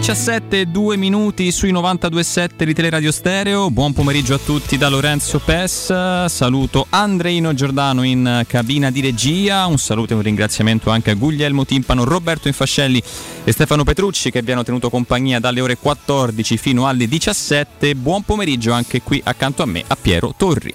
[0.00, 3.70] 17 e 2 minuti sui 92.7 di Teleradio Stereo.
[3.70, 6.24] Buon pomeriggio a tutti da Lorenzo Pes.
[6.24, 9.66] Saluto Andreino Giordano in cabina di regia.
[9.66, 13.00] Un saluto e un ringraziamento anche a Guglielmo Timpano, Roberto Infascelli
[13.44, 17.94] e Stefano Petrucci che vi hanno tenuto compagnia dalle ore 14 fino alle 17.
[17.94, 20.74] Buon pomeriggio anche qui accanto a me a Piero Torri.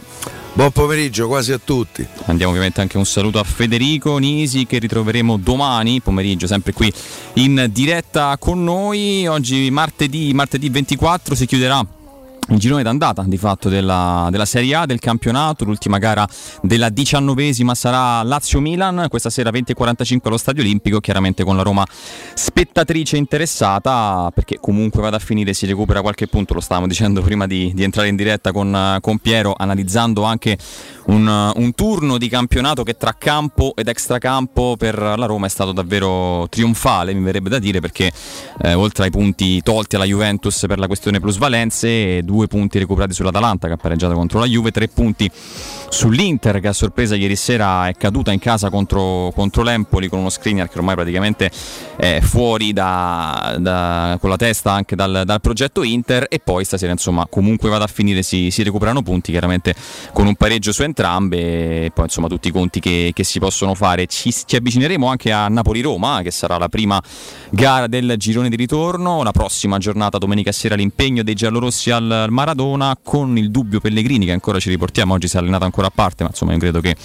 [0.55, 2.07] Buon pomeriggio quasi a tutti.
[2.27, 6.89] Mandiamo ovviamente anche un saluto a Federico Nisi che ritroveremo domani pomeriggio, sempre qui
[7.33, 9.27] in diretta con noi.
[9.27, 11.85] Oggi martedì, martedì 24 si chiuderà
[12.49, 16.27] il girone d'andata di fatto della, della Serie A del campionato, l'ultima gara
[16.61, 21.85] della diciannovesima sarà Lazio-Milan, questa sera 20.45 allo Stadio Olimpico, chiaramente con la Roma
[22.33, 27.47] spettatrice interessata perché comunque vada a finire si recupera qualche punto, lo stavamo dicendo prima
[27.47, 30.57] di, di entrare in diretta con, con Piero, analizzando anche
[31.07, 35.71] un, un turno di campionato che tra campo ed extracampo per la Roma è stato
[35.71, 38.11] davvero trionfale, mi verrebbe da dire, perché
[38.61, 43.67] eh, oltre ai punti tolti alla Juventus per la questione plusvalenze, due punti recuperati sull'Atalanta
[43.67, 45.29] che ha pareggiato contro la Juve, tre punti
[45.89, 50.29] sull'Inter che a sorpresa ieri sera è caduta in casa contro, contro l'Empoli con uno
[50.29, 51.51] screener che ormai praticamente
[51.95, 56.25] è fuori da, da- con la testa anche dal, dal progetto Inter.
[56.29, 59.75] E poi stasera insomma comunque vada a finire si, si recuperano punti chiaramente
[60.13, 61.85] con un pareggio su entrambe.
[61.85, 64.07] E poi insomma tutti i conti che, che si possono fare.
[64.07, 67.01] Ci, ci avvicineremo anche a Napoli-Roma che sarà la prima
[67.51, 69.23] gara del girone di ritorno.
[69.23, 74.31] La prossima giornata domenica sera l'impegno dei giallorossi al Maradona con il dubbio Pellegrini che
[74.31, 75.13] ancora ci riportiamo.
[75.13, 76.95] Oggi si è allenato ancora a parte ma insomma io credo che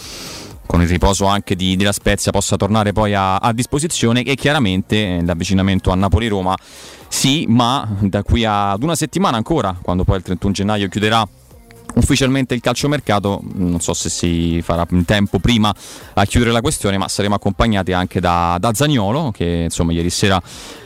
[0.67, 5.17] con il riposo anche di, della Spezia possa tornare poi a, a disposizione e chiaramente
[5.17, 6.57] eh, l'avvicinamento a Napoli-Roma
[7.09, 11.27] sì, ma da qui ad una settimana ancora, quando poi il 31 gennaio chiuderà
[11.97, 15.75] ufficialmente il calciomercato, non so se si farà in tempo prima
[16.15, 20.41] a chiudere la questione, ma saremo accompagnati anche da, da Zagnolo, che insomma ieri sera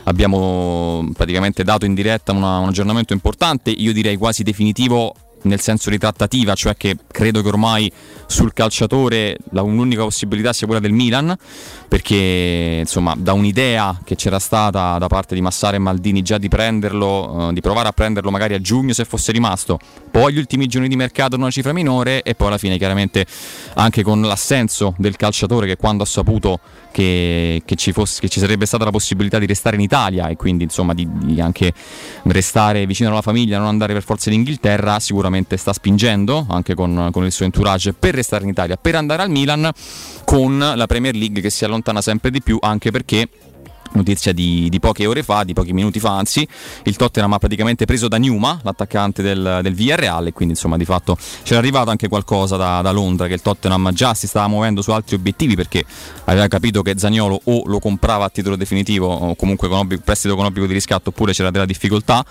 [0.05, 5.13] abbiamo praticamente dato in diretta una- un aggiornamento importante, io direi quasi definitivo
[5.45, 7.91] nel senso di trattativa, cioè che credo che ormai
[8.27, 11.35] sul calciatore la, un'unica possibilità sia quella del Milan,
[11.87, 16.49] perché insomma da un'idea che c'era stata da parte di Massara e Maldini già di
[16.49, 19.79] prenderlo, eh, di provare a prenderlo magari a giugno se fosse rimasto,
[20.11, 23.25] poi gli ultimi giorni di mercato una cifra minore e poi alla fine chiaramente
[23.75, 26.59] anche con l'assenso del calciatore che quando ha saputo
[26.95, 30.37] che, che, ci, fosse, che ci, sarebbe stata la possibilità di restare in Italia e
[30.37, 31.73] quindi insomma di, di, anche
[32.23, 37.09] restare vicino alla famiglia, non andare per forza in Inghilterra, sicuramente sta spingendo anche con,
[37.11, 37.91] con il suo entourage.
[37.91, 39.69] Per restare in Italia, per andare al Milan
[40.23, 43.29] con la Premier League che si allontana sempre di più anche perché
[43.95, 46.47] notizia di, di, poche ore fa, di pochi minuti fa anzi,
[46.83, 50.85] il Tottenham ha praticamente preso da Numa, l'attaccante del, del Villarreal, e quindi insomma di
[50.85, 54.81] fatto c'era arrivato anche qualcosa da, da, Londra che il Tottenham già si stava muovendo
[54.81, 55.83] su altri obiettivi perché
[56.25, 60.35] aveva capito che Zagnolo o lo comprava a titolo definitivo o comunque con obbligo, prestito
[60.35, 62.23] con obbligo di riscatto oppure c'era della difficoltà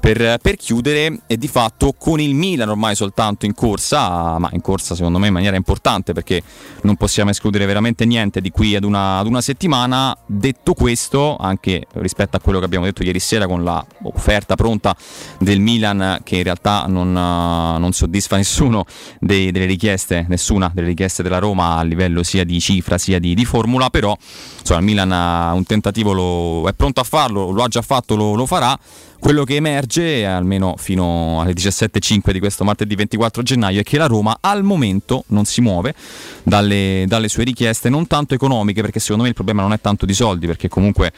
[0.00, 4.62] per, per, chiudere e di fatto con il Milan ormai soltanto in corsa, ma in
[4.62, 6.42] corsa secondo me in maniera importante perché
[6.82, 10.16] non possiamo escludere veramente niente di qui ad una, ad una settimana.
[10.26, 14.96] Detto questo, anche rispetto a quello che abbiamo detto ieri sera con l'offerta pronta
[15.38, 18.84] del Milan che in realtà non, non soddisfa nessuno
[19.18, 23.34] dei, delle richieste, nessuna delle richieste della Roma a livello sia di cifra sia di,
[23.34, 24.16] di formula, però
[24.58, 28.16] insomma, il Milan ha un tentativo, lo, è pronto a farlo, lo ha già fatto,
[28.16, 28.78] lo, lo farà
[29.20, 34.06] quello che emerge, almeno fino alle 17.05 di questo martedì 24 gennaio, è che la
[34.06, 35.94] Roma al momento non si muove
[36.42, 40.06] dalle, dalle sue richieste, non tanto economiche, perché secondo me il problema non è tanto
[40.06, 41.12] di soldi, perché comunque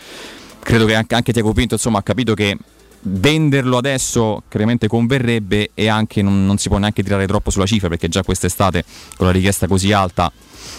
[0.59, 2.59] credo che anche, anche Tiago Pinto insomma, ha capito che
[3.05, 7.89] venderlo adesso chiaramente converrebbe e anche non, non, si può neanche tirare troppo sulla cifra
[7.89, 8.85] perché già quest'estate
[9.17, 10.31] con la richiesta così alta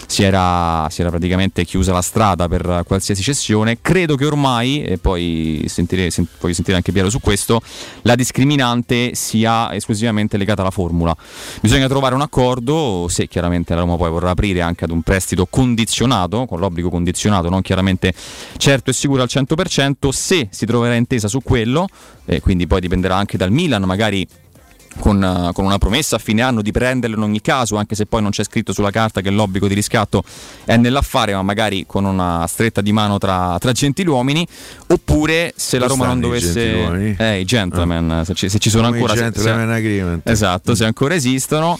[0.06, 3.78] si era, si era, praticamente chiusa la strada per qualsiasi cessione.
[3.80, 7.60] Credo che ormai, e poi sentire, sent, voglio sentire anche Piero su questo,
[8.02, 11.16] la discriminante sia esclusivamente legata alla formula.
[11.60, 15.46] Bisogna trovare un accordo, se chiaramente la Roma poi vorrà aprire anche ad un prestito
[15.46, 18.12] condizionato, con l'obbligo condizionato, non chiaramente
[18.56, 21.86] certo e sicuro al 100%, se si troverà intesa su quello,
[22.24, 24.26] e quindi poi dipenderà anche dal Milan, magari
[24.98, 28.06] con, uh, con, una promessa a fine anno di prenderlo in ogni caso, anche se
[28.06, 30.22] poi non c'è scritto sulla carta che l'obbligo di riscatto
[30.64, 34.46] è nell'affare, ma magari con una stretta di mano tra, tra gentiluomini,
[34.88, 37.16] oppure se la Roma non dovesse...
[37.18, 38.24] Eh, i gentleman, ah.
[38.24, 39.14] se, ci, se, ci, sono Come ancora...
[39.14, 41.78] Se, se, esatto, se ancora esistono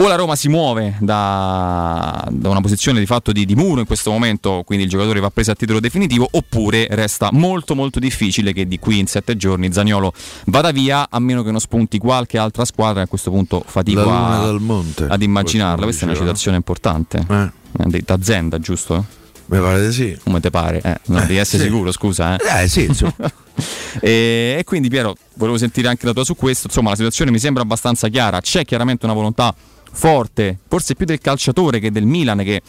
[0.00, 3.86] o la Roma si muove da, da una posizione di fatto di, di, muro in
[3.86, 8.52] questo momento, quindi il giocatore va preso a titolo definitivo, oppure resta molto molto difficile
[8.52, 10.12] che di qui in sette giorni Zagnolo
[10.46, 14.48] vada via, a meno che non spunti qualche altra squadra, a questo punto fatico a,
[14.48, 15.82] ad immaginarla.
[15.84, 17.24] Questa è una citazione importante.
[17.28, 17.50] Eh.
[17.94, 19.04] eh D'azienda, giusto?
[19.46, 20.16] Mi pare di sì.
[20.22, 20.80] Come te pare?
[20.82, 21.68] Eh, non eh, devi essere sì.
[21.68, 22.36] sicuro, scusa.
[22.36, 23.14] Eh, eh sì, insomma.
[24.00, 26.66] e, e, quindi Piero, volevo sentire anche la tua su questo.
[26.66, 28.40] Insomma, la situazione mi sembra abbastanza chiara.
[28.40, 29.54] C'è chiaramente una volontà
[29.90, 32.62] forte, forse più del calciatore che del Milan che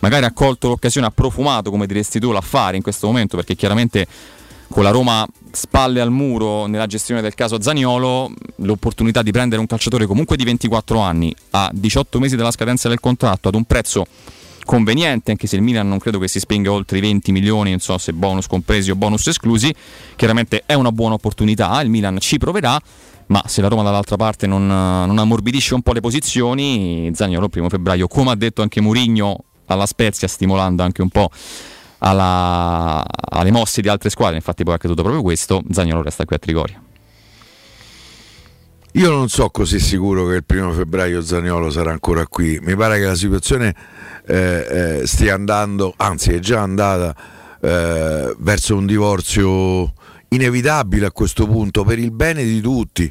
[0.00, 4.06] magari ha colto l'occasione, ha profumato come diresti tu l'affare in questo momento perché chiaramente
[4.68, 9.66] con la Roma spalle al muro nella gestione del caso Zaniolo, l'opportunità di prendere un
[9.66, 14.06] calciatore comunque di 24 anni a 18 mesi dalla scadenza del contratto ad un prezzo
[14.64, 17.78] conveniente, anche se il Milan non credo che si spinga oltre i 20 milioni, non
[17.78, 19.72] so se bonus compresi o bonus esclusi,
[20.16, 22.80] chiaramente è una buona opportunità, il Milan ci proverà
[23.26, 27.50] ma se la Roma dall'altra parte non, non ammorbidisce un po' le posizioni, Zagnolo il
[27.50, 31.30] primo febbraio, come ha detto anche Murigno alla Spezia, stimolando anche un po'
[31.98, 36.36] alla, alle mosse di altre squadre, infatti poi è accaduto proprio questo, Zagnolo resta qui
[36.36, 36.82] a Trigoria.
[38.96, 42.98] Io non so così sicuro che il primo febbraio Zagnolo sarà ancora qui, mi pare
[43.00, 43.74] che la situazione
[44.26, 47.12] eh, eh, stia andando, anzi è già andata
[47.60, 49.92] eh, verso un divorzio
[50.34, 53.10] inevitabile a questo punto per il bene di tutti.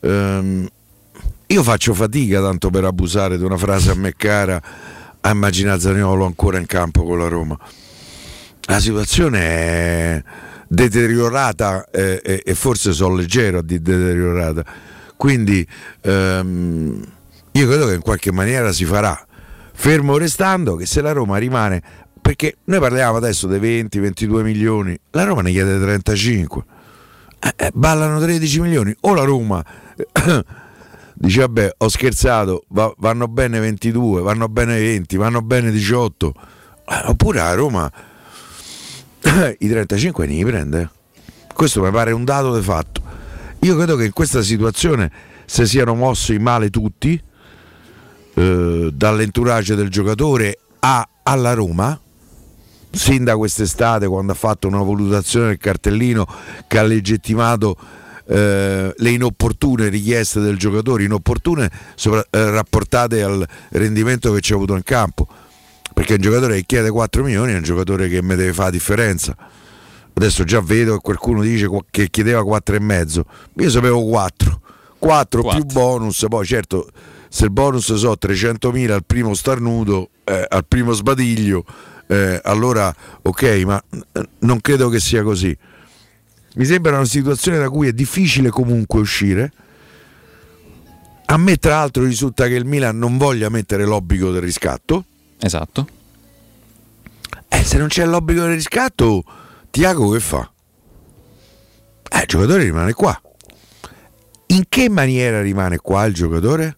[0.00, 0.68] Um,
[1.46, 4.60] io faccio fatica tanto per abusare di una frase a me cara
[5.20, 7.56] a immaginare Zaniolo ancora in campo con la Roma.
[8.66, 10.22] La situazione è
[10.66, 14.64] deteriorata eh, e forse sono leggero a dire deteriorata.
[15.16, 15.66] Quindi
[16.02, 17.02] um,
[17.52, 19.26] io credo che in qualche maniera si farà.
[19.76, 21.82] Fermo restando che se la Roma rimane
[22.24, 26.64] perché noi parliamo adesso dei 20-22 milioni, la Roma ne chiede 35.
[27.38, 28.96] Eh, eh, ballano 13 milioni.
[29.00, 29.62] O la Roma
[31.12, 36.34] dice vabbè ho scherzato, va, vanno bene 22, vanno bene 20, vanno bene 18.
[36.88, 37.92] Eh, oppure la Roma
[39.58, 40.90] i 35 ne li prende.
[41.52, 43.02] Questo mi pare un dato di fatto.
[43.60, 45.12] Io credo che in questa situazione
[45.44, 47.22] si siano mossi male tutti,
[48.32, 51.98] eh, dall'entourage del giocatore a, alla Roma,
[52.94, 56.26] sin da quest'estate quando ha fatto una valutazione del cartellino
[56.66, 57.76] che ha legittimato
[58.26, 64.56] eh, le inopportune richieste del giocatore, inopportune sopra, eh, rapportate al rendimento che ci ha
[64.56, 65.26] avuto in campo.
[65.92, 68.70] Perché un giocatore che chiede 4 milioni è un giocatore che mi deve fare la
[68.70, 69.36] differenza.
[70.16, 73.22] Adesso già vedo che qualcuno dice che chiedeva 4,5.
[73.58, 74.60] Io sapevo 4.
[74.98, 76.88] 4 più bonus, poi certo
[77.28, 81.64] se il bonus so 300.000 al primo starnuto, eh, al primo sbadiglio,
[82.06, 83.82] eh, allora ok, ma
[84.40, 85.56] non credo che sia così.
[86.56, 89.52] Mi sembra una situazione da cui è difficile comunque uscire.
[91.26, 95.04] A me tra l'altro risulta che il Milan non voglia mettere l'obbligo del riscatto.
[95.40, 95.88] Esatto.
[97.48, 99.24] Eh, se non c'è l'obbligo del riscatto,
[99.70, 100.48] Tiago che fa?
[102.10, 103.20] Eh, il giocatore rimane qua.
[104.48, 106.76] In che maniera rimane qua il giocatore?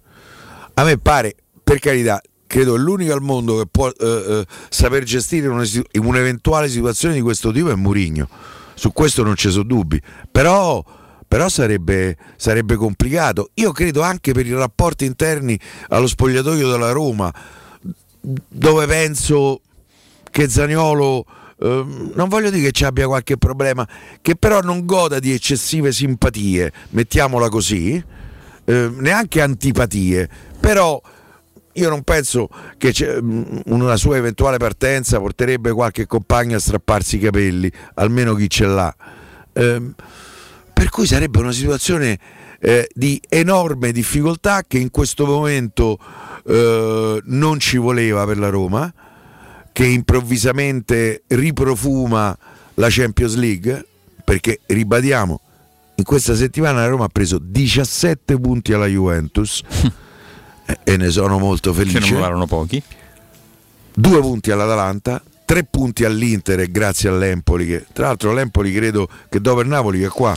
[0.75, 5.03] A me pare, per carità, credo è l'unico al mondo che può eh, eh, saper
[5.05, 8.29] gestire un'eventuale situazione di questo tipo è Murigno.
[8.75, 10.01] Su questo non ci sono dubbi.
[10.31, 10.85] Però,
[11.27, 13.51] però sarebbe, sarebbe, complicato.
[13.55, 17.33] Io credo anche per i rapporti interni allo spogliatoio della Roma,
[18.21, 19.61] dove penso
[20.31, 21.25] che Zaniolo.
[21.59, 21.85] Eh,
[22.15, 23.89] non voglio dire che ci abbia qualche problema,
[24.21, 28.03] che però non goda di eccessive simpatie, mettiamola così,
[28.67, 30.29] eh, neanche antipatie,
[30.61, 31.01] però
[31.77, 37.21] io non penso che mm, una sua eventuale partenza porterebbe qualche compagno a strapparsi i
[37.21, 38.95] capelli, almeno chi ce l'ha.
[39.53, 39.83] Eh,
[40.73, 42.19] per cui sarebbe una situazione
[42.61, 45.99] eh, di enorme difficoltà che in questo momento
[46.47, 48.93] eh, non ci voleva per la Roma,
[49.73, 52.37] che improvvisamente riprofuma
[52.75, 53.87] la Champions League,
[54.25, 55.41] perché ribadiamo,
[55.97, 59.63] in questa settimana la Roma ha preso 17 punti alla Juventus.
[60.83, 62.01] e ne sono molto felice.
[62.01, 62.83] Che non erano pochi.
[63.95, 67.67] Due punti all'Atalanta, tre punti all'Inter e grazie all'Empoli.
[67.67, 70.37] Che, tra l'altro l'Empoli credo che dopo il Napoli che è qua.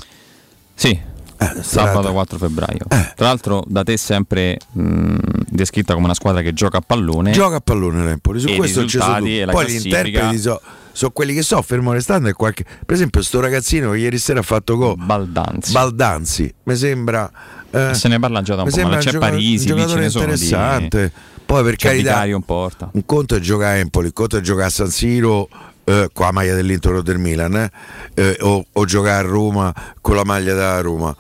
[0.74, 0.98] Sì,
[1.40, 2.86] eh, sabato 4 febbraio.
[2.90, 3.14] Eh.
[3.16, 5.16] Tra l'altro da te sempre mh,
[5.50, 7.32] descritta come una squadra che gioca a pallone.
[7.32, 9.24] Gioca a pallone l'Empoli, su questo c'è stato.
[9.24, 10.60] Poi gli interpreti so,
[10.92, 12.32] sono quelli che so, fermo restando.
[12.34, 12.66] Qualche...
[12.86, 14.96] Per esempio, sto ragazzino che ieri sera ha fatto gol.
[14.98, 15.72] Baldanzi.
[15.72, 17.32] Baldanzi, mi sembra
[17.72, 20.10] eh, se ne parla già da un po', ma c'è gioca- Parisi, lì ce ne
[20.10, 21.04] sono interessante.
[21.04, 21.12] Di...
[21.46, 22.90] Poi per carità, un, porta.
[22.92, 25.50] un conto è giocare a Empoli, un conto è giocare a San Siro
[25.84, 27.72] eh, con la maglia dell'Inter o del Milan eh,
[28.14, 31.16] eh, o, o, giocare a Roma con la maglia della Roma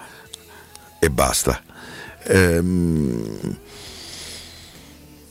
[0.99, 1.61] e basta.
[2.23, 3.57] Ehm,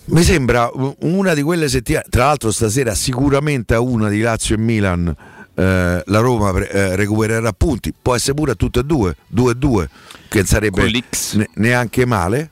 [0.06, 0.70] mi sembra
[1.00, 5.14] una di quelle settimane, tra l'altro stasera sicuramente a una di Lazio e Milan
[5.58, 9.86] eh, la Roma eh, recupererà punti, può essere pure a tutte e due, 2-2,
[10.28, 10.88] che sarebbe
[11.32, 12.50] ne- neanche male.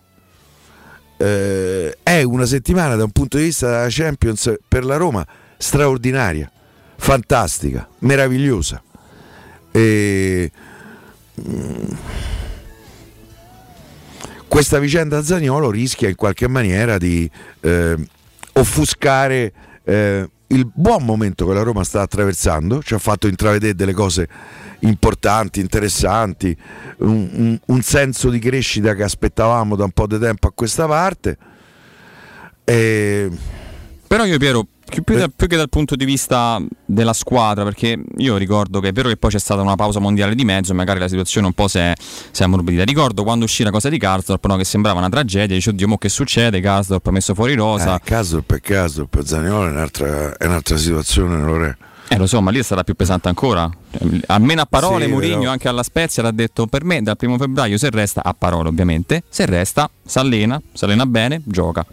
[1.16, 5.24] Eh, è una settimana da un punto di vista della Champions per la Roma
[5.56, 6.50] straordinaria,
[6.96, 8.82] fantastica, meravigliosa.
[9.70, 10.50] E,
[11.40, 11.84] mm,
[14.48, 17.96] questa vicenda Zagnolo rischia in qualche maniera di eh,
[18.52, 19.52] offuscare
[19.84, 24.28] eh, il buon momento che la Roma sta attraversando, ci ha fatto intravedere delle cose
[24.80, 26.56] importanti, interessanti,
[26.98, 30.86] un, un, un, senso di crescita che aspettavamo da un po' di tempo a questa
[30.86, 31.36] parte.
[32.64, 33.30] E...
[34.06, 38.00] Però io Piero, più, più, da, più, che dal punto di vista della squadra, perché
[38.18, 41.00] io ricordo che è vero che poi c'è stata una pausa mondiale di mezzo, magari
[41.00, 41.92] la situazione un po' si è,
[42.30, 42.84] si è ammorbidita.
[42.84, 45.98] Ricordo quando uscì la cosa di Karsdorp, no, che sembrava una tragedia, dice oddio, mo
[45.98, 46.60] che succede?
[46.60, 47.96] Karsdorp ha messo fuori rosa.
[47.96, 51.76] Eh, Karsdorp è Karsdorp, Zaniolo è un'altra, è un'altra situazione, non è.
[52.08, 53.68] Eh lo so, ma lì sarà più pesante ancora.
[54.26, 55.50] Almeno a parole, sì, Mourinho però...
[55.50, 59.24] anche alla Spezia l'ha detto per me dal primo febbraio se resta, a parole ovviamente,
[59.28, 61.84] se resta, si allena, si allena bene, gioca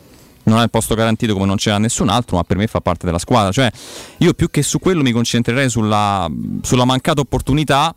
[0.44, 3.06] non ha il posto garantito come non c'era nessun altro, ma per me fa parte
[3.06, 3.52] della squadra.
[3.52, 3.72] Cioè,
[4.18, 6.30] io più che su quello mi concentrerei sulla,
[6.62, 7.94] sulla mancata opportunità,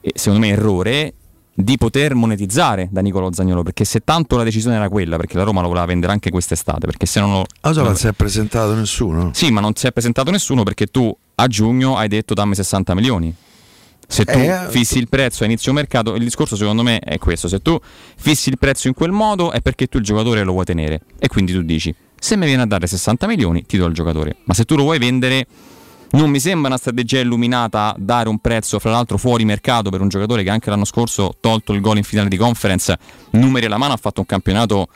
[0.00, 1.14] e secondo me errore,
[1.56, 5.44] di poter monetizzare da Nicolo Zagnolo perché se tanto la decisione era quella perché la
[5.44, 8.12] Roma lo voleva vendere anche quest'estate perché se non lo ah, so, non si è
[8.12, 12.34] presentato nessuno sì ma non si è presentato nessuno perché tu a giugno hai detto
[12.34, 13.32] dammi 60 milioni
[14.06, 17.48] se tu eh, fissi il prezzo a inizio mercato, il discorso secondo me è questo:
[17.48, 17.78] se tu
[18.16, 21.00] fissi il prezzo in quel modo è perché tu il giocatore lo vuoi tenere.
[21.18, 24.36] E quindi tu dici: se mi viene a dare 60 milioni, ti do il giocatore.
[24.44, 25.46] Ma se tu lo vuoi vendere,
[26.12, 30.08] non mi sembra una strategia illuminata dare un prezzo, fra l'altro, fuori mercato per un
[30.08, 32.96] giocatore che anche l'anno scorso, tolto il gol in finale di conference,
[33.30, 34.88] numeri alla mano, ha fatto un campionato,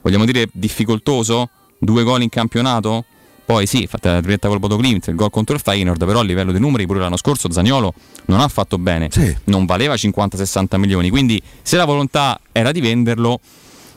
[0.00, 1.50] vogliamo dire, difficoltoso.
[1.82, 3.06] Due gol in campionato,
[3.50, 6.22] poi sì, fatta la tripletta col Bodo Klimt, il gol contro il Feyenoord, però a
[6.22, 7.92] livello di numeri pure l'anno scorso Zagnolo
[8.26, 9.36] non ha fatto bene, sì.
[9.46, 13.40] non valeva 50-60 milioni, quindi se la volontà era di venderlo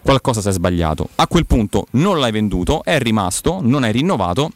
[0.01, 1.09] qualcosa si è sbagliato.
[1.17, 4.49] A quel punto non l'hai venduto, è rimasto, non hai rinnovato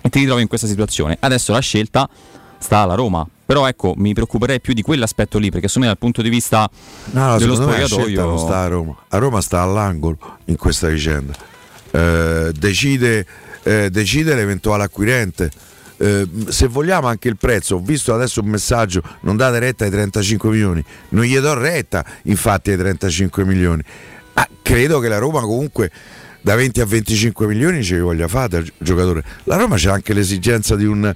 [0.00, 1.18] e ti ritrovi in questa situazione.
[1.20, 2.08] Adesso la scelta
[2.56, 3.28] sta alla Roma.
[3.44, 6.70] Però ecco, mi preoccuperei più di quell'aspetto lì, perché secondo me dal punto di vista
[7.10, 8.96] No, no, dello spogliatoio non sta a Roma.
[9.08, 10.16] A Roma sta all'angolo
[10.46, 11.34] in questa vicenda.
[11.90, 13.26] Eh, decide,
[13.62, 15.50] eh, decide l'eventuale acquirente.
[15.96, 19.90] Eh, se vogliamo anche il prezzo, ho visto adesso un messaggio, non date retta ai
[19.90, 23.82] 35 milioni, non gli do retta infatti ai 35 milioni.
[24.34, 25.90] Ah, credo che la Roma comunque
[26.42, 29.22] da 20 a 25 milioni ce li voglia fare il giocatore.
[29.44, 31.12] La Roma c'è anche l'esigenza di un,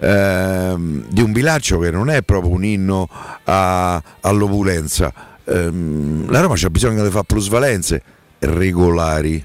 [0.00, 3.08] ehm, di un bilancio che non è proprio un inno
[3.44, 5.12] a- all'opulenza.
[5.44, 8.02] Ehm, la Roma c'ha bisogno di fare plusvalenze
[8.40, 9.42] regolari,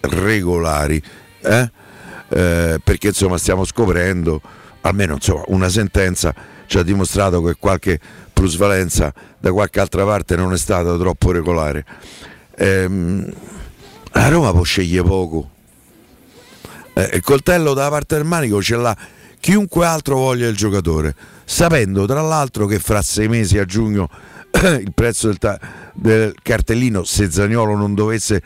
[0.00, 1.02] regolari,
[1.42, 1.70] eh?
[2.30, 4.40] Eh, perché insomma stiamo scoprendo,
[4.82, 6.34] almeno insomma, una sentenza
[6.66, 7.98] ci ha dimostrato che qualche
[8.32, 11.84] plusvalenza da qualche altra parte non è stata troppo regolare.
[12.56, 13.30] Ehm,
[14.12, 15.50] la Roma può scegliere poco.
[16.94, 18.96] Eh, il coltello dalla parte del manico ce l'ha
[19.40, 24.08] chiunque altro voglia il giocatore, sapendo tra l'altro che fra sei mesi a giugno
[24.62, 25.58] il prezzo del, ta-
[25.94, 28.42] del cartellino, se Zagnolo non dovesse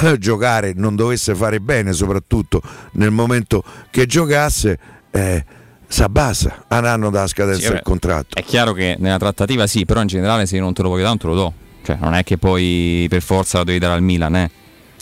[0.18, 2.60] giocare, non dovesse fare bene, soprattutto
[2.92, 4.78] nel momento che giocasse,
[5.10, 5.44] eh,
[5.86, 8.36] si abbassa, andranno dalla scadenza Sì, del contratto.
[8.36, 11.02] È chiaro che nella trattativa sì, però in generale se io non te lo voglio
[11.02, 11.54] dare non te lo do.
[11.84, 14.50] Cioè, non è che poi per forza lo devi dare al Milan, eh.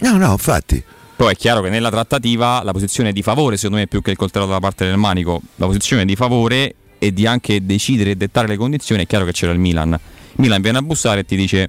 [0.01, 0.83] No, no, infatti.
[1.15, 4.17] Poi è chiaro che nella trattativa la posizione di favore, secondo me, più che il
[4.17, 8.49] coltello dalla parte del manico, la posizione di favore e di anche decidere e dettare
[8.49, 9.91] le condizioni, è chiaro che c'era il Milan.
[9.91, 11.69] Il Milan viene a bussare e ti dice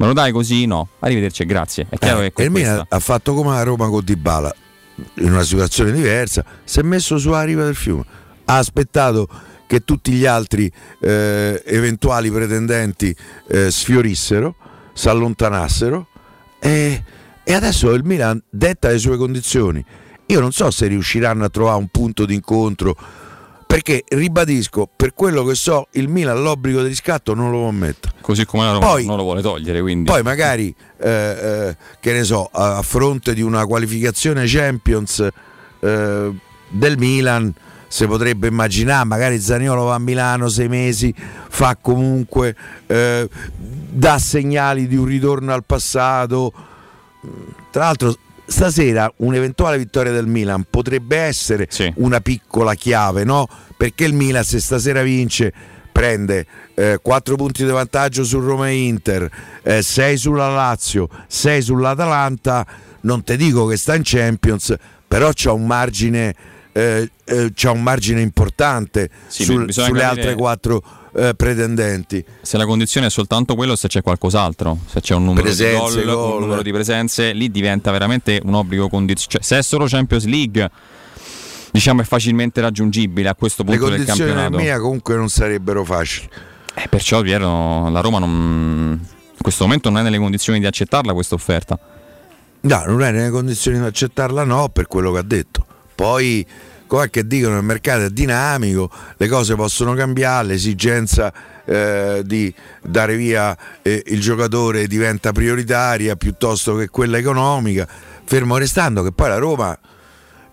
[0.00, 0.64] me lo dai così?
[0.64, 1.86] No, arrivederci grazie.
[1.88, 4.54] È chiaro Eh, che il Milan ha fatto come la Roma con Dybala
[5.16, 6.42] in una situazione diversa.
[6.64, 8.04] Si è messo sulla riva del fiume.
[8.46, 9.28] Ha aspettato
[9.66, 13.14] che tutti gli altri eh, eventuali pretendenti
[13.48, 14.56] eh, sfiorissero
[14.94, 16.08] si allontanassero
[16.58, 17.04] e,
[17.44, 19.84] e adesso il Milan detta le sue condizioni
[20.26, 22.96] io non so se riusciranno a trovare un punto d'incontro
[23.70, 28.14] perché ribadisco per quello che so il Milan l'obbligo di riscatto non lo può mettere
[28.20, 32.12] così come la Roma Poi- non lo vuole togliere, quindi poi magari, eh, eh, che
[32.12, 35.20] ne so, a, fronte di una qualificazione Champions
[35.80, 36.32] eh,
[36.68, 37.54] del Milan,
[37.86, 44.88] si potrebbe immaginare, magari Zaniolo va a Milano sei mesi, fa comunque, eh, dà segnali
[44.88, 46.52] di un ritorno al passato.
[47.70, 48.16] Tra l'altro
[48.50, 51.90] stasera un'eventuale vittoria del Milan potrebbe essere Sì.
[51.98, 53.46] una piccola chiave, no?
[53.76, 55.52] Perché il Milan se stasera vince
[55.92, 56.46] prende
[57.00, 59.30] 4 punti di vantaggio su Roma Inter,
[59.80, 62.66] 6 sulla Lazio, 6 sull'Atalanta,
[63.02, 64.74] non ti dico che sta in Champions,
[65.06, 66.34] però c'ha un margine,
[66.72, 70.34] eh, eh, c'ha un margine importante Sì, sul- sulle capire- altre
[71.12, 72.24] 4 pretendenti.
[72.40, 76.06] se la condizione è soltanto quello, se c'è qualcos'altro, se c'è un numero Presenze, di
[76.06, 76.32] gol, gol.
[76.34, 79.42] un numero di presenze, lì diventa veramente un obbligo condizionale.
[79.42, 80.70] Cioè, se è solo Champions League,
[81.70, 84.62] diciamo è facilmente raggiungibile a questo Le punto del condizioni del campionato.
[84.64, 86.28] mia comunque non sarebbero facili.
[86.74, 91.12] Eh, perciò Piero, la Roma non, in questo momento non è nelle condizioni di accettarla
[91.12, 91.78] questa offerta.
[92.62, 95.64] No, non è nelle condizioni di accettarla, no, per quello che ha detto.
[95.94, 96.46] Poi,
[96.90, 101.32] come che dicono, il mercato è dinamico, le cose possono cambiare, l'esigenza
[101.64, 107.86] eh, di dare via eh, il giocatore diventa prioritaria piuttosto che quella economica,
[108.24, 109.78] fermo restando che poi la Roma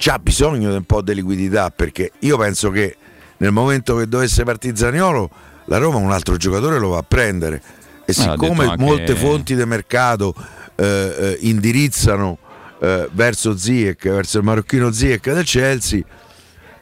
[0.06, 2.96] ha bisogno di un po' di liquidità perché io penso che
[3.38, 5.32] nel momento che dovesse partire Zaniolo
[5.66, 7.64] la Roma un altro giocatore lo va a prendere.
[8.06, 10.36] E l'ha siccome anche- molte fonti di mercato
[10.76, 12.38] eh, eh, indirizzano
[12.80, 16.04] eh, verso Ziyech, verso il marocchino Ziyech del Chelsea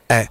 [0.08, 0.28] eh,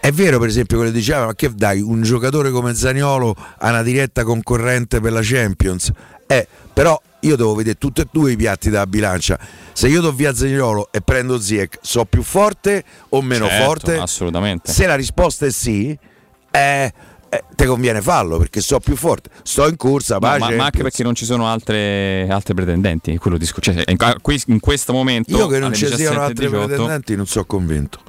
[0.00, 3.68] è vero per esempio quello che diceva ma che dai un giocatore come Zaniolo a
[3.68, 5.90] una diretta concorrente per la Champions?
[6.26, 9.38] Eh, però io devo vedere tutti e due i piatti della bilancia.
[9.72, 13.96] Se io do via Zaniolo e prendo Ziyech so più forte o meno Certo, forte?
[13.98, 14.70] Assolutamente.
[14.70, 15.98] se la risposta è sì
[16.50, 16.92] eh,
[17.30, 19.30] eh, te conviene farlo perché so più forte.
[19.42, 23.36] Sto in corsa No, ma, ma anche perché non ci sono altre, altre pretendenti, quello
[23.36, 23.96] disco- cioè, in,
[24.46, 28.00] in questo momento io che non ci siano 17:18, altri pretendenti non sono convinto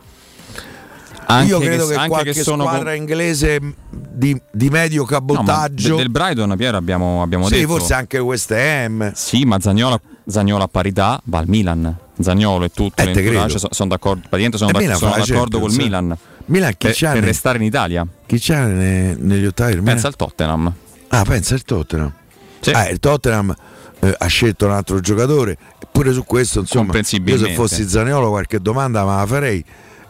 [1.34, 5.08] anche io credo che, anche qualche che sono squadra con- inglese di, di medio No,
[5.10, 9.44] ma cabotaggio de- del Brighton Piero abbiamo, abbiamo sì, detto forse anche West Ham Sì,
[9.46, 11.96] ma Zagnolo, Zagnolo a parità va al Milan.
[12.20, 13.14] Zagnolo e tutto Eh,
[13.50, 15.76] sono, sono d'accordo, praticamente sono, E d'ac- Milan sono d'accordo col eh.
[15.78, 18.06] Milan Milan chi per, per ne- restare in Italia.
[18.26, 20.74] chi c'ha ne- negli ottavi Pensa al Tottenham.
[21.10, 22.12] ah pensa il Tottenham
[22.60, 22.72] Sì.
[22.72, 23.56] Ah, il Tottenham
[24.02, 28.60] eh, ha scelto un altro giocatore eppure su questo insomma io se fossi Zaniolo qualche
[28.60, 29.64] domanda me la farei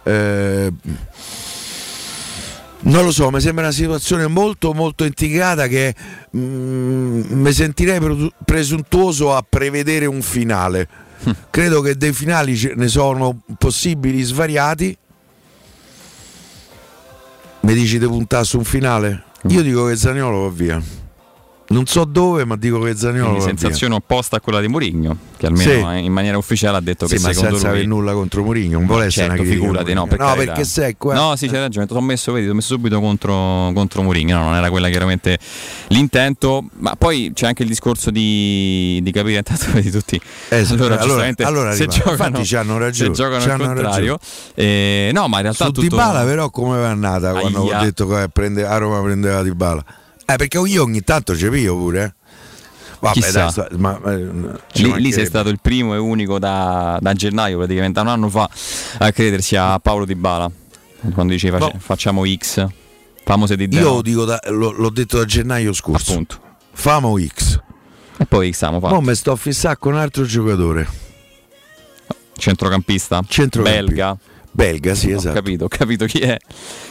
[0.10, 0.74] Eh,
[2.82, 5.94] non lo so, mi sembra una situazione molto molto intricata che
[6.36, 10.88] mm, mi sentirei pre- presuntuoso a prevedere un finale.
[11.50, 14.98] Credo che dei finali ce ne sono possibili svariati.
[17.62, 19.24] Mi dici di puntare su un finale?
[19.46, 19.50] Mm.
[19.52, 20.99] Io dico che Zaniolo va via.
[21.72, 25.46] Non so dove, ma dico che Zaniolo Quindi sensazione opposta a quella di Mourinho, che
[25.46, 26.04] almeno Sì.
[26.04, 27.18] in maniera ufficiale ha detto via.
[27.18, 29.50] Sì, che ma secondo senza lui avere nulla contro Mourinho, non vuole essere certo, una
[29.52, 30.46] critica a figurati, no, per carità.
[30.46, 31.14] perché sei qua.
[31.14, 31.86] No, sì, c'hai ragione.
[31.86, 34.36] Ti ho messo, vedi, ho messo subito contro, contro Mourinho.
[34.38, 35.38] No, non era quella chiaramente
[35.90, 36.66] l'intento.
[36.80, 40.20] Ma poi c'è anche il discorso di, di capire intanto vedi tutti.
[40.20, 42.00] Sì, allora, allora- allora se rimane.
[42.00, 44.18] giocano, Infatti c'hanno ragione, se giocano al contrario.
[44.56, 45.88] Eh, no, ma in realtà Su tutto...
[45.88, 47.80] Dybala però come è andata quando Aia.
[47.80, 49.84] ho detto che prende, a Roma prendeva Dybala?
[50.32, 52.14] Eh, perché io ogni tanto ci pio pure, eh.
[53.02, 54.30] Vabbè, dai, sta- ma, eh,
[54.74, 58.50] Lì, lì sei stato il primo e unico da, da gennaio, praticamente un anno fa,
[58.98, 60.52] a credersi a Paolo Di Bala.
[61.14, 61.72] Quando diceva No.
[61.78, 62.68] facciamo X,
[63.24, 66.12] famose di Io zero, lo dico da- lo- l'ho detto da gennaio scorso.
[66.12, 66.40] appunto.
[66.74, 67.60] Famo X.
[68.18, 69.02] E poi X Poi fatto.
[69.02, 70.88] mi sto a fissare con un altro giocatore.
[72.38, 73.62] Centrocampista, Centrocampista.
[73.86, 74.18] belga.
[74.60, 75.36] Belga, sì, Ho esatto.
[75.36, 76.38] capito, ho capito chi è.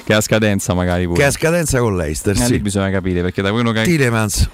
[0.03, 1.19] Che ha scadenza magari pure.
[1.19, 2.59] Che ha scadenza con l'Eister, Eh, sì.
[2.61, 4.49] bisogna capire perché da quello che, Tilemans.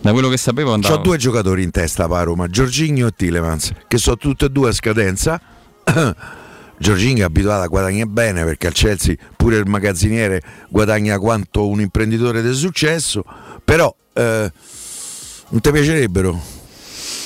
[0.00, 0.94] da quello che sapevo andava.
[0.94, 4.68] Ho due giocatori in testa a Roma, Giorginio e Tilemans, che sono tutti e due
[4.68, 5.40] a scadenza.
[6.78, 11.80] Giorginio è abituato a guadagnare bene perché al Chelsea pure il magazziniere guadagna quanto un
[11.80, 13.24] imprenditore del successo,
[13.64, 14.52] però eh,
[15.48, 16.40] non ti piacerebbero?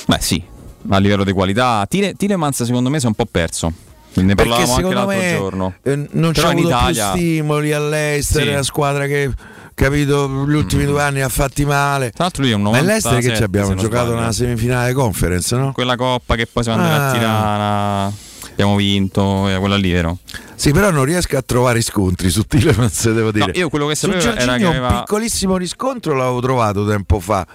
[0.07, 0.43] Beh, sì,
[0.89, 1.85] a livello di qualità.
[1.87, 3.85] Tile, Tilemans secondo me si è un po' perso.
[4.21, 5.73] Ne Perché parlavamo anche l'altro me giorno.
[5.83, 8.47] eh, non c'è avuto Italia- più stimoli all'Eister, Sì.
[8.49, 9.29] una squadra che
[9.75, 12.11] capito gli ultimi due anni ha fatti male.
[12.11, 14.19] Tra l'altro lui è un Ma 97, all'Eister che ci abbiamo giocato sbaglio.
[14.19, 15.71] nella semifinale conference, no?
[15.71, 17.07] Quella coppa che poi siamo andati Ah.
[17.07, 18.13] a Tirana.
[18.51, 20.17] Abbiamo vinto, eh, quella lì, vero?
[20.55, 23.45] Sì, però non riesco a trovare riscontri su Tilemans, devo dire.
[23.45, 24.99] No, io quello che Su sapevo era che Giorginio un aveva.
[25.01, 27.45] piccolissimo riscontro l'avevo trovato tempo fa.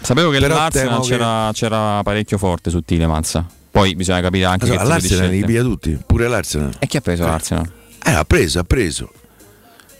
[0.00, 3.44] Sapevo che l'Arsenal che- c'era, c'era parecchio forte su Tilemans.
[3.70, 6.72] Poi bisogna capire anche che Allora, di L'Arsenal li piglia tutti, pure l'Arsenal.
[6.78, 7.70] E chi ha preso l'Arsenal?
[8.04, 9.12] Eh, ha preso, ha preso.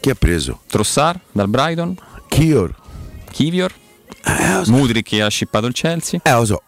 [0.00, 0.60] Chi ha preso?
[0.66, 1.94] Trossard dal Brighton,
[2.28, 2.74] Kior.
[3.30, 3.72] Kivior,
[4.24, 4.72] Eh, so.
[4.72, 6.20] Mudrik che ha shippato il Chelsea.
[6.22, 6.62] Eh, lo so.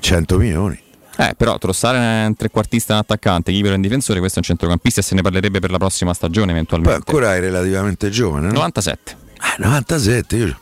[0.00, 0.78] 100 milioni.
[1.16, 4.48] Eh, però Trossard è un trequartista un attaccante, Kivior è un difensore, questo è un
[4.48, 6.94] centrocampista e se ne parlerebbe per la prossima stagione Poi eventualmente.
[6.96, 8.52] ancora è relativamente giovane, no?
[8.52, 9.16] 97.
[9.38, 10.58] Ah, 97, io,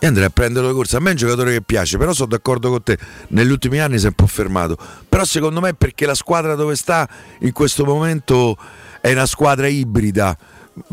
[0.00, 0.96] io andrei a prenderlo di corsa.
[0.96, 2.98] A me è un giocatore che piace, però sono d'accordo con te.
[3.28, 4.76] Negli ultimi anni si è un po' fermato.
[5.08, 7.08] Però secondo me è perché la squadra dove sta
[7.40, 8.56] in questo momento
[9.00, 10.36] è una squadra ibrida.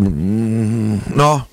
[0.01, 1.47] Mm, no?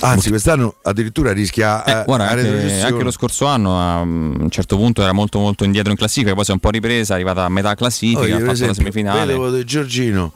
[0.00, 4.48] Anzi, quest'anno addirittura rischia Eh, eh, guarda, la anche, anche lo scorso anno a un
[4.48, 7.16] certo punto era molto molto indietro in classifica, poi si è un po' ripresa, è
[7.16, 9.26] arrivata a metà classifica, Oh, ha fatto esempio, la semifinale.
[9.26, 10.32] Vedevo del Giorgino.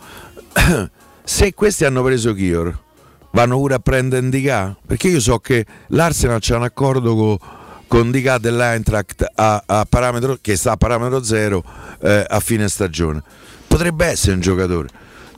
[1.24, 2.76] Se questi hanno preso Kior,
[3.32, 4.74] vanno pure a prendere Indica?
[4.86, 7.40] Perché io so che l'Arsenal c'ha un accordo co-
[7.86, 11.62] con Indica dell'Eintracht a, a parametro, che sta a parametro zero
[12.02, 13.22] eh, a fine stagione.
[13.66, 14.88] Potrebbe essere un giocatore.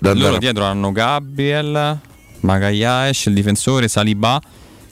[0.01, 1.99] Loro a- dietro hanno Gabriel,
[2.41, 4.41] Magayash, il difensore Saliba,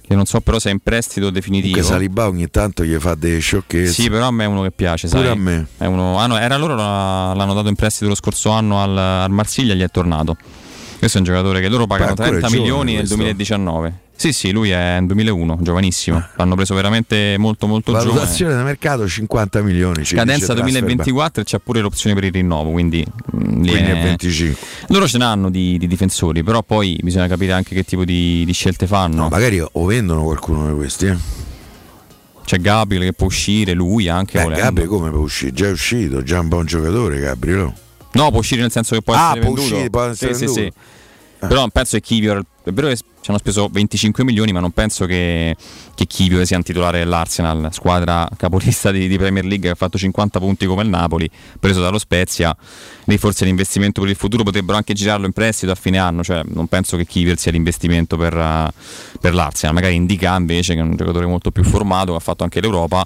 [0.06, 1.74] che non so però se è in prestito definitivo.
[1.74, 3.92] Comunque Saliba ogni tanto gli fa delle sciocchezze.
[3.92, 5.30] Sì, però a me è uno che piace, Pure sai.
[5.30, 5.66] a me.
[5.76, 9.30] È uno- ah, no, era loro, l'hanno dato in prestito lo scorso anno al, al
[9.30, 10.36] Marsiglia gli è tornato.
[11.02, 13.16] Questo è un giocatore che loro pagano ancora è 30 giovane milioni nel questo.
[13.16, 13.92] 2019.
[14.14, 16.18] Sì, sì, lui è in 2001, giovanissimo.
[16.18, 16.30] Ah.
[16.36, 18.08] L'hanno preso veramente molto molto giovane.
[18.10, 20.04] Valutazione da mercato 50 milioni.
[20.04, 20.60] Transfermarkt.
[20.60, 24.56] 2024 e c'è pure l'opzione per il rinnovo, quindi, mm, Quindi è- è 25.
[24.90, 28.52] loro ce n'hanno di, di difensori, però poi bisogna capire anche che tipo di, di
[28.52, 29.22] scelte fanno.
[29.22, 31.06] No, magari o vendono qualcuno di questi.
[31.06, 31.16] Eh.
[32.44, 34.62] C'è Gabriel che può uscire, lui anche Eh, volendo.
[34.64, 35.52] Gabri come può uscire?
[35.52, 37.72] Già è uscito, già un buon giocatore Gabriel.
[38.14, 39.74] No, può uscire nel senso che può Ah, essere può venduto.
[39.74, 40.60] uscire, può essere sì, sì, venduto.
[40.76, 40.90] sì.
[41.48, 42.42] Però non penso che Kivior.
[42.64, 45.56] È vero che ci hanno speso 25 milioni, ma non penso che,
[45.94, 49.98] che Kivior sia un titolare dell'Arsenal, squadra capolista di, di Premier League che ha fatto
[49.98, 51.28] 50 punti come il Napoli,
[51.58, 52.56] preso dallo Spezia.
[53.06, 56.22] Lì forse l'investimento per il futuro potrebbero anche girarlo in prestito a fine anno.
[56.22, 58.72] Cioè, non penso che Kivior sia l'investimento per, eh,
[59.20, 59.74] per l'Arsenal.
[59.74, 63.04] Magari Indica invece, che è un giocatore molto più formato, che ha fatto anche l'Europa.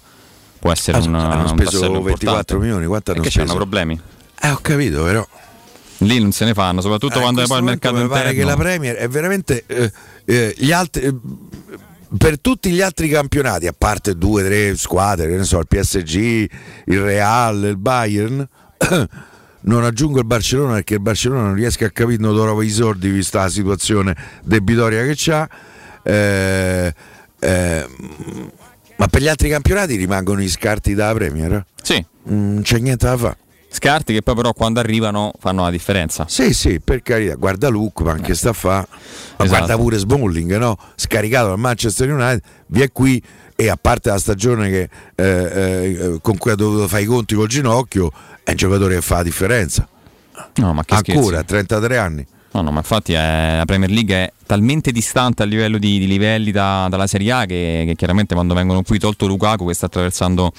[0.58, 2.56] Può essere Ah, un, hanno un speso tassello 24 importante.
[2.56, 3.46] milioni, quanto hanno Perché speso?
[3.54, 4.00] c'hanno problemi.
[4.42, 5.26] Eh, ho capito, però.
[5.98, 8.22] Lì non se ne fanno, soprattutto Eh, quando poi il mercato momento mi interno.
[8.22, 9.92] pare che la Premier è veramente eh,
[10.26, 11.14] eh, gli altri eh,
[12.18, 15.66] per tutti gli altri campionati, a parte due o tre squadre, che ne so, il
[15.66, 16.14] PSG,
[16.86, 18.46] il Real, il Bayern,
[19.62, 23.10] non aggiungo il Barcellona perché il Barcellona non riesco a capire dove trova i soldi
[23.10, 25.48] vista la situazione debitoria che c'ha.
[26.04, 26.94] Eh,
[27.40, 27.86] eh,
[28.96, 31.64] ma per gli altri campionati rimangono gli scarti dalla Premier?
[31.82, 33.36] Sì, Non c'è niente da fare.
[33.68, 36.26] Scarti che poi però quando arrivano fanno la differenza.
[36.28, 38.86] Sì, sì, per carità, guarda Luke, ma anche sta a fa.
[38.88, 39.46] Ma Esatto.
[39.48, 40.78] guarda pure Smalling, no?
[40.94, 43.22] Scaricato dal Manchester United, via qui
[43.54, 47.34] e a parte la stagione che, eh, eh, con cui ha dovuto fare i conti
[47.34, 48.10] col ginocchio,
[48.42, 49.88] è un giocatore che fa la differenza.
[50.56, 51.46] No, ma che Ancora, a scherzi.
[51.46, 52.26] 33 anni.
[52.56, 56.06] No, no, ma infatti è, la Premier League è talmente distante a livello di, di
[56.06, 59.86] livelli da, dalla Serie A che, che, chiaramente quando vengono qui tolto Lukaku che sta
[59.86, 60.50] attraversando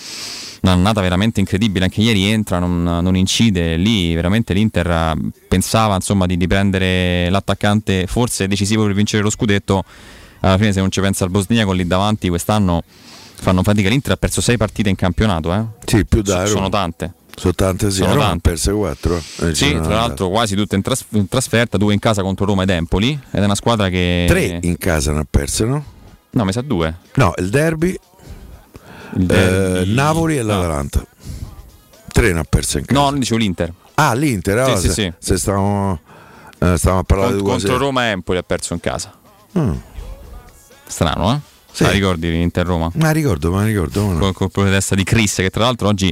[0.62, 5.16] un'annata veramente incredibile, anche ieri entra, non, non incide, lì veramente l'Inter
[5.48, 9.84] pensava insomma, di, di prendere l'attaccante forse decisivo per vincere lo scudetto,
[10.42, 12.84] alla fine se non ci pensa il Bosniaco lì davanti quest'anno
[13.40, 15.64] fanno fatica, l'Inter ha perso sei partite in campionato, eh?
[15.84, 17.14] Sì, più da sono tante.
[17.40, 17.98] Sono tante, sì.
[17.98, 18.50] Sono Roma tante.
[18.50, 19.22] perse 4.
[19.54, 22.70] Sì, tra l'altro quasi tutte in, tras- in, trasferta, due in casa contro Roma ed
[22.72, 23.12] Empoli.
[23.12, 24.26] Ed è una squadra che.
[24.28, 25.84] Tre in casa ne ha perse, no?
[26.32, 26.96] No, mi sa due.
[27.14, 27.96] No, il derby,
[29.18, 30.48] Il derby- eh, Napoli e no.
[30.48, 31.06] l'Atalanta.
[32.12, 33.00] Tre ne ha perse in casa.
[33.00, 33.72] No, non dicevo l'Inter.
[33.94, 35.14] Ah, l'Inter, allora, sì, se, sì.
[35.20, 36.00] se stavamo,
[36.58, 37.80] eh, stavamo a parlare Cont- di contro cose.
[37.84, 39.14] Roma e Empoli ha perso in casa.
[39.58, 39.74] Mm.
[40.88, 41.40] Strano, eh?
[41.72, 41.84] Sì.
[41.84, 42.90] La ricordi l'Inter-Roma?
[42.96, 44.06] Ma ricordo, ma ricordo.
[44.08, 44.20] ma no.
[44.20, 46.12] Col colpo di testa di Chris, che tra l'altro oggi,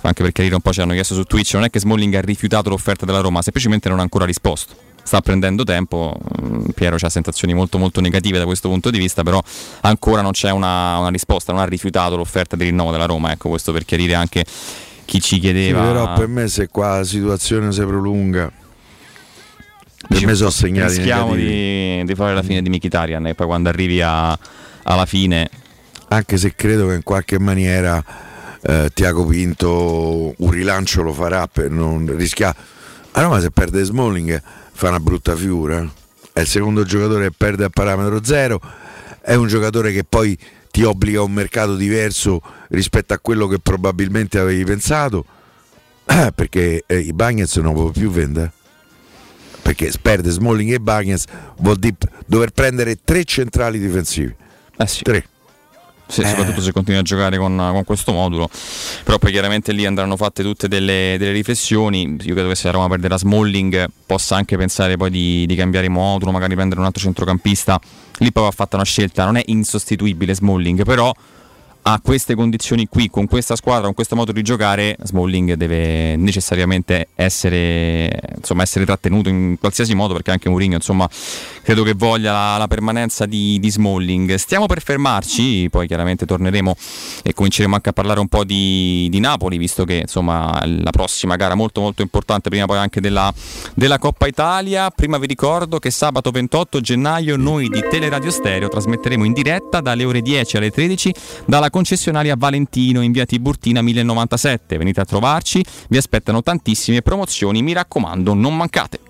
[0.00, 2.20] anche per chiarire un po', ci hanno chiesto su Twitch, non è che Smalling ha
[2.20, 4.74] rifiutato l'offerta della Roma, semplicemente non ha ancora risposto.
[5.04, 9.22] Sta prendendo tempo, mm, Piero ha sensazioni molto molto negative da questo punto di vista,
[9.22, 9.40] però
[9.82, 13.48] ancora non c'è una, una risposta, non ha rifiutato l'offerta di rinnovo della Roma, ecco
[13.48, 14.44] questo per chiarire anche
[15.04, 15.82] chi ci Sì, chiedeva.
[15.84, 18.50] però per me se qua la situazione si prolunga,
[20.08, 21.98] per me sono segnali rischiamo negativi.
[21.98, 24.36] di, di fare la fine di Mkhitaryan e poi quando arrivi a-
[24.86, 25.48] alla fine
[26.08, 28.02] Anche se credo che in qualche maniera
[28.62, 32.56] eh, Tiago Pinto un rilancio lo farà per non rischiare.
[33.12, 34.40] A Roma se perde Smalling
[34.72, 35.88] fa una brutta figura.
[36.32, 38.60] È il secondo giocatore che perde a parametro zero.
[39.20, 40.38] È un giocatore che poi
[40.70, 45.24] ti obbliga a un mercato diverso rispetto a quello che probabilmente avevi pensato.
[46.04, 48.52] Perché eh, i Bagnets non può più vendere.
[49.60, 51.24] Perché perde Smalling e Bagnets
[51.58, 51.96] vuol dire
[52.26, 54.44] dover prendere tre centrali difensivi.
[54.76, 55.26] Eh sì, Tre.
[56.08, 56.26] Sì, Eh.
[56.26, 58.48] soprattutto se continui a giocare con, con questo modulo.
[59.02, 62.16] Però poi chiaramente lì andranno fatte tutte delle, delle riflessioni.
[62.20, 65.88] Io credo che se la Roma perderà Smalling possa anche pensare poi di, di cambiare
[65.88, 67.80] modulo, magari prendere un altro centrocampista.
[68.18, 71.12] Lì poi va fatta una scelta, non è insostituibile Smalling, però
[71.88, 77.08] a queste condizioni qui, con questa squadra, con questo modo di giocare, Smalling deve necessariamente
[77.14, 81.08] essere, insomma, essere trattenuto in qualsiasi modo, perché anche Mourinho insomma,
[81.62, 84.34] credo che voglia la, la permanenza di, di Smalling.
[84.34, 86.76] Stiamo per fermarci, poi chiaramente torneremo
[87.22, 91.36] e cominceremo anche a parlare un po' di, di Napoli, visto che insomma la prossima
[91.36, 93.32] gara molto molto importante, prima poi anche della,
[93.74, 94.90] della Coppa Italia.
[94.90, 100.04] Prima vi ricordo che sabato 28 gennaio noi di Teleradio Stereo trasmetteremo in diretta dalle
[100.04, 101.14] ore 10 alle 13
[101.46, 104.78] dalla concessionaria Valentino in via Tiburtina 1097.
[104.78, 109.00] Venite a trovarci, vi aspettano tantissime promozioni, mi raccomando, non mancate.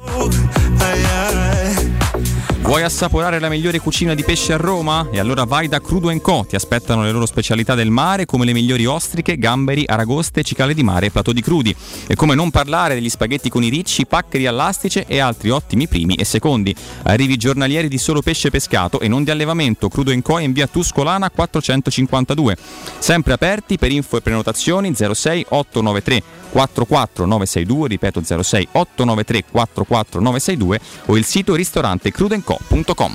[2.66, 5.06] Vuoi assaporare la migliore cucina di pesce a Roma?
[5.12, 6.44] E allora vai da Crudo Co.
[6.48, 10.82] Ti aspettano le loro specialità del mare come le migliori ostriche, gamberi, aragoste, cicale di
[10.82, 11.74] mare e platò di crudi.
[12.08, 16.16] E come non parlare degli spaghetti con i ricci, paccheri all'astice e altri ottimi primi
[16.16, 16.74] e secondi.
[17.04, 19.88] Arrivi giornalieri di solo pesce pescato e non di allevamento.
[19.88, 20.38] Crudo Co.
[20.40, 22.56] in via Tuscolana 452.
[22.98, 26.22] Sempre aperti per info e prenotazioni 06 893
[26.56, 33.14] 44962, ripeto 06 893 44962 o il sito ristorante crudenco.com.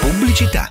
[0.00, 0.70] Pubblicità.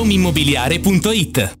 [0.01, 1.60] romimmobiliare.it.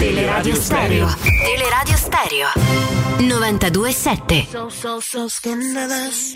[0.00, 1.06] Teleradio Stereo.
[1.44, 2.48] Teleradio Stereo.
[3.18, 4.46] 92.7.
[4.50, 6.34] So, so, so scandalous.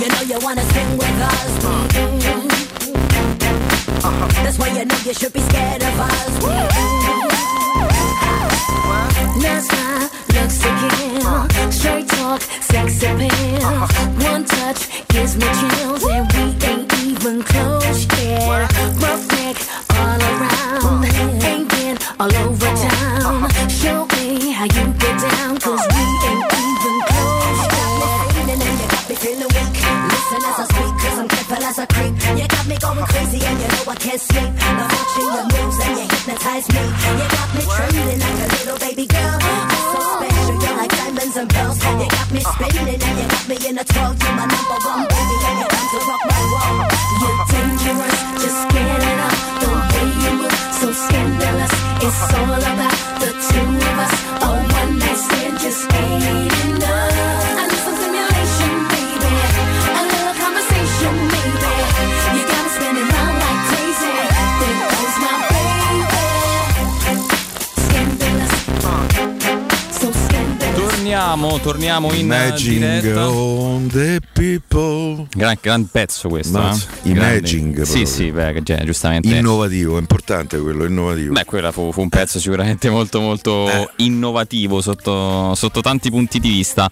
[0.00, 1.52] You know you wanna sing with us.
[4.42, 6.32] That's why you know you should be scared of us.
[9.42, 11.70] Let's not looks kill.
[11.70, 13.62] Straight talk, sex appeal.
[13.62, 14.30] Uh-huh.
[14.30, 18.48] One touch gives me chills, and we ain't even close yet.
[19.02, 19.56] Rough neck
[20.00, 21.04] all around,
[21.44, 23.44] ain't been all over town.
[23.44, 23.68] Uh-huh.
[23.68, 28.48] Show me how you get down, cause we ain't even close yet.
[28.52, 29.74] And you got me feeling weak.
[30.12, 32.14] Listen as I speak, cause I'm careful as I creep.
[32.38, 34.97] You got me going crazy, and you know I can't sleep.
[71.38, 73.28] Torniamo, torniamo in Imaging diretta.
[73.30, 74.17] on the
[74.78, 75.26] people.
[75.34, 77.10] Gran, gran pezzo questo, No, eh?
[77.10, 77.82] Imaging.
[77.82, 79.28] Sì, sì, beh, giustamente.
[79.28, 81.32] Innovativo, è importante quello, innovativo.
[81.32, 83.88] Beh, quello fu, fu un pezzo sicuramente molto molto Eh.
[83.96, 86.88] innovativo sotto, sotto tanti punti di vista.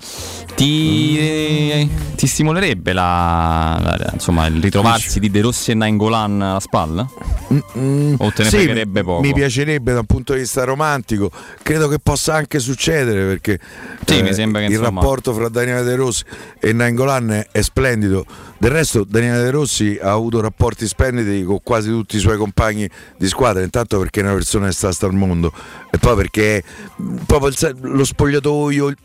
[0.54, 6.60] Ti, eh, ti stimolerebbe la, la- insomma, il ritrovarsi di De Rossi e Nainggolan alla
[6.60, 7.08] spalla?
[7.48, 9.20] o te ne Sì, fregherebbe poco?
[9.20, 11.30] Mi piacerebbe da un punto di vista romantico,
[11.62, 13.60] credo che possa anche succedere perché
[14.04, 16.24] Sì, eh, mi sembra che, il insomma- rapporto fra Daniele De Rossi
[16.58, 18.24] e Nainggolan è, è splendido.
[18.58, 22.88] Del resto Daniele De Rossi ha avuto rapporti splendidi con quasi tutti i suoi compagni
[23.18, 25.52] di squadra, intanto perché è una persona che sta al mondo
[25.90, 26.62] e poi perché
[26.96, 28.96] mh, proprio il lo spogliatoio, il,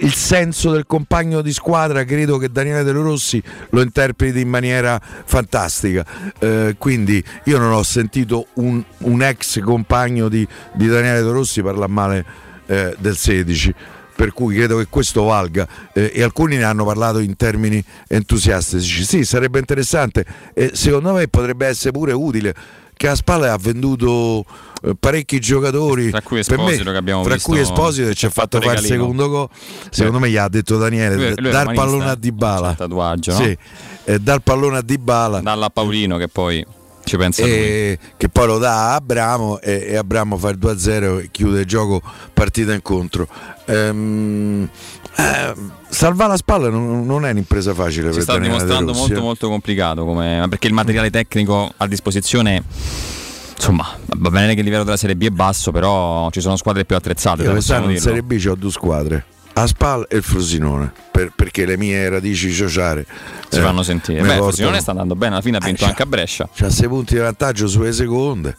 [0.00, 3.40] il senso del compagno di squadra, credo che Daniele De Rossi
[3.70, 6.04] lo interpreti in maniera fantastica.
[6.40, 11.62] Eh, quindi io non ho sentito un, un ex compagno di, di Daniele De Rossi
[11.62, 12.24] parlare male
[12.66, 13.74] eh, del 16
[14.14, 19.04] per cui credo che questo valga eh, e alcuni ne hanno parlato in termini entusiastici.
[19.04, 22.54] Sì, sarebbe interessante e secondo me potrebbe essere pure utile
[22.96, 24.44] che a spalle ha venduto
[24.82, 28.14] eh, parecchi giocatori Tra cui per me, Esposito che abbiamo tra visto- cui Esposito che
[28.14, 29.48] ci ha fatto fare il secondo gol
[29.90, 32.18] secondo me gli ha detto Daniele Lui è- lui romanista, pallone a eh?
[32.18, 33.38] Dybala tatuaggio, no?
[33.38, 33.58] sì,
[34.04, 36.64] eh, dar pallone a Dybala Dalla Paolino che poi
[37.04, 37.52] ci pensa lui.
[37.52, 41.60] e che poi lo dà a Abramo e, e Abramo fa il 2-0 e chiude
[41.60, 42.02] il gioco
[42.32, 43.28] partita incontro
[43.66, 44.68] Ehm,
[45.16, 45.54] eh,
[45.88, 49.20] salvare la spalla non, non è un'impresa facile si per sta dimostrando molto eh.
[49.20, 52.62] molto complicato come- perché il materiale tecnico a disposizione
[53.54, 53.86] insomma
[54.16, 56.96] va bene che il livello della Serie B è basso però ci sono squadre più
[56.96, 57.98] attrezzate io quest'anno in.
[57.98, 59.24] Serie B ho due squadre
[59.54, 63.04] Aspal e il Frosinone per- perché le mie radici sociali
[63.48, 65.88] si eh, fanno sentire beh il Frosinone sta andando bene alla fine ha vinto c'ha-
[65.90, 68.56] anche a Brescia c'ha 6 punti di vantaggio sulle seconde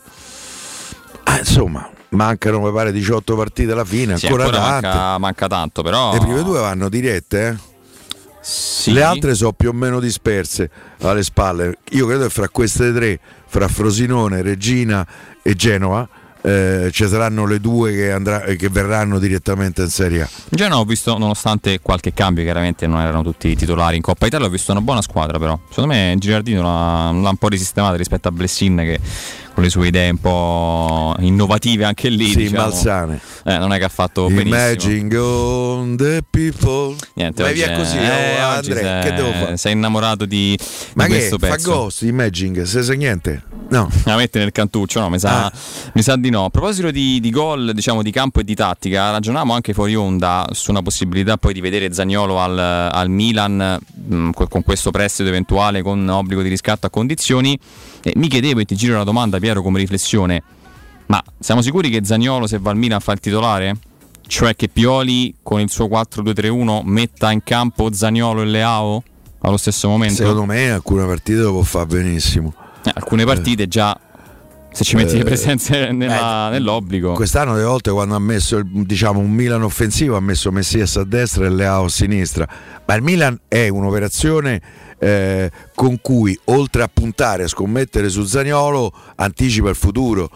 [1.23, 5.47] Ah, insomma mancano mi pare 18 partite alla fine Sì, ancora, ancora tante manca, manca
[5.47, 7.73] tanto però le prime due vanno dirette eh?
[8.39, 8.91] Sì.
[8.93, 10.69] Le altre sono più o meno disperse
[11.01, 11.79] alle spalle.
[11.93, 15.03] Io credo che fra queste tre, fra Frosinone, Regina
[15.41, 16.07] e Genova,
[16.45, 20.29] eh, ci saranno le due che, andrà- che verranno direttamente in Serie A.
[20.31, 24.45] in genere ho visto nonostante qualche cambio chiaramente non erano tutti titolari in Coppa Italia
[24.45, 28.27] ho visto una buona squadra però secondo me Girardino l'ha, l'ha un po' risistemata rispetto
[28.27, 28.99] a Blessin che
[29.55, 33.19] con le sue idee un po' innovative anche lì Sì, diciamo, malsane.
[33.45, 36.95] eh, non è che ha fatto benissimo Imagine on the people.
[37.13, 39.57] Niente, Vai via così, eh, oh, Andrea, sei, che devo fare?
[39.57, 40.59] sei innamorato di,
[40.95, 41.71] Ma di che questo fa pezzo.
[41.71, 43.43] ghost, Imaging, se sai niente?
[43.69, 43.89] No.
[44.03, 45.09] La mette nel cantuccio, no?
[45.09, 45.51] Mi sa, Ah.
[45.93, 46.45] mi sa di no.
[46.45, 50.45] A proposito di, di gol, diciamo di campo e di tattica, ragionavamo anche fuori onda
[50.51, 55.29] su una possibilità poi di vedere Zagnolo al, al Milan mh, co- con questo prestito
[55.29, 57.57] eventuale con obbligo di riscatto a condizioni.
[58.07, 60.43] E mi chiedevo e ti giro la domanda, Piero, come riflessione.
[61.07, 63.75] Ma siamo sicuri che Zagnolo se va al Milan fa il titolare?
[64.27, 69.03] Cioè che Pioli con il suo 4-2-3-1 metta in campo Zagnolo e Leao
[69.39, 70.15] allo stesso momento?
[70.15, 72.53] Secondo me alcune partite lo può fare benissimo.
[72.83, 73.99] Eh, alcune partite già
[74.71, 77.13] se ci metti Eh, le presenze nella- nell'obbligo.
[77.13, 81.45] Quest'anno delle volte quando ha messo diciamo, un Milan offensivo ha messo Messias a destra
[81.45, 82.47] e Leao a sinistra,
[82.85, 84.61] ma il Milan è un'operazione
[84.97, 90.29] eh, con cui oltre a puntare a scommettere su Zagnolo anticipa il futuro.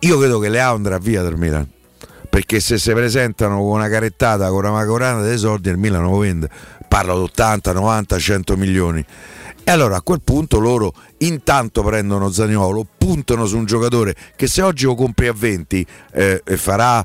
[0.00, 1.68] Io credo che Leao andrà via dal Milan.
[2.28, 6.18] Perché se si presentano con una carettata, con una macorana dei soldi, il Milan lo
[6.18, 6.48] vende.
[6.86, 9.04] Parlo di 80, 90, 100 milioni.
[9.64, 14.62] E allora a quel punto loro intanto prendono Zagnolo, puntano su un giocatore che se
[14.62, 17.04] oggi lo compri a 20 eh, e farà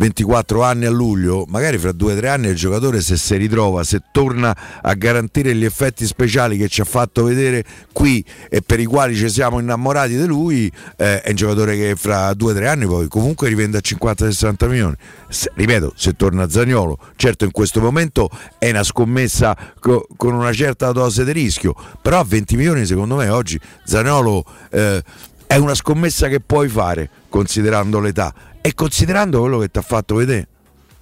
[0.00, 4.56] 24 anni a luglio, magari fra 2-3 anni il giocatore se si ritrova, se torna
[4.80, 9.14] a garantire gli effetti speciali che ci ha fatto vedere qui e per i quali
[9.14, 13.48] ci siamo innamorati di lui, eh, è un giocatore che fra 2-3 anni poi comunque
[13.48, 14.94] rivende a 50-60 milioni.
[15.28, 20.54] Se- ripeto, se torna Zagnolo, certo in questo momento è una scommessa co- con una
[20.54, 25.02] certa dose di rischio, però a 20 milioni secondo me oggi Zagnolo eh,
[25.46, 30.16] è una scommessa che puoi fare considerando l'età e considerando quello che ti ha fatto
[30.16, 30.48] vedere.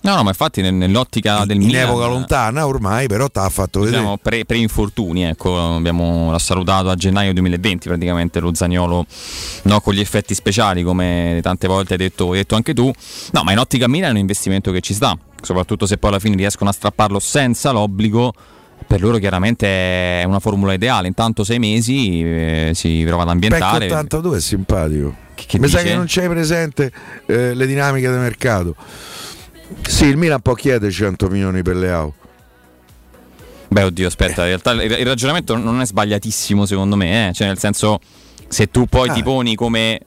[0.01, 3.49] No, no, ma infatti nel- nell'ottica del In Milan epoca lontana ormai, però ti ha
[3.49, 3.99] fatto vedere.
[3.99, 9.05] diciamo pre, pre-infortuni, ecco, abbiamo l'ha salutato a gennaio 2020 praticamente lo Zagnolo
[9.63, 12.93] no, con gli effetti speciali come tante volte hai detto, hai detto anche tu.
[13.33, 16.21] No, ma in ottica Milan è un investimento che ci sta, soprattutto se poi alla
[16.21, 18.33] fine riescono a strapparlo senza l'obbligo.
[18.87, 19.67] Per loro chiaramente
[20.21, 23.87] è una formula ideale, intanto sei mesi eh, si prova ad ambientare.
[23.87, 25.27] Becco 82 è simpatico.
[25.47, 25.91] Che Mi sa dice?
[25.91, 26.93] che non c'hai presente
[27.27, 28.75] eh, le dinamiche del mercato.
[29.83, 32.15] Sì, il Milan può chiedere 100 milioni per Leao.
[33.71, 37.33] Beh, oddio, aspetta, in realtà il ragionamento non è sbagliatissimo secondo me, eh.
[37.35, 38.01] cioè nel senso
[38.49, 39.13] se tu poi Ah.
[39.13, 40.01] ti poni come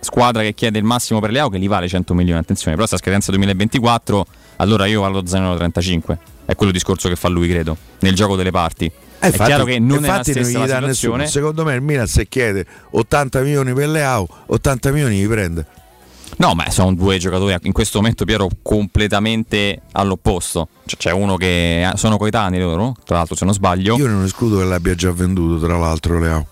[0.00, 2.96] squadra che chiede il massimo per Leao che gli vale 100 milioni, attenzione, però sta
[2.96, 6.18] scadenza 2024 allora io valuto Zaniolo 35.
[6.46, 8.90] È quello discorso che fa lui, credo, nel gioco delle parti.
[9.18, 11.26] Eh, è infatti- chiaro che non è la infatti non stessa gli dà nessuno.
[11.26, 15.66] Secondo me il Milan se chiede 80 milioni per Leao, 80 milioni li prende.
[16.38, 20.68] No, ma sono due giocatori in questo momento, Piero, completamente all'opposto.
[20.84, 23.96] Cioè, c'è uno che sono coetanei loro, tra l'altro, se non sbaglio.
[23.96, 26.46] Io non escludo che l'abbia già venduto, tra l'altro, Leao.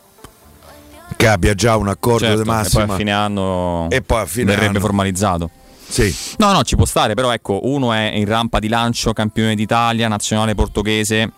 [1.17, 2.93] Che abbia già un accordo Certo, di e poi massima.
[2.93, 4.81] a fine anno E poi a fine verrebbe anno.
[4.81, 5.51] formalizzato.
[5.87, 6.15] Sì.
[6.39, 10.09] No, no, ci può stare, però ecco, uno è in rampa di lancio, campione d'Italia,
[10.09, 11.31] nazionale portoghese,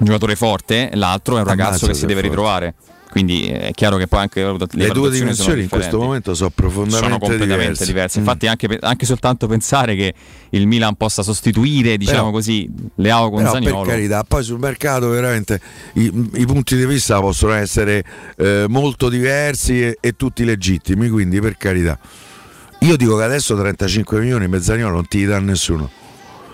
[0.00, 2.28] un giocatore forte, l'altro è un ragazzo che si deve forte.
[2.28, 2.74] ritrovare.
[3.10, 7.06] Quindi è chiaro che poi anche le, Le due dimensioni in questo momento sono profondamente
[7.06, 7.84] sono completamente diverse.
[7.86, 8.18] diverse.
[8.18, 8.22] Mm.
[8.22, 10.14] Infatti, anche, pe- anche soltanto pensare che
[10.50, 13.80] il Milan possa sostituire, diciamo Però- così, Leao con Zaniolo.
[13.80, 15.60] per carità, poi sul mercato veramente
[15.94, 18.04] i, i punti di vista possono essere
[18.36, 21.98] eh, molto diversi e, e tutti legittimi, quindi per carità.
[22.82, 25.90] Io dico che adesso 35 milioni Mezzaniolo non ti dà nessuno.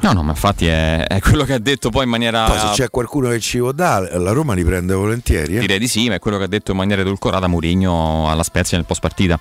[0.06, 2.44] No, no, ma infatti è, è quello che ha detto poi in maniera.
[2.44, 5.56] Poi se c'è qualcuno che ci può dare, la Roma li prende volentieri.
[5.56, 5.58] eh.
[5.58, 8.76] Direi di sì, ma è quello che ha detto in maniera edulcorata Mourinho alla Spezia
[8.76, 9.36] nel post partita.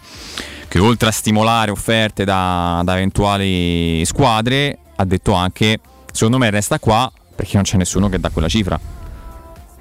[0.68, 5.80] Che oltre a stimolare offerte da, da eventuali squadre, ha detto anche:
[6.11, 8.80] secondo me resta qua perché non c'è nessuno che dà quella cifra.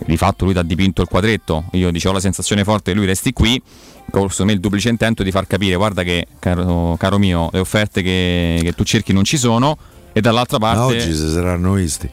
[0.04, 1.64] Di fatto lui ti ha dipinto il quadretto.
[1.72, 3.62] Io dicevo la sensazione forte che lui resti qui.
[4.04, 8.02] Secondo me il duplice intento di far capire: guarda che, caro, caro mio, le offerte
[8.02, 9.78] che, che tu cerchi non ci sono.
[10.14, 10.78] E dall'altra parte.
[10.78, 12.08] Ma oggi si saranno visti.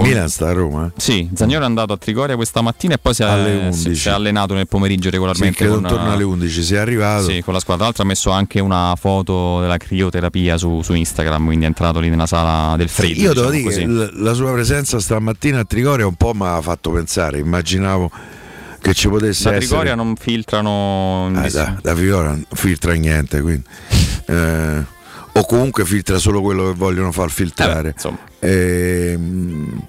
[0.00, 0.86] Milan sta a Roma.
[0.86, 0.90] eh.
[1.00, 3.94] Sì, Zagnolo è andato a Trigoria questa mattina e poi si è, Alle si- 11.
[4.00, 5.66] si è allenato nel pomeriggio Sì, regolarmente.
[5.66, 7.24] con, intorno alle 11 sia arrivato.
[7.24, 7.76] Sì, con la squadra.
[7.76, 11.98] Tra l'altro ha messo anche una foto della crioterapia su, su Instagram, quindi è entrato
[11.98, 13.20] lì nella sala del freddo.
[13.20, 14.14] Io devo diciamo dire che così.
[14.18, 17.38] l- la sua presenza stamattina a Trigoria un po' mi ha fatto pensare.
[17.38, 18.08] Immaginavo
[18.80, 19.66] che ci potesse Da essere.
[19.66, 21.26] Trigoria non filtrano.
[21.34, 23.64] Ah, da, da Trigoria non filtra niente, quindi.
[24.26, 24.84] Eh,
[25.38, 27.94] o comunque filtra solo quello che vogliono far filtrare.
[28.40, 29.80] Ehm,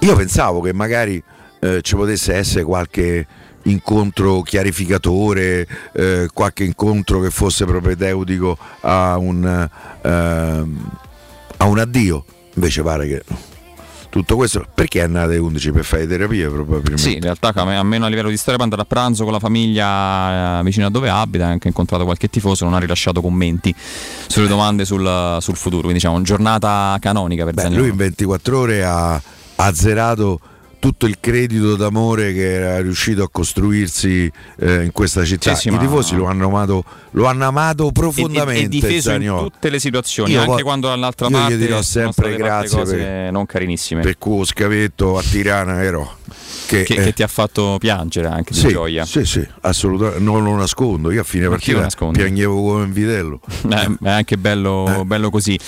[0.00, 1.22] io pensavo che magari
[1.60, 3.26] eh, ci potesse essere qualche
[3.64, 9.68] incontro chiarificatore, eh, qualche incontro che fosse propedeutico a un,
[10.02, 10.90] ehm,
[11.56, 12.24] a un addio.
[12.54, 13.22] Invece pare che
[14.10, 16.98] tutto questo perché è nata alle 11 per fare terapie probabilmente.
[16.98, 20.58] Sì, in realtà almeno a livello di storia per andare a pranzo con la famiglia
[20.58, 23.74] eh, vicino a dove abita, anche incontrato qualche tifoso, non ha rilasciato commenti
[24.26, 28.84] sulle domande sul, sul futuro, quindi diciamo giornata canonica per Beh, lui in 24 ore
[28.84, 29.20] ha
[29.56, 30.40] azzerato
[30.80, 35.54] tutto il credito d'amore che era riuscito a costruirsi eh, in questa città.
[35.54, 38.62] Sì, sì, I tifosi lo hanno amato, lo hanno amato E- e- profondamente.
[38.64, 39.50] e difeso in Zaniolo.
[39.50, 43.30] tutte le situazioni, Io anche quando dall'altra io gli parte dirò sempre grazie cose per-
[43.32, 44.00] non carinissime.
[44.00, 46.16] Per quello scavetto a Tirana ero.
[46.66, 49.04] Che, che, eh, che ti ha fatto piangere anche di sì, gioia.
[49.04, 50.20] Sì, sì, assolutamente.
[50.22, 51.10] Non lo nascondo.
[51.10, 53.40] Io a fine partita piangevo come un vitello.
[53.70, 55.58] Eh, è anche bello, bello così.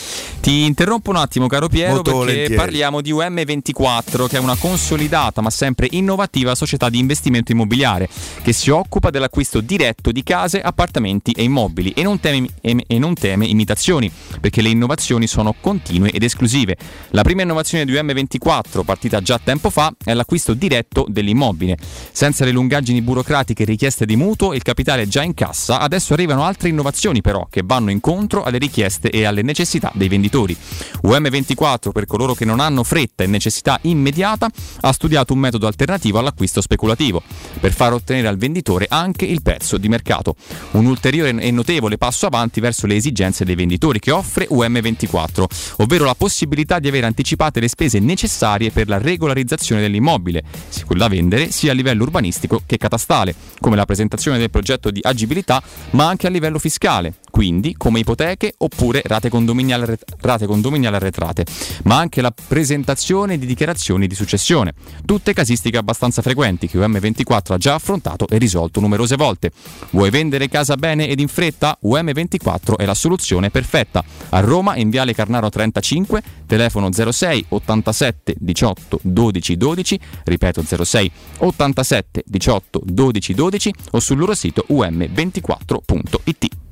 [0.41, 2.55] Ti interrompo un attimo, caro Piero, Molto perché volentieri.
[2.55, 5.01] parliamo di UM24, che è una consolidata
[5.41, 8.09] ma sempre innovativa società di investimento immobiliare
[8.43, 13.15] che si occupa dell'acquisto diretto di case, appartamenti e immobili e non teme, e- non
[13.15, 16.77] teme imitazioni, perché le innovazioni sono continue ed esclusive.
[17.11, 21.77] La prima innovazione di UM24, partita già tempo fa, è l'acquisto diretto dell'immobile.
[22.13, 26.69] Senza le lungaggini burocratiche richieste di mutuo il capitale già in cassa, adesso arrivano altre
[26.69, 30.57] innovazioni però che vanno incontro alle richieste e alle necessità dei venditori.
[31.05, 34.49] UM24 per coloro che non hanno fretta e necessità immediata
[34.81, 37.23] ha studiato un metodo alternativo all'acquisto speculativo
[37.61, 40.37] per far ottenere al venditore anche il prezzo di mercato.
[40.73, 45.45] Un ulteriore e notevole passo avanti verso le esigenze dei venditori che offre UM24,
[45.79, 51.03] ovvero la possibilità di avere anticipate le spese necessarie per la regolarizzazione dell'immobile, sia quello
[51.03, 55.63] da vendere sia a livello urbanistico che catastale, come la presentazione del progetto di agibilità,
[55.91, 61.47] ma anche a livello fiscale, quindi come ipoteche oppure rate condominiali, arret- rate condominiali arretrate,
[61.85, 64.75] ma anche la presentazione di dichiarazioni di successione.
[65.07, 69.51] Tutte casistiche abbastanza frequenti che UM24 ha già affrontato e risolto numerose volte.
[69.91, 71.79] Vuoi vendere casa bene ed in fretta?
[71.83, 74.05] UM24 è la soluzione perfetta.
[74.29, 82.25] A Roma in Viale Carnaro 35, telefono 06 87 18 12 12, ripeto 06 87
[82.27, 86.72] 18 12 12 o sul loro sito um24.it.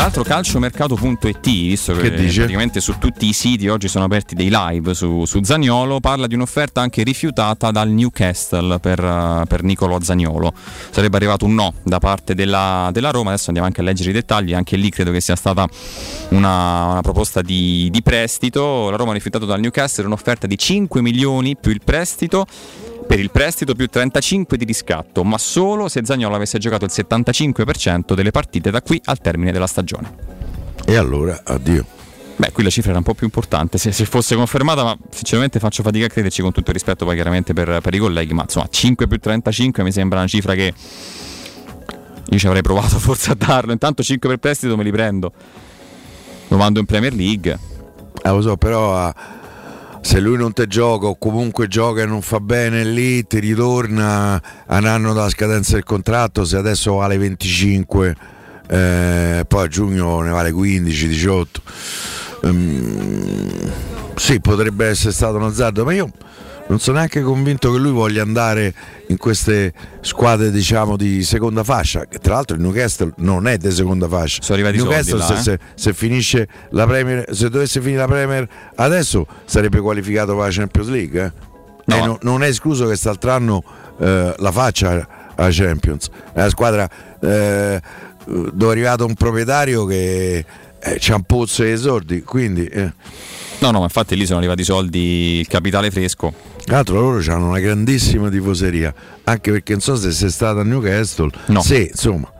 [0.00, 2.38] Tra l'altro calciomercato.it, visto che, Che dice?
[2.38, 6.34] praticamente su tutti i siti oggi sono aperti dei live su, su Zaniolo, parla di
[6.34, 10.54] un'offerta anche rifiutata dal Newcastle per, eh, per Nicolo Zaniolo.
[10.88, 14.12] Sarebbe arrivato un no da parte della, della Roma, adesso andiamo anche a leggere i
[14.14, 15.68] dettagli, anche lì credo che sia stata
[16.30, 21.02] una, una proposta di, di prestito, la Roma ha rifiutato dal Newcastle un'offerta di 5
[21.02, 22.46] milioni più il prestito
[23.10, 28.14] per il prestito più 35 di riscatto, ma solo se Zagnolo avesse giocato il 75%
[28.14, 30.14] delle partite da qui al termine della stagione.
[30.86, 31.84] E allora, addio.
[32.36, 35.58] Beh, qui la cifra era un po' più importante se, se fosse confermata, ma sinceramente
[35.58, 38.42] faccio fatica a crederci con tutto il rispetto poi chiaramente per, per i colleghi, ma
[38.42, 40.72] insomma 5 più 35 mi sembra una cifra che
[42.30, 45.32] io ci avrei provato forse a darlo, intanto 5 per prestito me li prendo,
[46.46, 47.58] lo mando in Premier League.
[48.22, 49.12] Eh, lo so, però ah,
[50.00, 54.40] se lui non te gioca o comunque gioca e non fa bene lì, ti ritorna
[54.66, 58.16] a un anno dalla scadenza del contratto, se adesso vale 25,
[58.68, 61.62] eh, poi a giugno ne vale 15, 18.
[62.42, 63.72] Ehm,
[64.14, 66.10] sì, potrebbe essere stato un azzardo, ma io
[66.70, 68.72] non sono neanche convinto che lui voglia andare
[69.08, 73.70] in queste squadre diciamo di seconda fascia che tra l'altro il Newcastle non è di
[73.72, 75.58] seconda fascia Sono arrivati Newcastle soldi là, se, eh.
[75.74, 80.88] se- finisce la Premier se dovesse finire la Premier adesso sarebbe qualificato per la Champions
[80.88, 81.48] League eh?
[81.86, 81.96] No.
[81.96, 83.64] E no- non è escluso che quest'altro anno
[83.98, 86.88] eh, la faccia la Champions è una squadra
[87.20, 87.80] eh,
[88.24, 90.44] dove è arrivato un proprietario che
[90.78, 92.92] eh, c'ha un pozzo di esordi quindi eh.
[93.60, 96.32] No, no, ma infatti lì sono arrivati i soldi, il capitale fresco.
[96.70, 98.94] Tra l'altro loro hanno una grandissima tifoseria,
[99.24, 101.28] anche perché non so se sei stato a Newcastle.
[101.46, 101.62] No.
[101.62, 102.30] Sì, insomma.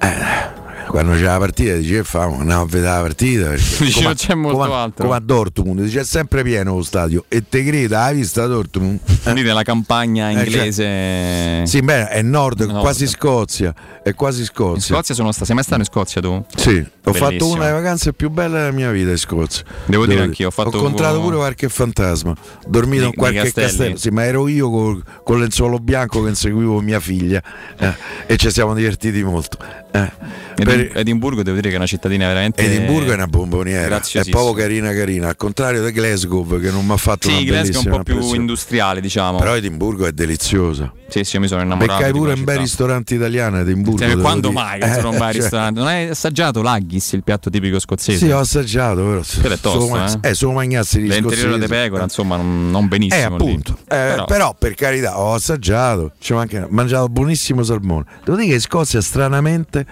[0.00, 0.55] Eh,
[0.88, 2.38] quando c'è la partita dici che famo?
[2.38, 3.50] Andiamo a vedere la partita.
[3.56, 5.04] Dici, come- non c'è molto come, altro.
[5.04, 7.24] Come a Dortmund, dice è sempre pieno lo stadio.
[7.28, 8.98] E te creda, hai visto a Dortmund?
[9.34, 11.66] Lì nella campagna Eh, cioè- inglese.
[11.66, 12.80] Sì, beh, è nord, Nord.
[12.80, 13.74] quasi Scozia.
[14.02, 14.94] È quasi In Scozia.
[14.94, 15.46] Scozia sono stato.
[15.46, 16.44] Sei mai stato in Scozia tu?
[16.54, 17.52] Sì, ho fatto Bellissimo.
[17.54, 19.64] una delle vacanze più belle della mia vita in Scozia.
[19.86, 22.36] Devo dire anch'io, ho fatto- incontrato pure qualche fantasma, ho
[22.68, 23.66] dormito Nei- in qualche castelli?
[23.66, 27.42] castello, sì, ma ero io col, col lenzuolo bianco che inseguivo mia figlia
[27.78, 27.94] eh,
[28.26, 29.58] e ci siamo divertiti molto.
[29.92, 30.10] eh.
[30.58, 32.62] Edin- Per- Edimburgo devo dire che è una cittadina veramente.
[32.62, 36.92] Edimburgo è una bomboniera, è proprio carina carina, al contrario di Glasgow che non mi
[36.92, 38.40] ha fatto una Sì, Glasgow è un po' più impressione.
[38.40, 39.38] industriale, diciamo.
[39.38, 40.92] Però Edimburgo è deliziosa.
[41.08, 41.98] Sì, sì, mi sono innamorato.
[41.98, 44.04] Beccai pure un bel ristorante italiano Edimburgo.
[44.04, 44.60] Devo quando dire.
[44.60, 45.78] mai che sono un Eh, cioè, ristorante?
[45.78, 48.18] Non hai assaggiato l'Aggis, il piatto tipico scozzese?
[48.26, 49.20] Sì, ho assaggiato, però.
[49.40, 50.34] Quello è tosto, Solo ma- eh.
[50.34, 53.20] solo magnazzi di L'interiore di pecora, insomma, non, non benissimo.
[53.22, 53.72] Eh, appunto.
[53.82, 54.56] Eh, Però- però.
[54.58, 58.04] per carità, ho assaggiato, manca- ho mangiato buonissimo salmone.
[58.24, 59.86] Devo dire che in Scozia, stranamente,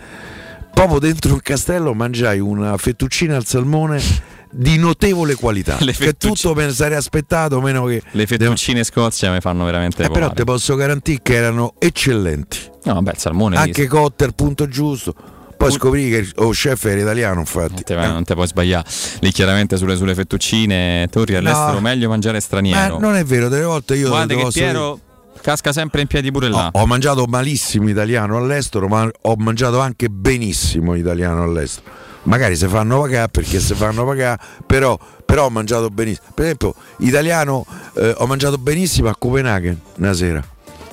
[0.74, 4.02] proprio dentro un castello mangiai una fettuccina al salmone
[4.50, 5.76] di notevole qualità.
[5.80, 8.02] Le che tutto me ne sarei aspettato, meno che.
[8.10, 12.58] Le fettuccine in Scozia mi fanno veramente Eh, però ti posso garantire che erano eccellenti.
[12.84, 15.14] No, vabbè, il salmone lì Anche cotte al punto giusto.
[15.56, 17.72] Poi scoprì che lo chef era italiano, infatti.
[17.74, 18.86] non te, non te puoi sbagliare.
[19.20, 21.80] Lì chiaramente sulle, sulle fettuccine, torri all'estero, No.
[21.80, 22.98] meglio mangiare Ma straniero.
[22.98, 25.00] non è vero, delle volte io Guarda che Piero
[25.44, 26.70] casca sempre in piedi pure là.
[26.72, 31.90] Ho, ho mangiato malissimo italiano all'estero, ma ho mangiato anche benissimo italiano all'estero.
[32.22, 36.28] Magari se fanno pagare perché se fanno pagare, però, però ho mangiato benissimo.
[36.32, 37.66] Per esempio, italiano
[37.96, 40.42] eh, ho mangiato benissimo a Copenaghen una sera.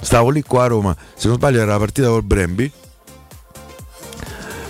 [0.02, 2.70] Stavo lì qua a Roma, se non sbaglio era la partita col Bremby.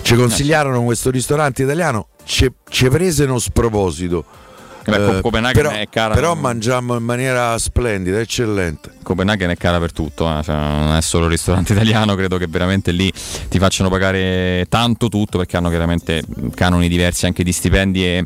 [0.02, 4.24] Ci consigliarono questo ristorante italiano, ci, ci presero sproposito.
[4.84, 6.14] Beh, Co- Eh, Copenaghen però, è cara.
[6.14, 8.90] però mangiammo in maniera splendida, eccellente.
[9.02, 12.46] Copenaghen è cara per tutto, eh, cioè, non è solo il ristorante italiano, credo che
[12.48, 13.12] veramente lì
[13.48, 16.22] ti facciano pagare tanto tutto perché hanno chiaramente
[16.54, 18.24] canoni diversi anche di stipendi e,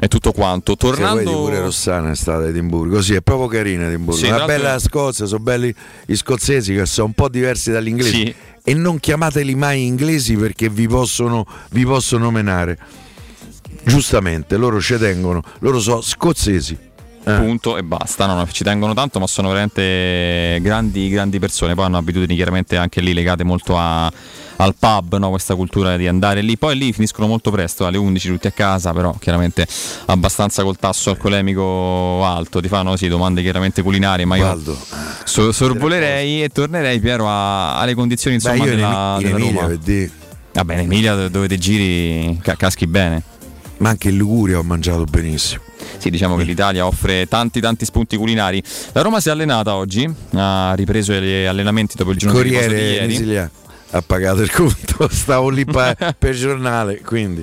[0.00, 0.74] e tutto quanto.
[0.76, 4.18] Che vedi Tornando pure Rossana è stata a Edimburgo, sì, è proprio carina Edimburgo.
[4.20, 5.74] Sì, Una bella Scozia, sono belli
[6.06, 8.10] gli scozzesi che sono un po' diversi dagli inglesi.
[8.10, 8.34] Sì.
[8.66, 12.78] E non chiamateli mai inglesi perché vi possono, vi possono menare.
[13.84, 16.92] Giustamente, loro ci tengono, loro sono scozzesi.
[17.26, 17.32] Eh.
[17.38, 18.26] punto e basta.
[18.26, 21.74] No, no, ci tengono tanto, ma sono veramente grandi, grandi persone.
[21.74, 24.12] Poi hanno abitudini chiaramente anche lì legate molto a-
[24.56, 25.30] al pub, no?
[25.30, 26.58] questa cultura di andare lì.
[26.58, 29.66] Poi lì finiscono molto presto, alle 11 tutti a casa, però chiaramente
[30.04, 32.60] abbastanza col tasso alcolemico alto.
[32.60, 34.78] Ti fanno sì, domande chiaramente culinarie, ma io Guardo.
[35.24, 39.60] so- sorvolerei e tornerei Piero a- alle condizioni Beh, insomma in, della, in della Emilia,
[39.62, 39.78] Roma.
[40.52, 43.22] Vabbè, in Emilia dove ti giri ca- caschi bene.
[43.84, 45.60] Ma anche in Liguria ho mangiato benissimo.
[45.98, 48.62] Sì, diciamo che l'Italia offre tanti tanti spunti culinari.
[48.92, 52.68] La Roma si è allenata oggi, ha ripreso gli allenamenti dopo il giorno di riposo
[52.68, 53.12] di Corriere ieri.
[53.12, 53.50] Sicilia
[53.90, 57.42] ha pagato il conto, stavo lì per giornale, quindi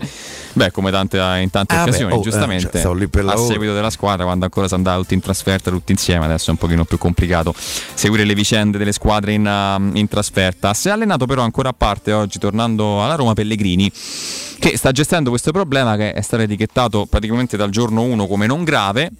[0.53, 2.81] Beh, come tante, in tante Ah, beh, occasioni, oh, eh, giustamente.
[2.81, 5.91] cioè, lì per a seguito della squadra, quando ancora si andava tutti in trasferta, tutti
[5.91, 10.07] insieme, adesso è un pochino più complicato seguire le vicende delle squadre in, uh, in
[10.07, 10.73] trasferta.
[10.73, 13.89] Si è allenato però ancora a parte oggi, tornando alla Roma, Pellegrini,
[14.59, 18.63] che sta gestendo questo problema che è stato etichettato praticamente dal giorno 1 come non
[18.63, 19.11] grave.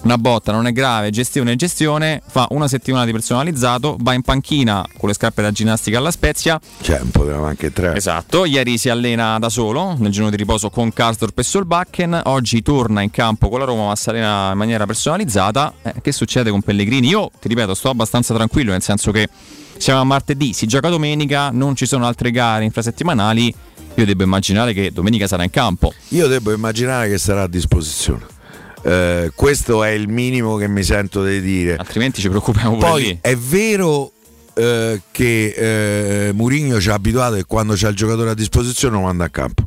[0.00, 4.22] Una botta non è grave, gestione è gestione, fa una settimana di personalizzato, va in
[4.22, 7.94] panchina con le scarpe da ginnastica alla Spezia, Cioè, un potevamo anche tre.
[7.96, 12.62] Esatto, ieri si allena da solo nel giorno di riposo con Karsdorp e Solbakken, oggi
[12.62, 15.74] torna in campo con la Roma ma si allena in maniera personalizzata.
[15.82, 17.08] Eh, che succede con Pellegrini?
[17.08, 19.28] Io ti ripeto, sto abbastanza tranquillo nel senso che
[19.76, 23.54] siamo a martedì, si gioca domenica, non ci sono altre gare infrasettimanali,
[23.94, 25.92] io devo immaginare che domenica sarà in campo.
[26.08, 28.36] Io devo immaginare che sarà a disposizione.
[28.82, 31.76] Eh, questo è il minimo che mi sento di dire.
[31.76, 33.18] Altrimenti ci preoccupiamo pure Poi lì.
[33.20, 34.12] è vero
[34.54, 39.02] eh, che eh, Murigno ci ha abituato che quando c'è il giocatore a disposizione lo
[39.02, 39.64] manda a campo.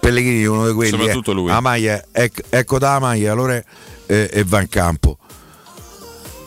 [0.00, 0.90] Pellegrini è uno di quelli.
[0.90, 1.46] Soprattutto eh, lui.
[1.46, 3.62] La maglia, ecco, ecco da maglia, allora
[4.06, 5.18] eh, e va in campo.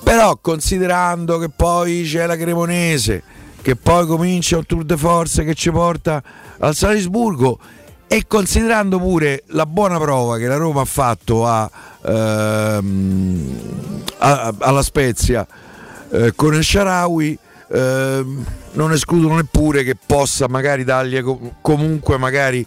[0.03, 3.23] Però considerando che poi c'è la Cremonese,
[3.61, 6.23] che poi comincia un tour de force che ci porta
[6.59, 7.59] al Salisburgo
[8.07, 11.69] e considerando pure la buona prova che la Roma ha fatto a,
[12.07, 13.59] ehm,
[14.19, 15.45] a- alla Spezia
[16.11, 17.37] eh, con il Sharawi
[17.71, 22.65] ehm, non escludono neppure che possa magari dargli co- comunque magari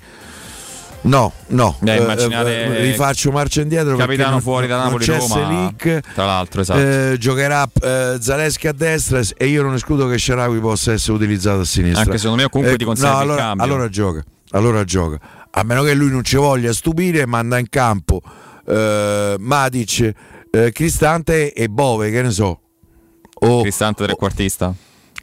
[1.03, 5.35] no no Eh, eh, eh, rifaccio marcia indietro Capitano non- fuori da Napoli c'è Roma.
[5.35, 6.79] Selic Tra l'altro, esatto.
[6.79, 11.61] eh, giocherà eh, Zaleschi a destra e io non escludo che Sharawi possa essere utilizzato
[11.61, 12.03] a sinistra.
[12.03, 13.65] Anche secondo me comunque ti conservi no, il allora, cambio.
[13.65, 15.19] allora gioca, allora gioca.
[15.53, 18.21] A meno che lui non ci voglia stupire, manda in campo
[18.71, 20.13] eh, Matic,
[20.51, 22.61] eh, Cristante e Bove, che ne so.
[23.43, 24.75] O Cristante trequartista.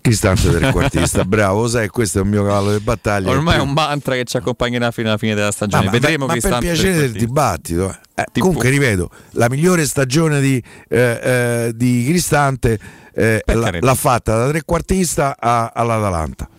[0.01, 3.29] Cristante trequartista, bravo, sai, questo è un mio cavallo di battaglia.
[3.29, 5.85] Ormai è Il un mantra che ci accompagnerà fino alla fine della stagione.
[5.85, 7.89] ma, Vedremo ma, ma per piacere del dibattito.
[8.15, 8.21] eh.
[8.33, 12.79] Eh, comunque, ripeto, la migliore stagione di, eh, eh, di Cristante
[13.13, 13.85] eh, l'ha, carità.
[13.85, 16.49] l'ha fatta da trequartista a- all'Atalanta.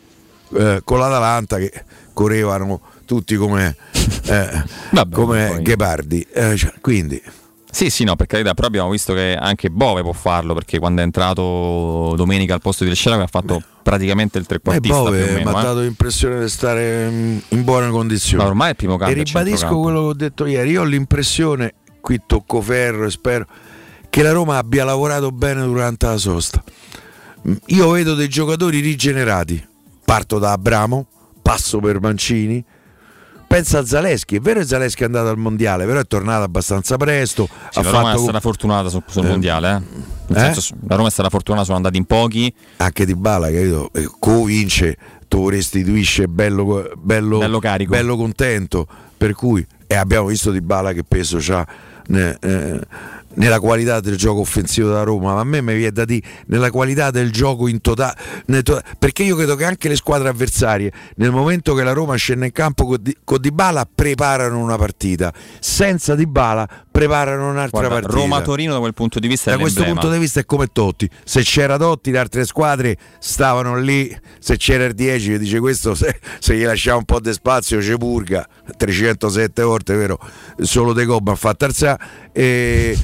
[0.85, 1.71] Con l'Atalanta che
[2.15, 3.77] correvano tutti come,
[4.29, 4.65] eh,
[5.11, 6.27] come poi- Ghepardi.
[6.33, 7.21] Eh, cioè, quindi,
[7.71, 11.03] Sì, sì, no, per carità, però abbiamo visto che anche Bove può farlo perché quando
[11.03, 15.35] è entrato domenica al posto di Lescera ha fatto praticamente il eh, trequartista o Bove
[15.35, 15.63] mi ha eh.
[15.63, 17.09] dato l'impressione di stare
[17.49, 18.43] in buone condizioni.
[18.43, 19.83] Ma ormai è il primo E cambio a ribadisco centrocampo.
[19.83, 20.71] quello che ho detto ieri.
[20.71, 23.47] Io ho l'impressione, qui tocco ferro e spero,
[24.09, 26.63] che la Roma abbia lavorato bene durante la sosta.
[27.67, 29.65] Io vedo dei giocatori rigenerati.
[30.05, 31.07] Parto da Abramo,
[31.43, 32.65] passo per Mancini.
[33.49, 36.99] Pensa a Zaleschi, è vero che Zaleschi è andato al mondiale, però è tornato abbastanza
[36.99, 37.49] presto.
[37.71, 39.83] Sì, ha la Roma è fatto stata fortunata sul, sul Eh, mondiale.
[40.29, 40.35] Eh.
[40.35, 40.39] Eh?
[40.39, 42.53] senso, la Roma è stata fortunata, sono andati in pochi.
[42.77, 43.91] anche Di Bala, capito?
[43.95, 44.97] Eh, Convince,
[45.29, 47.91] tu restituisce bello, bello, Bello carico.
[47.91, 48.87] bello contento.
[49.17, 51.41] Per cui, e abbiamo visto Di Bala che peso
[52.41, 52.81] eh,
[53.35, 56.71] nella qualità del gioco offensivo della Roma, ma a me mi viene da dire nella
[56.71, 58.17] qualità del gioco in totale.
[58.99, 62.53] perché io credo che anche le squadre avversarie, nel momento che la Roma scende in
[62.53, 65.33] campo con Di, con Di Bala, preparano una partita.
[65.61, 68.13] Senza Di Bala preparano un'altra Guarda, partita.
[68.15, 70.01] Roma-Torino da quel punto di vista Da è questo l'emblema.
[70.01, 71.09] punto di vista è come Totti.
[71.25, 74.15] Se c'era Totti, le altre squadre stavano lì.
[74.41, 77.81] Se c'era il 10, che dice questo, se, se gli lasciava un po' di spazio,
[77.81, 78.47] ci purga
[78.77, 80.19] 307 volte, vero?
[80.61, 82.03] Solo De Gobba ha fatto alzare.
[82.33, 82.99] E,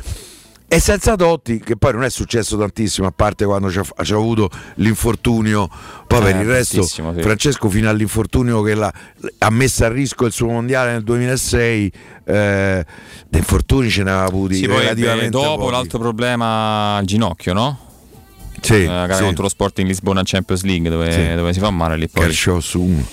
[0.66, 4.50] e senza Totti, che poi non è successo tantissimo, a parte quando c'ha, c'ha avuto
[4.76, 5.68] l'infortunio,
[6.06, 7.20] poi per Eh, il resto, tantissimo, sì.
[7.22, 8.92] Francesco fino all'infortunio che l'ha,
[9.38, 11.92] ha messo a rischio il suo mondiale nel 2006,
[12.24, 12.84] eh,
[13.28, 15.70] di infortuni ce ne aveva avuti Sì, poi relativamente dopo pochi.
[15.72, 17.78] l'altro problema al ginocchio, no?
[18.60, 19.22] Sì, Eh, la gara sì.
[19.24, 21.34] contro lo Sport in Lisbona Champions League dove, Sì.
[21.34, 22.22] dove si fa male lì poi.
[22.24, 23.04] Calcio su uno.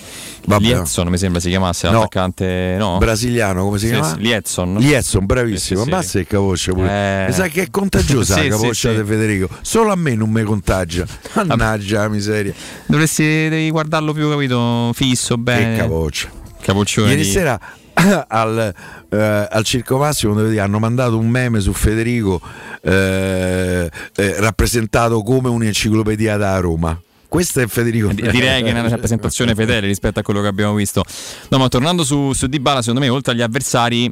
[0.43, 0.63] Vabbè.
[0.63, 1.99] Lietson mi sembra si chiamasse No.
[1.99, 2.97] l'attaccante no?
[2.97, 4.13] Brasiliano, come si Sì, chiama?
[4.13, 4.75] sì, Lietson.
[4.77, 5.79] Lietson, bravissimo.
[5.81, 5.91] Sì, sì.
[5.93, 6.89] Ammazza il capoccia pure.
[6.89, 7.25] Eh.
[7.27, 9.49] Mi sa che è contagiosa Sì, la capoccia di Federico.
[9.61, 11.05] Solo a me non mi contagia.
[11.45, 12.53] Mannaggia la miseria.
[12.85, 15.75] Dovresti devi guardarlo più capito fisso bene.
[15.75, 16.29] Che capoccia.
[16.61, 17.59] Capoccione Ieri di- sera
[18.27, 18.73] al,
[19.09, 22.39] eh, al Circo Massimo hanno mandato un meme su Federico
[22.83, 26.99] eh, eh, rappresentato come un'enciclopedia da Roma.
[27.31, 28.09] Questo è Federico.
[28.11, 31.01] Di- Direi che è una rappresentazione fedele rispetto a quello che abbiamo visto.
[31.47, 34.11] No, ma tornando su, su Dybala, secondo me, oltre agli avversari,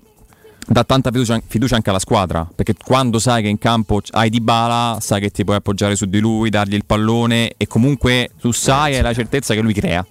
[0.65, 2.47] dà tanta fiducia, fiducia anche alla squadra.
[2.55, 6.19] Perché quando sai che in campo hai Dybala, sai che ti puoi appoggiare su di
[6.19, 10.05] lui, dargli il pallone e comunque tu sai hai la certezza che lui crea.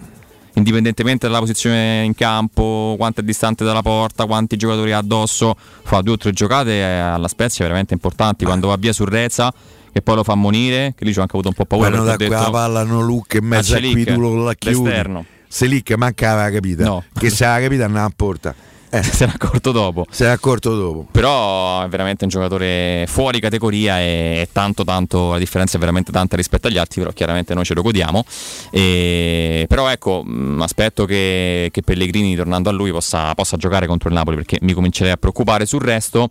[0.53, 6.03] Indipendentemente dalla posizione in campo, quanto è distante dalla porta, quanti giocatori ha addosso, fa
[6.03, 8.45] due o tre giocate eh, alla Spezia veramente importanti.
[8.45, 9.51] Quando va via su Rezza,
[9.99, 11.91] che poi lo fa ammonire, che lì ci ho anche avuto un po' paura.
[11.91, 14.55] Vanno da qua la detto- palla non look e mezzo a qui tu lo la
[14.55, 14.85] chiudi.
[14.89, 15.25] l'esterno.
[15.49, 16.85] Se lì che manca aveva capita.
[16.85, 17.05] No.
[17.19, 18.55] Che se aveva capita andava a porta.
[18.91, 20.07] Se n'è accorto dopo.
[20.11, 21.07] Se n'è accorto dopo.
[21.11, 26.11] Però è veramente un giocatore fuori categoria e è tanto tanto, la differenza è veramente
[26.13, 28.25] tanta rispetto agli altri, però chiaramente noi ce lo godiamo.
[28.71, 34.09] E, però ecco, mh, aspetto che, che Pellegrini, tornando a lui, possa, possa giocare contro
[34.09, 36.31] il Napoli perché mi comincerei a preoccupare sul resto.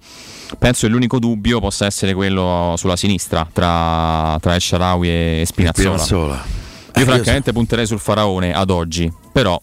[0.57, 5.97] Penso che l'unico dubbio possa essere quello sulla sinistra tra, tra El Sharawi e Spinazzola.
[5.97, 6.45] Spinazzola.
[6.97, 9.59] Io francamente punterei sul Faraone ad oggi, però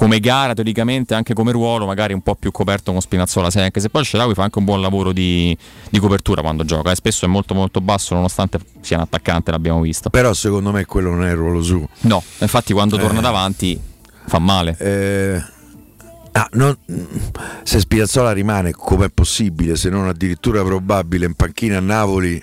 [0.00, 3.80] come gara teoricamente anche come ruolo magari un po' più coperto con Spinazzola se- anche
[3.80, 5.54] se poi Sharawi fa anche un buon lavoro di,
[5.90, 9.82] di copertura quando gioca e spesso è molto molto basso nonostante sia un attaccante l'abbiamo
[9.82, 10.08] visto.
[10.08, 11.86] Però secondo me quello non è il ruolo suo.
[12.02, 13.22] no infatti quando torna Eh.
[13.22, 13.78] davanti
[14.24, 14.74] fa male.
[14.78, 15.42] Eh,
[16.32, 16.78] ah, non-
[17.62, 22.42] se Spinazzola rimane come è possibile, se non addirittura probabile, in panchina a Napoli,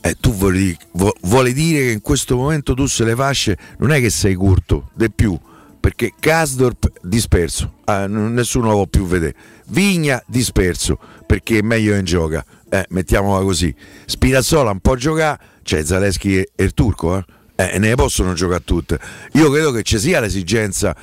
[0.00, 3.92] eh, tu vuoi, vo- vuole dire che in questo momento tu se le fasce non
[3.92, 5.38] è che sei curto, di più,
[5.88, 9.34] perché Kasdorp disperso, ah, nessuno lo può più vedere.
[9.68, 13.74] Vigna disperso, perché è meglio in gioca, eh, mettiamola così.
[14.04, 17.24] Spinazzola un po' giocare, c'è Zaleschi e, e il turco, eh?
[17.56, 19.00] Eh, ne possono giocare tutte.
[19.32, 20.94] Io credo che ci sia l'esigenza.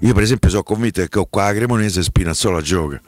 [0.00, 2.98] Io, per esempio, sono convinto che qua a Cremonese Spinazzola gioca.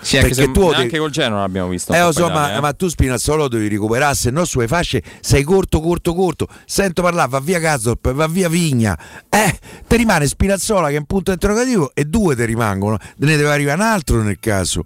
[0.00, 2.60] Sì, anche se tu anche devi- col Genoa l'abbiamo visto Eh, so, ma, eh.
[2.60, 6.46] ma tu Spinazzola lo devi recuperare, se no sulle fasce sei corto, corto, corto.
[6.64, 8.98] Sento parlare, va via Gazzop, va via Vigna.
[9.28, 12.96] Eh, ti rimane Spinazzola che è un punto interrogativo e due ti rimangono.
[13.16, 14.84] Ne deve arrivare un altro nel caso.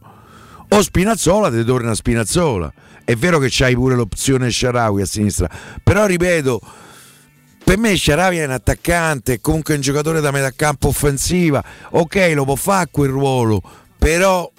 [0.69, 2.73] O Spinazzola ti torna Spinazzola.
[3.05, 5.51] È vero che c'hai pure l'opzione Sharawi a sinistra,
[5.83, 6.61] però ripeto,
[7.65, 11.63] per me Sharawi è un attaccante, è comunque un giocatore da metà campo offensiva.
[11.91, 13.61] Ok, lo può fare quel ruolo,
[13.99, 14.51] però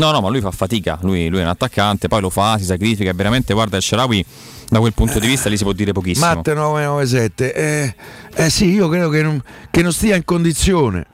[0.00, 2.64] No, no, ma lui fa fatica, lui, lui è un attaccante, poi lo fa, si
[2.64, 4.24] sacrifica, veramente guarda il Sharawi
[4.70, 6.24] da quel punto di vista lì si può dire pochissimo.
[6.24, 7.52] Matte 997.
[7.52, 7.94] Eh,
[8.34, 11.04] eh sì, io credo che non, che non stia in condizione.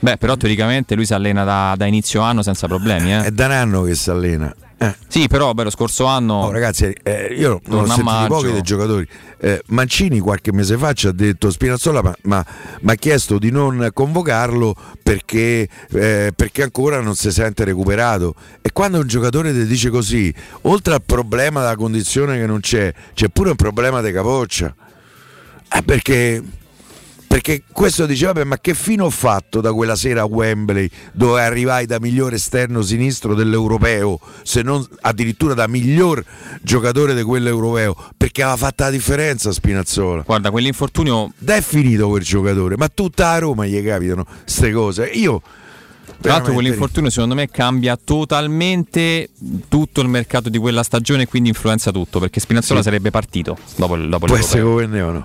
[0.00, 3.26] Beh, però teoricamente lui si allena da, da inizio anno senza problemi, eh.
[3.26, 4.52] È da un anno che si allena.
[4.82, 4.96] Eh.
[5.06, 8.62] Sì, però beh, lo scorso anno Oh, ragazzi, eh, io non ho sentito pochi dei
[8.62, 9.06] giocatori.
[9.38, 12.44] Eh, Mancini qualche mese fa ci ha detto Spinazzola, ma, ma,
[12.80, 18.34] ma ha chiesto di non convocarlo perché, eh, perché ancora non si sente recuperato.
[18.60, 22.92] E quando un giocatore ti dice così, oltre al problema della condizione che non c'è,
[23.14, 24.74] c'è pure un problema di capoccia.
[25.74, 26.42] Eh, perché,
[27.32, 31.40] perché questo dice, vabbè, ma che fine ho fatto da quella sera a Wembley dove
[31.40, 36.22] arrivai da miglior esterno sinistro dell'europeo, se non addirittura da miglior
[36.60, 40.24] giocatore di quello europeo, perché aveva fatto la differenza Spinazzola.
[40.26, 45.06] Guarda, quell'infortunio Ed è finito quel giocatore, ma tutta a Roma gli capitano queste cose.
[45.06, 45.40] Io
[46.22, 49.28] Tra l'altro quell'infortunio secondo me cambia totalmente
[49.68, 52.84] tutto il mercato di quella stagione e quindi influenza tutto perché Spinazzola Sì.
[52.86, 54.62] sarebbe partito dopo, dopo può essere.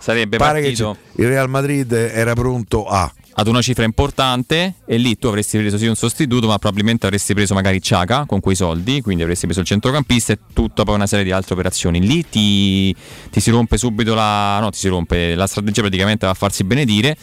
[0.01, 5.15] Sarebbe Pare partito il Real Madrid era pronto a ad una cifra importante e lì
[5.19, 9.01] tu avresti preso sì un sostituto ma probabilmente avresti preso magari Ciaca con quei soldi
[9.01, 12.95] quindi avresti preso il centrocampista e tutta poi una serie di altre operazioni lì ti,
[13.29, 16.63] ti si rompe subito la no ti si rompe la strategia praticamente va a farsi
[16.63, 17.15] benedire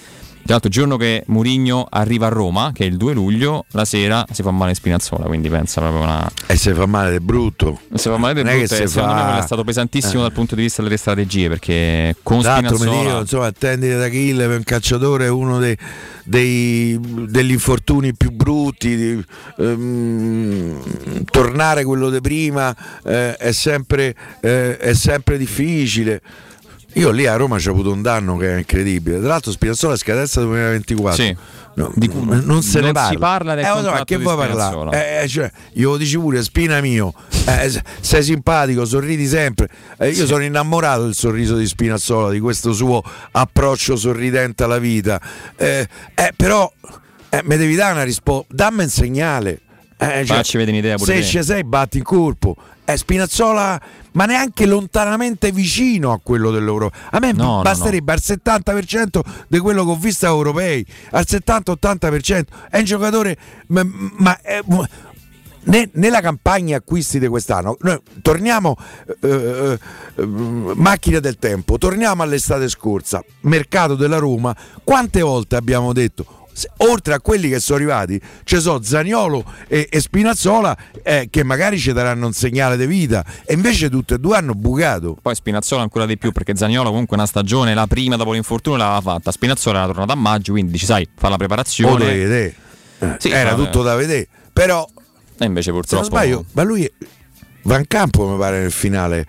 [0.45, 3.85] tra l'altro il giorno che Murigno arriva a Roma che è il 2 luglio la
[3.85, 7.81] sera si fa male Spinazzola quindi pensa proprio una e se fa male del brutto.
[7.95, 10.23] si fa male è brutto e se secondo fa- è stato pesantissimo Eh.
[10.23, 14.09] dal punto di vista delle strategie perché con l'altro mi Spinazzola dicono, insomma, attendere da
[14.09, 15.77] Kill per un calciatore è uno dei,
[16.25, 18.97] dei- degli infortuni più brutti.
[18.97, 19.25] di-
[19.59, 22.75] ehm, tornare quello di prima
[23.05, 26.21] eh, è, sempre, eh, è sempre difficile.
[26.95, 29.19] Io lì a Roma c'ho avuto un danno che è incredibile.
[29.19, 31.23] Tra l'altro Spinazzola è scadenza 2024.
[31.23, 31.37] Sì.
[31.77, 33.09] No, Di non se ne non parla.
[33.11, 35.23] si parla del eh, contratto che vuoi parlare?
[35.23, 37.13] Eh, cioè, io lo dici pure, Spina mio,
[37.47, 39.69] eh, s- sei simpatico, sorridi sempre.
[39.99, 45.21] Eh, io sono innamorato del sorriso di Spinazzola, di questo suo approccio sorridente alla vita.
[45.57, 46.73] Eh, eh, però
[47.31, 49.59] eh, mi devi dare una risposta, dammi un segnale.
[49.97, 52.57] Eh, Facci vedere un'idea pure se ci sei, batti il colpo.
[52.85, 53.81] Eh, Spinazzola,
[54.13, 56.97] ma neanche lontanamente vicino a quello dell'Europa.
[57.11, 62.45] A me No, no, basterebbe al 70% di quello che ho visto europei, al 70-80%.
[62.71, 63.37] È un giocatore,
[63.69, 63.83] ma,
[64.19, 64.61] ma è-
[65.65, 68.77] ne- nella campagna acquisti di quest'anno, noi torniamo,
[69.23, 69.79] eh, eh,
[70.17, 76.44] eh, macchina del tempo, torniamo all'estate scorsa, mercato della Roma, quante volte abbiamo detto,
[76.79, 81.79] oltre a quelli che sono arrivati, ci sono Zaniolo e, e Spinazzola eh, che magari
[81.79, 85.17] ci daranno un segnale di vita e invece tutti e due hanno bucato.
[85.21, 89.01] Poi Spinazzola ancora di più perché Zagnolo comunque una stagione, la prima dopo l'infortunio l'aveva
[89.01, 89.31] fatta.
[89.31, 92.05] Spinazzola era tornato a maggio, quindi dici sai, fa la preparazione.
[92.99, 93.65] Eh, Sì, Era vabbè.
[93.65, 94.87] tutto da vedere, però
[95.39, 96.91] E invece se non purtroppo sbaglio, ma lui
[97.63, 99.27] va in campo mi pare nel finale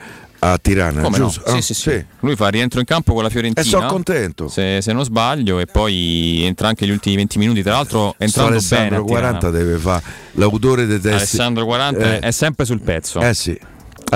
[0.52, 1.26] a Tirana, Come no?
[1.26, 1.50] giusto?
[1.50, 2.06] Sì, Ah, sì, sì.
[2.20, 3.66] Lui fa rientro in campo con la Fiorentina.
[3.66, 4.48] E sono contento.
[4.48, 7.62] Se, se non sbaglio, e poi entra anche gli ultimi 20 minuti.
[7.64, 8.58] Tra l'altro, Sto entrando bene.
[8.60, 9.38] Alessandro a Tirana.
[9.38, 11.16] 40 deve fare l'autore dei testi.
[11.18, 13.20] Alessandro 40 Eh, è sempre sul pezzo.
[13.22, 13.60] Eh sì.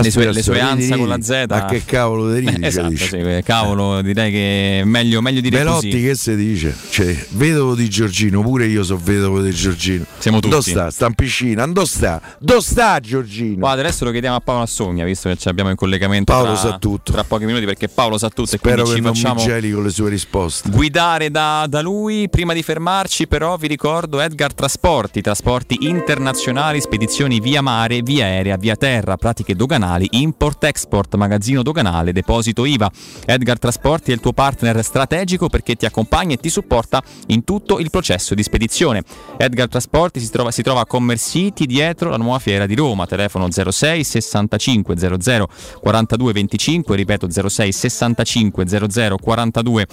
[0.02, 1.46] Le sue, le sue ansia con la Z.
[1.50, 3.08] Ma che cavolo di ridi, esatto, dice.
[3.08, 6.04] sì, eh, cavolo, direi che è meglio, meglio dire Belotti così.
[6.04, 6.76] che si dice?
[6.90, 10.06] Cioè, vedovo di Giorgino, pure io sono vedovo di Giorgino.
[10.18, 10.50] Siamo tutti.
[10.50, 10.90] Dove sta?
[10.92, 12.22] Sta in piscina, dove sta?
[12.40, 13.56] Dove sta Giorgino?
[13.56, 16.56] Guarda, adesso lo chiediamo a Paolo Assogna, visto che ci abbiamo in collegamento Paolo tra,
[16.56, 17.12] sa tutto.
[17.12, 19.74] tra pochi minuti, perché Paolo sa tutto Spero e che quindi non ci mi facciamo
[19.74, 20.70] con le sue risposte.
[20.70, 22.30] guidare da, da lui.
[22.30, 28.58] Prima di fermarci, però, vi ricordo Edgar Trasporti, trasporti internazionali, spedizioni via mare, via aerea,
[28.58, 32.92] via terra, pratiche doganali, import-export, magazzino doganale, deposito IVA.
[33.26, 37.80] Edgar Trasporti è il tuo partner strategico perché ti accompagna e ti supporta in tutto
[37.80, 39.04] il processo di spedizione.
[39.38, 43.48] Edgar Trasporti si trova, si trova a Commersiti dietro la nuova fiera di Roma, telefono
[43.50, 45.48] 06 65 00
[45.82, 49.88] 42 25, ripeto 06 65 00 42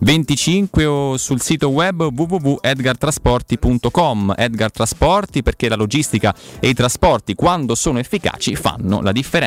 [0.00, 4.34] 25 o sul sito web www.edgartrasporti.com.
[4.36, 9.39] Edgar Trasporti perché la logistica e i trasporti quando sono efficaci fanno la differenza.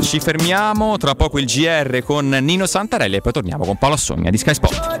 [0.00, 4.30] Ci fermiamo, tra poco il GR con Nino Santarelli e poi torniamo con Paolo Assogna
[4.30, 5.00] di Sky Sport.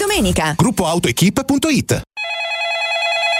[0.01, 0.53] domenica.
[0.55, 2.10] Gruppo AutoEquip.it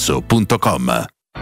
[0.00, 1.19] showroomdelmaterasso.com.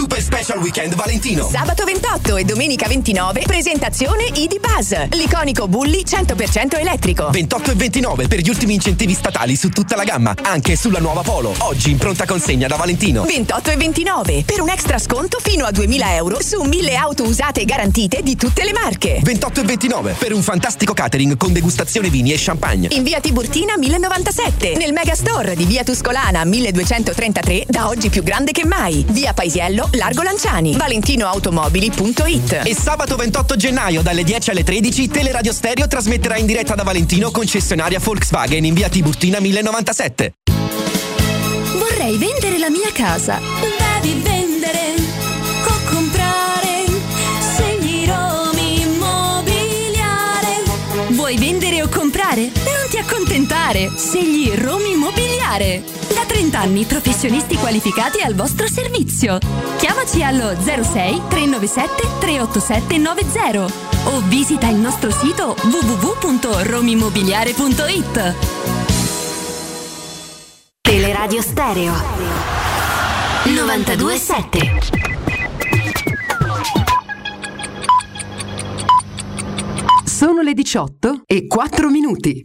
[0.00, 1.46] Super Special Weekend Valentino.
[1.50, 7.28] Sabato 28 e domenica 29 presentazione ID Buzz, l'iconico Bulli 100% elettrico.
[7.28, 11.20] 28 e 29 per gli ultimi incentivi statali su tutta la gamma, anche sulla nuova
[11.20, 11.54] Polo.
[11.58, 13.24] Oggi in pronta consegna da Valentino.
[13.24, 17.60] 28 e 29 per un extra sconto fino a 2000 euro su 1000 auto usate
[17.60, 19.20] e garantite di tutte le marche.
[19.22, 22.88] 28 e 29 per un fantastico catering con degustazione vini e champagne.
[22.92, 28.64] In via Tiburtina 1097, nel Megastore di via Tuscolana 1233, da oggi più grande che
[28.64, 29.04] mai.
[29.10, 30.76] Via Paisiello, Largo Lanciani.
[30.76, 32.62] ValentinoAutomobili.it.
[32.64, 37.30] E sabato 28 gennaio dalle 10 alle 13 Teleradio Stereo trasmetterà in diretta da Valentino
[37.30, 40.34] concessionaria Volkswagen in via Tiburtina 1097.
[41.76, 43.40] Vorrei vendere la mia casa.
[44.00, 44.94] Devi vendere
[45.64, 46.84] o comprare.
[47.40, 50.62] Scegli Romi Immobiliare.
[51.08, 52.42] Vuoi vendere o comprare?
[52.42, 53.90] Non ti accontentare!
[53.96, 55.99] Scegli Romi Immobiliare!
[56.30, 59.38] Da 30 anni professionisti qualificati al vostro servizio.
[59.78, 63.66] Chiamaci allo 06 397 387 90
[64.04, 68.34] o visita il nostro sito www.romimmobiliare.it.
[70.80, 71.92] Teleradio Stereo
[73.46, 74.78] 927
[80.04, 82.44] Sono le 18 e 4 minuti.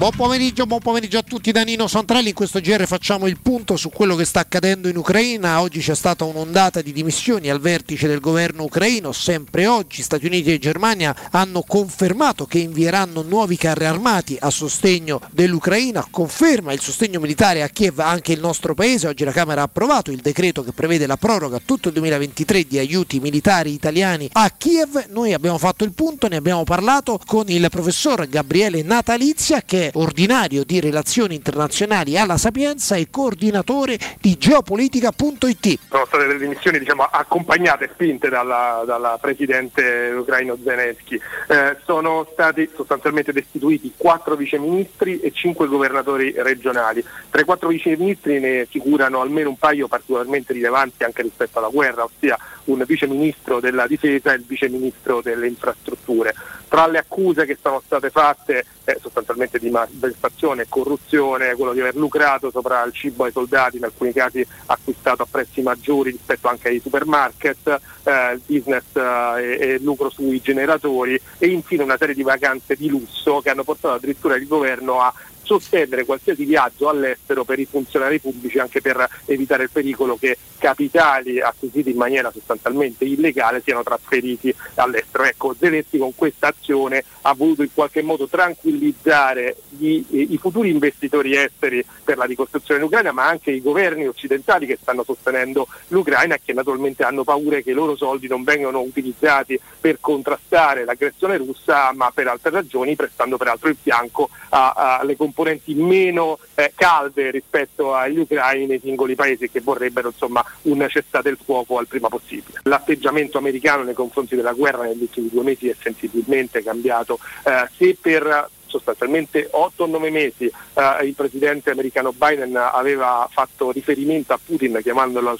[0.00, 2.28] Buon pomeriggio, buon pomeriggio a tutti da Nino Santrelli.
[2.28, 5.60] In questo GR facciamo il punto su quello che sta accadendo in Ucraina.
[5.60, 9.12] Oggi c'è stata un'ondata di dimissioni al vertice del governo ucraino.
[9.12, 15.20] Sempre oggi Stati Uniti e Germania hanno confermato che invieranno nuovi carri armati a sostegno
[15.32, 16.06] dell'Ucraina.
[16.10, 19.06] Conferma il sostegno militare a Kiev anche il nostro paese.
[19.06, 22.78] Oggi la Camera ha approvato il decreto che prevede la proroga tutto il 2023 di
[22.78, 25.08] aiuti militari italiani a Kiev.
[25.10, 29.89] Noi abbiamo fatto il punto, ne abbiamo parlato con il professor Gabriele Natalizia che è
[29.94, 35.78] ordinario di relazioni internazionali alla Sapienza e coordinatore di geopolitica.it.
[35.88, 41.20] Sono state delle dimissioni diciamo, accompagnate e spinte dalla, dalla presidente ucraino Zelensky.
[41.48, 47.04] Eh, sono stati sostanzialmente destituiti quattro viceministri e cinque governatori regionali.
[47.30, 52.04] Tra i quattro viceministri ne figurano almeno un paio particolarmente rilevanti anche rispetto alla guerra,
[52.04, 56.34] ossia un viceministro della difesa e il viceministro delle infrastrutture.
[56.68, 61.80] Tra le accuse che sono state fatte eh, sostanzialmente di malversazione e corruzione, quello di
[61.80, 66.48] aver lucrato sopra il cibo ai soldati, in alcuni casi acquistato a prezzi maggiori rispetto
[66.48, 72.22] anche ai supermarket, eh, business eh, e lucro sui generatori e infine una serie di
[72.22, 75.12] vacanze di lusso che hanno portato addirittura il governo a
[75.50, 81.40] sospendere qualsiasi viaggio all'estero per i funzionari pubblici anche per evitare il pericolo che capitali
[81.40, 85.24] acquisiti in maniera sostanzialmente illegale siano trasferiti all'estero.
[85.24, 91.34] Ecco, Zelensky con questa azione ha voluto in qualche modo tranquillizzare gli, i futuri investitori
[91.36, 96.36] esteri per la ricostruzione in Ucraina, ma anche i governi occidentali che stanno sostenendo l'Ucraina
[96.36, 101.38] e che naturalmente hanno paura che i loro soldi non vengano utilizzati per contrastare l'aggressione
[101.38, 105.38] russa, ma per altre ragioni, prestando peraltro il fianco alle componenti
[105.74, 111.38] meno eh, calde rispetto agli ucraini nei singoli paesi che vorrebbero insomma un cessate il
[111.42, 112.60] fuoco al prima possibile.
[112.64, 117.18] L'atteggiamento americano nei confronti della guerra negli ultimi due mesi è sensibilmente cambiato.
[117.44, 123.72] Eh, se per sostanzialmente 8 o 9 mesi eh, il presidente americano Biden aveva fatto
[123.72, 125.36] riferimento a Putin chiamandolo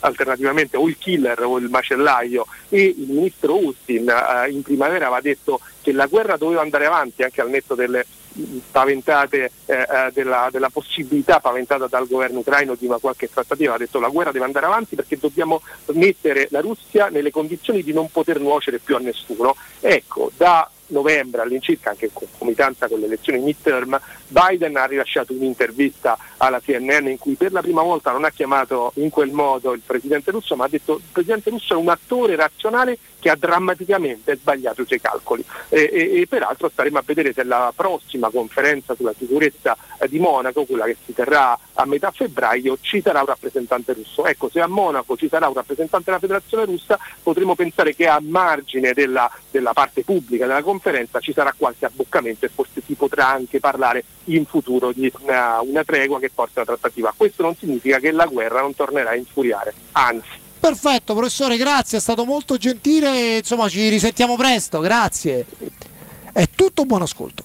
[0.00, 5.20] alternativamente o il killer o il macellaio e il ministro Austin eh, in primavera aveva
[5.20, 8.04] detto che la guerra doveva andare avanti anche al netto delle
[8.70, 13.78] paventate eh, eh, della, della, possibilità paventata dal governo ucraino di una qualche trattativa, ha
[13.78, 15.62] detto la guerra deve andare avanti perché dobbiamo
[15.92, 19.56] mettere la Russia nelle condizioni di non poter nuocere più a nessuno.
[19.80, 26.18] Ecco, da novembre all'incirca, anche in concomitanza con le elezioni midterm, Biden ha rilasciato un'intervista
[26.38, 29.82] alla CNN in cui per la prima volta non ha chiamato in quel modo il
[29.84, 34.36] presidente russo, ma ha detto il presidente russo è un attore razionale che ha drammaticamente
[34.36, 35.44] sbagliato i suoi calcoli.
[35.68, 39.76] E, e, e peraltro staremo a vedere se la prossima conferenza sulla sicurezza
[40.08, 44.26] di Monaco, quella che si terrà a metà febbraio, ci sarà un rappresentante russo.
[44.26, 48.18] Ecco, se a Monaco ci sarà un rappresentante della federazione russa, potremo pensare che a
[48.22, 53.28] margine della, della parte pubblica della conferenza ci sarà qualche abboccamento e forse si potrà
[53.28, 57.12] anche parlare in futuro di una, una tregua che porta alla trattativa.
[57.16, 60.44] Questo non significa che la guerra non tornerà a infuriare, anzi.
[60.58, 63.36] Perfetto, professore, grazie, è stato molto gentile.
[63.36, 65.46] Insomma, ci risentiamo presto, grazie.
[66.32, 67.44] È tutto, buon ascolto.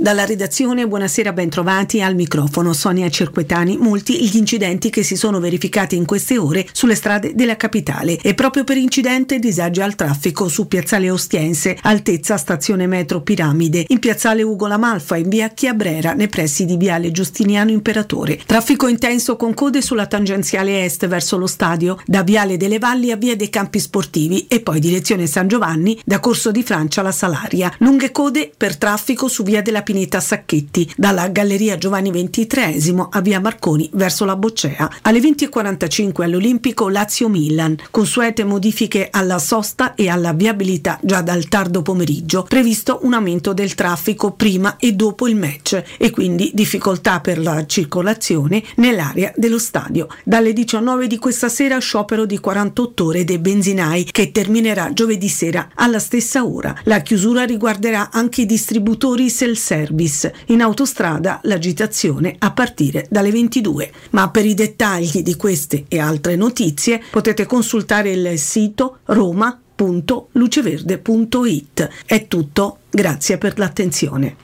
[0.00, 3.78] Dalla redazione, buonasera, bentrovati al microfono Sonia Cerquetani.
[3.78, 8.32] Molti gli incidenti che si sono verificati in queste ore sulle strade della capitale e
[8.34, 14.44] proprio per incidente disagio al traffico su Piazzale Ostiense, altezza stazione metro Piramide, in Piazzale
[14.44, 18.40] Ugo Lamalfa, in via Chiabrera, nei pressi di Viale Giustiniano Imperatore.
[18.46, 23.16] Traffico intenso con code sulla tangenziale est verso lo stadio, da Viale delle Valli a
[23.16, 27.74] Via dei Campi Sportivi e poi direzione San Giovanni, da Corso di Francia alla Salaria.
[27.78, 33.40] Lunghe code per traffico su Via della Pineta Sacchetti, dalla Galleria Giovanni XXIII a Via
[33.40, 34.96] Marconi verso la Boccea.
[35.00, 42.42] Alle 20.45 all'Olimpico Lazio-Milan, consuete modifiche alla sosta e alla viabilità già dal tardo pomeriggio,
[42.42, 47.64] previsto un aumento del traffico prima e dopo il match e quindi difficoltà per la
[47.64, 50.08] circolazione nell'area dello stadio.
[50.22, 55.70] Dalle 19 di questa sera sciopero di 48 ore dei benzinai che terminerà giovedì sera
[55.76, 56.78] alla stessa ora.
[56.84, 59.30] La chiusura riguarderà anche i distributori
[59.78, 60.34] self-service.
[60.46, 63.92] In autostrada l'agitazione a partire dalle 22.
[64.10, 71.88] Ma per i dettagli di queste e altre notizie potete consultare il sito roma.luceverde.it.
[72.04, 74.36] È tutto, grazie per l'attenzione.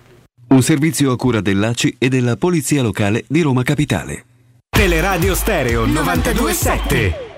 [0.48, 4.27] Un servizio a cura dell'ACI e della Polizia Locale di Roma Capitale.
[4.69, 7.34] Teleradio Stereo 927.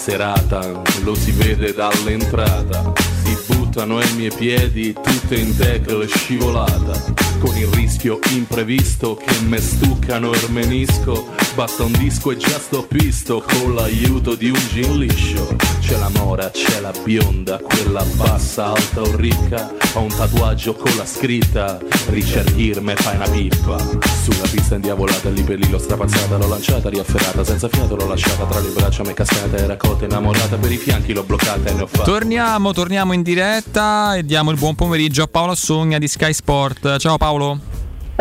[0.00, 2.90] Serata, lo si vede dall'entrata.
[3.22, 7.29] Si buttano ai miei piedi tutte in tackle scivolata.
[7.40, 11.28] Con il rischio imprevisto che me stuccano il menisco.
[11.54, 15.56] Basta un disco e già sto pisto con l'aiuto di un gin liscio.
[15.80, 19.72] C'è la mora, c'è la bionda, quella bassa, alta o ricca.
[19.94, 21.80] Ho un tatuaggio con la scritta
[22.10, 23.76] Richard Gere me fai una pippa
[24.22, 28.44] Sulla pista indiavolata lì per lì l'ho strapazzata L'ho lanciata, riafferrata, senza fiato l'ho lasciata
[28.44, 31.72] Tra le braccia mi è cascata, era cotta innamorata Per i fianchi l'ho bloccata e
[31.72, 35.98] ne ho fatto Torniamo, torniamo in diretta e diamo il buon pomeriggio a Paolo Sogna
[35.98, 36.98] di Sky Sport.
[36.98, 37.29] Ciao Paolo.
[37.30, 37.69] 到喽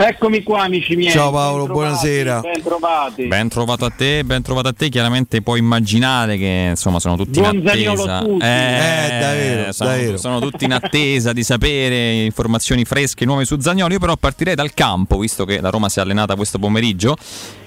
[0.01, 1.11] Eccomi qua amici miei.
[1.11, 2.39] Ciao Paolo, ben trovati, buonasera.
[2.39, 3.25] Ben trovati.
[3.25, 4.87] Ben trovato a te, ben trovato a te.
[4.87, 8.19] Chiaramente puoi immaginare che insomma sono tutti Buon in attesa.
[8.19, 8.45] tutti.
[8.45, 10.17] Eh, davvero, sono, davvero.
[10.17, 13.91] sono tutti in attesa di sapere informazioni fresche, nuove su Zagnolo.
[13.91, 17.17] Io però partirei dal campo, visto che la Roma si è allenata questo pomeriggio,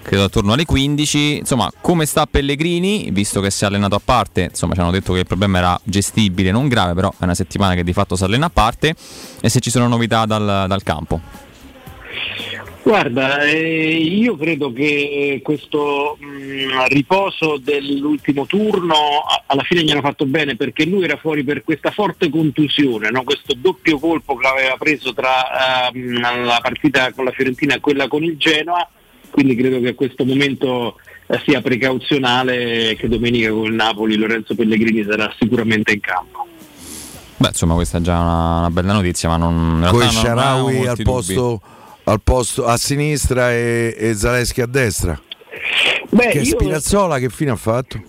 [0.02, 1.36] credo attorno alle 15.
[1.36, 4.44] Insomma, come sta Pellegrini, visto che si è allenato a parte?
[4.44, 7.74] Insomma, ci hanno detto che il problema era gestibile, non grave, però è una settimana
[7.74, 8.94] che di fatto si allena a parte.
[9.38, 11.50] E se ci sono novità dal, dal campo.
[12.82, 18.94] Guarda, eh, io credo che questo mh, riposo dell'ultimo turno
[19.26, 23.10] a- alla fine gli hanno fatto bene perché lui era fuori per questa forte contusione,
[23.10, 23.22] no?
[23.22, 28.08] questo doppio colpo che aveva preso tra ehm, la partita con la Fiorentina e quella
[28.08, 28.86] con il Genoa,
[29.30, 30.96] quindi credo che a questo momento
[31.28, 36.46] eh, sia precauzionale che domenica con il Napoli Lorenzo Pellegrini sarà sicuramente in campo.
[37.36, 39.84] Beh, insomma, questa è già una, una bella notizia, ma non.
[39.90, 41.02] Con Sharawi al dubbi.
[41.02, 41.81] posto, al
[42.22, 45.20] posto a sinistra e, e Zaleschi a destra.
[46.10, 48.02] Beh, che io- Spinazzola che fine ha fatto?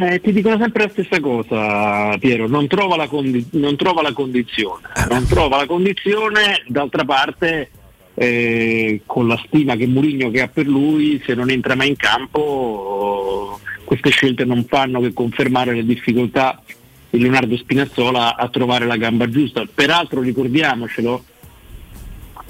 [0.00, 4.12] Eh, ti dicono sempre la stessa cosa, Piero, non trova la, condi- non trova la
[4.14, 7.70] condizione, non trova la condizione, d'altra parte
[8.14, 11.96] eh, con la stima che Mourinho che ha per lui, se non entra mai in
[11.96, 16.62] campo, queste scelte non fanno che confermare le difficoltà
[17.10, 19.66] di Leonardo Spinazzola a trovare la gamba giusta.
[19.74, 21.24] Peraltro ricordiamocelo,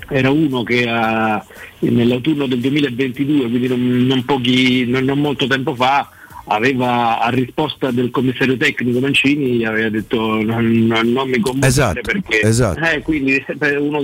[0.09, 1.45] era uno che ha-
[1.81, 6.09] nell'autunno del 2022, quindi non, non pochi- non- non molto tempo fa,
[6.47, 12.01] aveva a risposta del commissario tecnico Mancini aveva detto non, non- non mi convocare Esatto,
[12.03, 12.81] perché esatto.
[12.85, 13.57] Eh, quindi, che-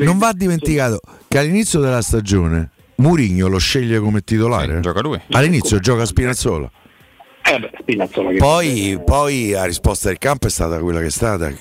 [0.05, 4.81] Non va dimenticato che all'inizio della stagione Murigno lo sceglie come titolare.
[4.81, 5.21] gioca lui.
[5.33, 6.71] All'inizio gioca Spinazzola.
[7.45, 11.11] Eh beh, Spinazzola che- Poi, poi la risposta del campo è stata quella che è
[11.11, 11.53] stata.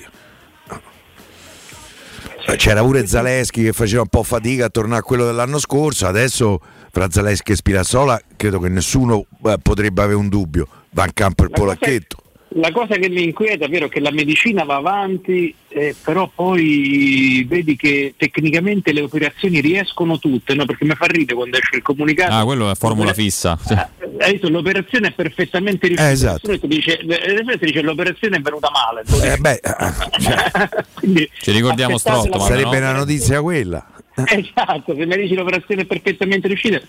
[2.50, 6.06] Eh, C'era pure Zaleschi che faceva un po' fatica a tornare a quello dell'anno scorso.
[6.06, 6.60] Adesso
[6.90, 10.66] fra Zaleschi e Spinazzola credo che nessuno eh, potrebbe avere un dubbio.
[10.92, 12.16] Va in campo il Ma polacchetto.
[12.58, 17.44] La cosa che mi inquieta è vero che la medicina va avanti, eh, però poi
[17.48, 20.64] vedi che tecnicamente le operazioni riescono tutte, no?
[20.64, 22.32] perché mi fa ridere quando esce il comunicato.
[22.32, 23.58] Ah, quello è formula fissa.
[23.64, 23.74] Sì.
[23.74, 26.10] Eh, Hai visto, l'operazione è perfettamente riuscita.
[26.10, 26.58] Eh, esatto.
[26.58, 29.04] Ti dice, eh, ti dice l'operazione è venuta male.
[29.32, 33.86] Eh, beh, eh, Quindi, Ci ricordiamo Strotto, la- sarebbe una notizia quella.
[34.26, 36.80] Esatto, se mi dici l'operazione è perfettamente riuscita.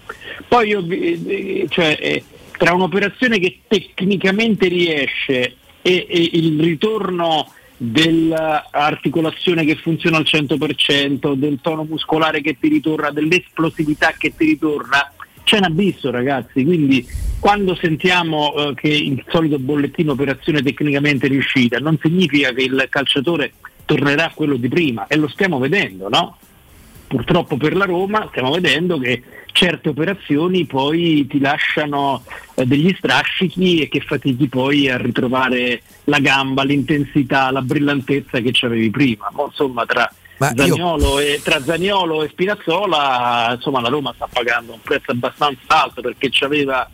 [0.48, 2.24] Poi io, vi- cioè, eh,
[2.58, 7.52] tra un'operazione che tecnicamente riesce e, e il ritorno
[7.82, 15.14] dell'articolazione che funziona al 100%, del tono muscolare che ti ritorna, dell'esplosività che ti ritorna,
[15.44, 17.08] c'è un abisso ragazzi, quindi
[17.40, 23.54] quando sentiamo eh, che il solito bollettino operazione tecnicamente riuscita non significa che il calciatore
[23.86, 26.38] tornerà a quello di prima e lo stiamo vedendo, no?
[27.10, 32.24] Purtroppo per la Roma stiamo vedendo che certe operazioni poi ti lasciano
[32.54, 38.54] eh, degli strascichi e che fatichi poi a ritrovare la gamba, l'intensità, la brillantezza che
[38.62, 39.28] avevi prima.
[39.34, 44.30] Ma, insomma, tra Ma io- Zaniolo, e, tra Zaniolo e Spinazzola, insomma, la Roma sta
[44.32, 46.88] pagando un prezzo abbastanza alto perché c'aveva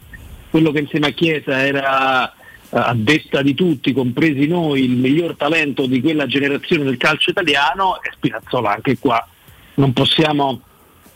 [0.50, 2.36] quello che insieme a Chiesa era eh,
[2.70, 8.02] a detta di tutti, compresi noi, il miglior talento di quella generazione del calcio italiano
[8.02, 9.28] e Spinazzola anche qua
[9.76, 10.62] non possiamo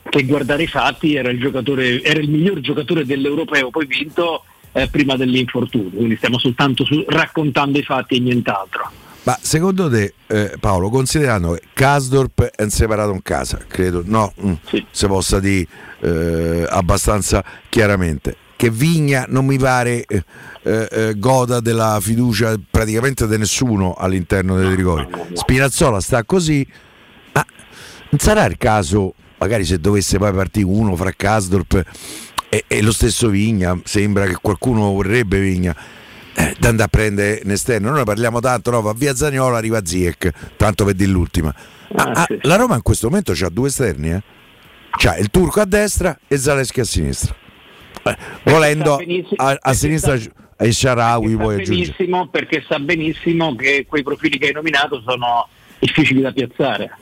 [0.09, 4.87] che guardare i fatti, era il, giocatore, era il miglior giocatore dell'europeo poi vinto eh,
[4.87, 8.91] prima dell'infortunio, quindi stiamo soltanto su- raccontando i fatti e nient'altro.
[9.23, 14.53] Ma secondo te, eh, Paolo, considerando che Kasdorp è separato in casa, credo, no, mm,
[14.89, 15.67] se possa dire
[15.99, 20.23] eh, abbastanza chiaramente, che Vigna non mi pare eh,
[20.63, 25.07] eh, eh, goda della fiducia praticamente di nessuno all'interno dei rigori.
[25.33, 26.65] Spinazzola sta così,
[27.33, 27.45] ma
[28.09, 31.83] non sarà il caso, magari se dovesse poi partire uno fra Kasdorp
[32.49, 35.75] e, e lo stesso Vigna, sembra che qualcuno vorrebbe Vigna
[36.33, 37.89] eh, da andare a prendere in esterno.
[37.89, 38.81] Noi ne parliamo tanto, no?
[38.81, 41.53] va via Zagnolo, arriva Ziek, tanto per dire l'ultima.
[41.91, 44.21] Ma, ah, La Roma in questo momento ha due esterni, eh?
[44.91, 47.35] C'ha il turco a destra e Zaleschi a sinistra.
[48.03, 48.99] Eh, volendo
[49.35, 50.17] a, a sinistra
[50.57, 51.93] e Sharawi sa puoi aggiungere.
[51.97, 55.47] benissimo perché sa benissimo che quei profili che hai nominato sono
[55.79, 56.97] difficili da piazzare.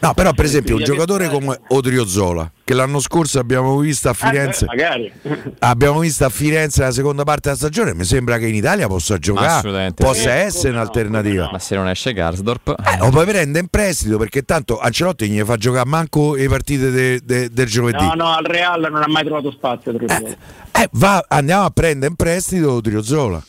[0.00, 4.64] No, però per esempio un giocatore come Odriozola, che l'anno scorso abbiamo visto a Firenze,
[4.64, 5.12] Eh, magari.
[5.60, 9.18] abbiamo visto a Firenze la seconda parte della stagione, mi sembra che in Italia possa
[9.18, 10.28] giocare, possa Sì.
[10.28, 11.48] essere un'alternativa.
[11.52, 15.40] Ma se non esce Garsdorp, Eh, o poi prende in prestito perché tanto Ancelotti gli
[15.42, 18.02] fa giocare manco le partite de- de- del giovedì.
[18.04, 19.92] No, no, al Real non ha mai trovato spazio.
[19.94, 20.10] per
[20.72, 23.42] Eh, va- andiamo a prendere in prestito Odriozola.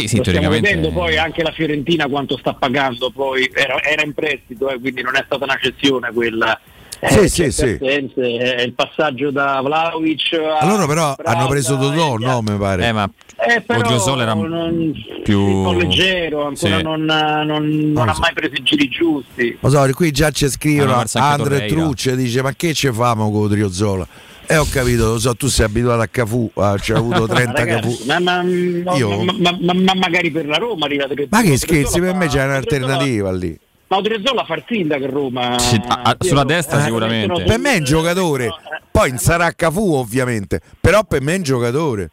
[0.00, 0.68] Sì, sì, Lo stiamo teoricamente.
[0.76, 5.02] vedendo poi anche la Fiorentina quanto sta pagando, poi era, era in prestito, eh, quindi
[5.02, 6.58] non è stata una cessione quella.
[7.06, 7.84] Sì, sì, certe sì.
[7.84, 8.20] assenze,
[8.56, 12.86] eh, il passaggio da Vlaovic a Allora però hanno preso Dodò, no, mi pare.
[12.88, 16.82] Eh, ma eh, però era non, più un po' leggero, ancora Sì.
[16.82, 18.20] non, non- non Non ha so.
[18.20, 19.56] mai preso i giri giusti.
[19.60, 21.66] Lo so, qui già ci scrivono Andre.
[21.66, 24.06] Trucce dice ma che ci famo con Odriozola?
[24.46, 27.98] E ho capito, lo so, tu sei abituato a Cafu, ah, c'è avuto 30 Cafu.
[28.06, 31.98] Ragazzi, ma, ma- ma- ma- ma- ma magari per la Roma arrivate Ma che scherzi,
[32.00, 33.58] per me c'è un'alternativa lì.
[33.86, 35.58] Ma Odriozola fa il sindaco a Roma.
[35.58, 37.42] Sì, a- sulla destra Eh, sicuramente.
[37.44, 38.50] Per me è un giocatore,
[38.90, 42.10] poi non sarà Cafu ovviamente, però per me è un giocatore.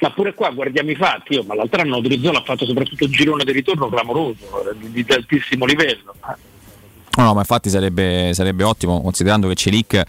[0.00, 3.10] Ma pure qua guardiamo i fatti, io, ma l'altro anno Odriozola ha fatto soprattutto un
[3.10, 6.14] girone di ritorno clamoroso, eh, di, di altissimo livello.
[7.16, 10.04] No, no, ma infatti sarebbe, sarebbe ottimo, considerando che Celic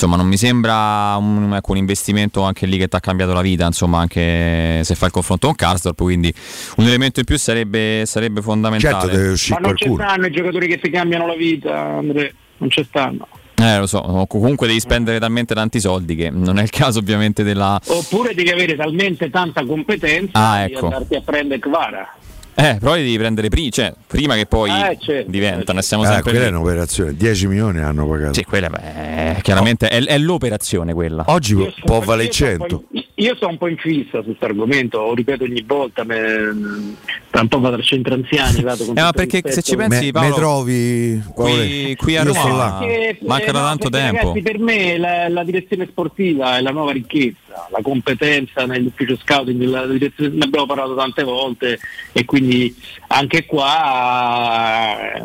[0.00, 3.42] insomma non mi sembra un, ecco, un investimento anche lì che ti ha cambiato la
[3.42, 6.32] vita, insomma, anche se fa il confronto con Karsdorp, quindi
[6.76, 8.94] un elemento in più sarebbe, sarebbe fondamentale.
[8.94, 12.34] Certo, deve uscire Ma non ci stanno i giocatori che ti cambiano la vita, Andre,
[12.56, 13.28] non ci stanno.
[13.56, 17.00] Eh, lo so, o comunque devi spendere talmente tanti soldi che non è il caso
[17.00, 17.78] ovviamente della...
[17.88, 20.86] Oppure devi avere talmente tanta competenza Ah, di ecco.
[20.86, 22.14] andarti a prendere Kvara.
[22.60, 26.06] Eh, però li devi prendere pri- cioè, prima che poi Eh, certo, diventano, siamo Ah,
[26.06, 26.52] sempre quella lì.
[26.52, 28.34] è un'operazione, 10 milioni hanno pagato.
[28.34, 31.24] Sì, quella beh, chiaramente è, è l'operazione quella.
[31.28, 32.78] Oggi Io può valere io sono un 100.
[32.78, 36.04] po' in- Io sono un po' in fissa su questo argomento, lo ripeto ogni volta,
[36.04, 36.94] me,
[37.30, 39.54] tra un po' vado al centro anziani, vado con Eh, ma perché rispetto.
[39.56, 42.76] se ci pensi, Me, Paolo, me trovi qui, qui a Roma là.
[42.80, 44.16] Perché, manca da no, tanto tempo.
[44.16, 49.60] Ragazzi, per me la, la direzione sportiva è la nuova ricchezza, la competenza nell'ufficio scouting,
[49.60, 51.78] ne abbiamo parlato tante volte
[52.12, 52.74] e quindi
[53.08, 55.22] anche qua eh,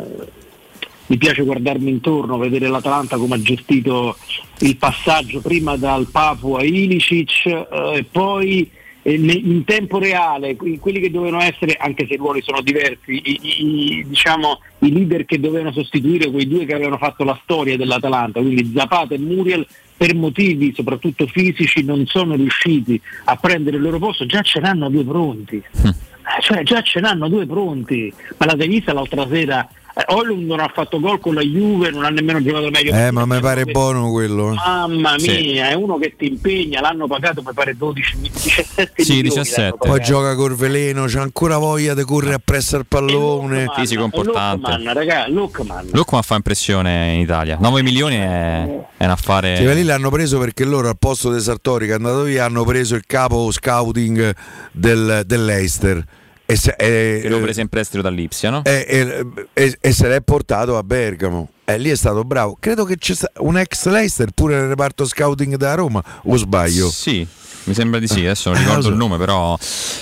[1.06, 4.16] mi piace guardarmi intorno, vedere l'Atalanta come ha gestito
[4.60, 8.70] il passaggio prima dal Papu a Ilicic eh, e poi
[9.14, 13.40] in tempo reale que- quelli che dovevano essere, anche se i ruoli sono diversi, i,
[13.42, 18.40] i- diciamo, i leader che dovevano sostituire quei due che avevano fatto la storia dell'Atalanta,
[18.40, 19.66] quindi Zapata e Muriel,
[19.96, 24.90] per motivi soprattutto fisici non sono riusciti a prendere il loro posto, già ce n'hanno
[24.90, 25.56] due pronti.
[25.56, 25.94] Eh,
[26.42, 29.66] Cioè già ce n'hanno due pronti, ma l'avete vista l'altra sera?
[29.98, 32.92] Eh, Ollum non ha fatto gol con la Juve, non ha nemmeno giocato meglio.
[32.94, 34.52] Eh, ma mi pare buono quello.
[34.52, 34.54] eh.
[34.56, 35.56] Mamma mia, Sì.
[35.56, 39.22] è uno che ti impegna, l'hanno pagato mi pare 12, 17 Sì, milioni.
[39.38, 39.60] 17.
[39.62, 43.64] l'hanno Poi gioca col veleno, c'ha ancora voglia di correre appresso al pallone.
[43.74, 44.70] Fisico importante.
[44.70, 45.88] Lookman, raga, Lookman.
[45.92, 47.56] Lookman fa impressione in Italia.
[47.58, 48.64] 9 milioni è,
[48.98, 49.56] è un affare.
[49.56, 52.64] Sì, lì l'hanno preso perché loro al posto di Sartori che è andato via hanno
[52.64, 54.34] preso il capo scouting
[54.72, 56.04] del, dell'Eister
[56.46, 58.62] e se, e- Che lo prese in prestito dall'Ipsia, no?
[58.64, 61.50] e- e- e- e se l'è portato a Bergamo.
[61.64, 62.56] E lì è stato bravo.
[62.60, 66.88] Credo che c'è un ex Leicester pure nel reparto scouting da Roma, o sbaglio?
[66.88, 67.26] Sì,
[67.64, 69.58] mi sembra di sì, adesso non ricordo Eh, il nome, però.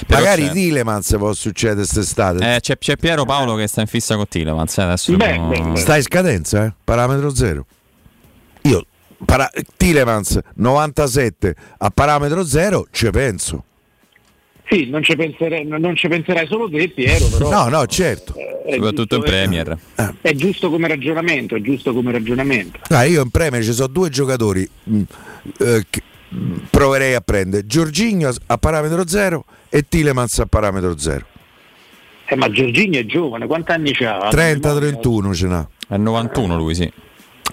[0.06, 2.56] però Magari c'è, Tilemans può succedere quest'estate.
[2.56, 4.76] eh, c'è, c'è Piero Paolo che sta in fissa con Tilemans.
[4.76, 5.76] eh, adesso Beh, beh, beh.
[5.78, 6.72] Sta in scadenza, eh?
[6.84, 7.64] parametro zero.
[8.64, 8.84] Io,
[9.24, 13.64] para- Tilemans 97 a parametro zero, ci penso.
[14.66, 17.50] Sì, non ci, penserai, non ci penserai solo te, Piero, però.
[17.50, 18.34] No, no, certo.
[18.34, 19.78] è Soprattutto in giusto- Premier.
[20.22, 22.78] È giusto come ragionamento, è giusto come ragionamento.
[22.88, 25.02] Ah, io in Premier ci sono due giocatori mh,
[25.58, 27.66] eh, che mh, proverei a prendere.
[27.66, 31.26] Giorginio a parametro zero e Tilemans a parametro zero.
[32.26, 34.30] Eh, ma Giorgini è giovane, quanti anni ha?
[34.30, 35.68] 30-31 ce n'ha.
[35.88, 36.90] È 91 lui, sì.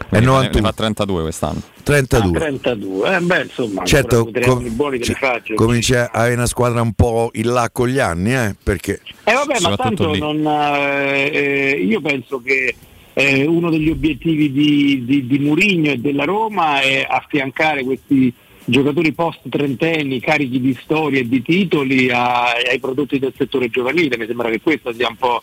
[0.09, 0.49] È Ne- 91.
[0.53, 1.61] Ne fa 32 quest'anno.
[1.83, 2.39] 32.
[2.39, 5.53] 32, eh, beh, insomma, Certo, com- te cioè, faccio.
[5.55, 9.33] comincia a avere una squadra un po' in là con gli anni, eh, perché Eh
[9.33, 12.75] vabbè, ma tanto non, eh, eh, io penso che
[13.13, 19.11] eh, uno degli obiettivi di, di, di Murigno e della Roma è affiancare questi giocatori
[19.11, 24.17] post trentenni carichi di storia e di titoli a- ai prodotti del settore giovanile.
[24.17, 25.41] Mi sembra che questa sia un po'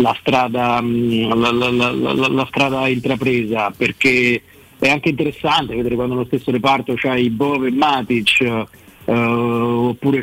[0.00, 4.42] la strada, mh, la, la- la- strada intrapresa perché
[4.78, 8.64] è anche interessante vedere quando nello stesso reparto c'hai Bove e Matic
[9.08, 10.18] eh, oppure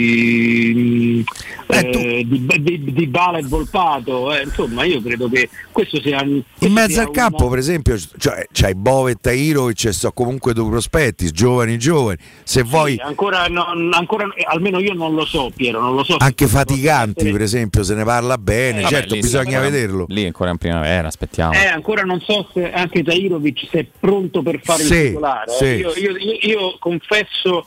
[0.00, 1.24] c'hai
[1.68, 6.42] eh, di, di, di Bala e Volpato eh, insomma io credo che questo sia In
[6.58, 10.10] questo mezzo sia al campo, una- per esempio, cioè, c'hai Bove e Tairovic e so
[10.12, 12.18] comunque due prospetti, giovani, giovani.
[12.42, 16.02] Se vuoi, Sì, ancora, non- ancora eh, almeno io non lo so Piero non lo
[16.02, 19.70] so anche faticanti, per esempio, se ne parla bene, Eh, certo, Vabbè, lì bisogna ancora-
[19.70, 20.04] vederlo.
[20.08, 21.52] Lì ancora in primavera, aspettiamo.
[21.52, 25.50] Eh, ancora non so se anche Tairovic se è pronto per fare Sì, il titolare.
[25.52, 25.54] eh.
[25.54, 25.64] sì.
[25.64, 27.59] Io, io- io- io confesso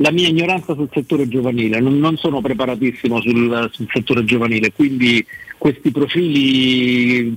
[0.00, 5.24] la mia ignoranza sul settore giovanile, non, non sono preparatissimo sul, sul settore giovanile, quindi
[5.58, 7.36] questi profili,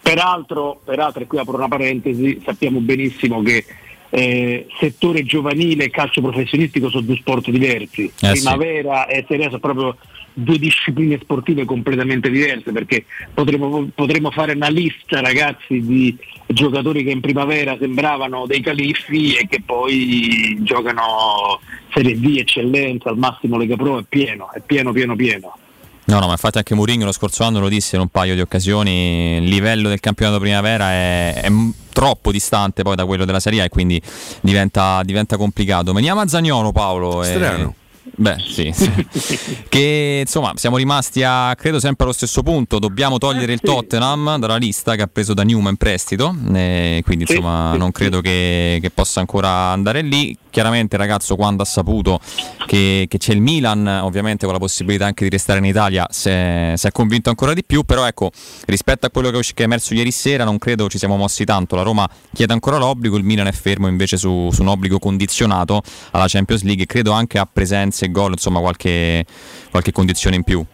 [0.00, 3.64] peraltro, peraltro, e qui apro una parentesi, sappiamo benissimo che
[4.10, 8.04] eh, settore giovanile e calcio professionistico sono due sport diversi.
[8.04, 8.42] Eh, sì.
[8.42, 9.96] Primavera e Serie sono proprio
[10.42, 13.04] due discipline sportive completamente diverse perché
[13.34, 16.16] potremmo, potremmo fare una lista ragazzi di
[16.46, 21.60] giocatori che in primavera sembravano dei califfi e che poi giocano
[21.92, 25.56] Serie D, eccellenza, al massimo Lega Pro, è pieno, è pieno, pieno, pieno.
[26.04, 28.40] No, no, ma infatti anche Mourinho lo scorso anno lo disse in un paio di
[28.40, 31.52] occasioni, il livello del campionato primavera è, è
[31.92, 34.00] troppo distante poi da quello della Serie A e quindi
[34.40, 35.92] diventa, diventa complicato.
[35.92, 37.22] Veniamo a Zagnolo Paolo.
[37.22, 37.74] e- Strano.
[38.14, 38.72] Beh, sì.
[39.68, 42.78] che insomma siamo rimasti a credo sempre allo stesso punto.
[42.78, 46.34] Dobbiamo togliere il Tottenham dalla lista che ha preso da Newman in prestito.
[46.52, 50.36] e quindi insomma non credo che, che possa ancora andare lì.
[50.58, 52.18] Chiaramente il ragazzo quando ha saputo
[52.66, 56.30] che, che c'è il Milan, ovviamente con la possibilità anche di restare in Italia, si
[56.30, 57.84] è, si è convinto ancora di più.
[57.84, 58.32] Però ecco,
[58.66, 61.76] rispetto a quello che è emerso ieri sera, non credo ci siamo mossi tanto.
[61.76, 65.80] La Roma chiede ancora l'obbligo, il Milan è fermo invece su, su un obbligo condizionato
[66.10, 66.86] alla Champions League.
[66.86, 69.24] Credo anche a presenze e gol, insomma, qualche,
[69.70, 70.66] qualche condizione in più.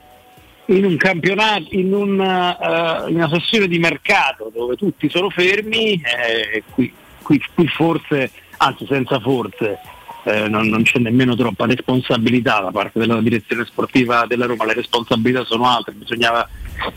[0.69, 6.01] in un campionato, in, un, eh, in una sessione di mercato dove tutti sono fermi,
[6.03, 6.91] eh, qui,
[7.21, 8.31] qui- qui forse,
[8.65, 9.79] anzi senza forse,
[10.25, 14.75] eh, non, non c'è nemmeno troppa responsabilità da parte della direzione sportiva della Roma, le
[14.75, 16.49] responsabilità sono altre, bisognava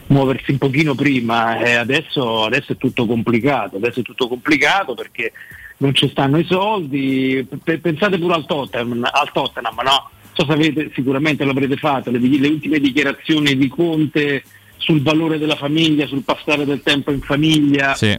[0.08, 5.34] muoversi un pochino prima e adesso, adesso è tutto complicato, adesso è tutto complicato perché
[5.78, 10.10] non ci stanno i soldi, P- pensate pure al Tottenham, al Tottenham no?
[10.34, 14.44] So se avete, sicuramente l'avrete fatto, le, le ultime dichiarazioni di Conte
[14.78, 18.16] sul valore della famiglia, sul passare del tempo in famiglia, Sì.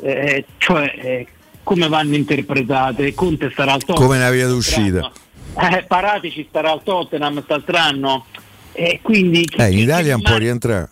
[0.00, 1.26] eh, cioè eh,
[1.66, 4.04] come vanno interpretate, Conte starà al Tottenham.
[4.06, 5.10] Come una via d'uscita.
[5.58, 8.24] Eh, Paratici starà al Tottenham quest'altro anno.
[8.72, 10.90] Eh, quindi Eh, in Italia può mar- rientrare.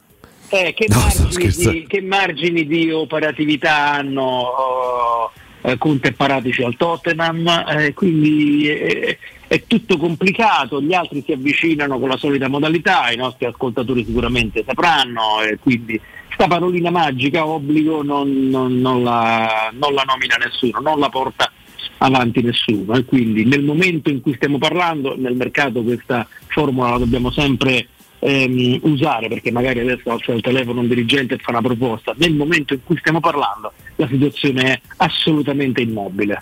[0.49, 5.33] eh, che, No, margini di, che margini di operatività hanno oh,
[5.65, 9.17] eh, Conte e Paratici al Tottenham, eh, quindi è,
[9.47, 14.63] è tutto complicato, gli altri si avvicinano con la solita modalità, i nostri ascoltatori sicuramente
[14.67, 15.99] sapranno, e quindi
[16.35, 21.51] sta parolina magica obbligo non, non- non la, non la nomina nessuno, non la porta
[21.99, 26.99] avanti nessuno e quindi nel momento in cui stiamo parlando nel mercato questa formula la
[26.99, 27.87] dobbiamo sempre
[28.19, 32.15] ehm, usare perché magari adesso alza il telefono un dirigente e fa una proposta.
[32.17, 36.41] Nel momento in cui stiamo parlando la situazione è assolutamente immobile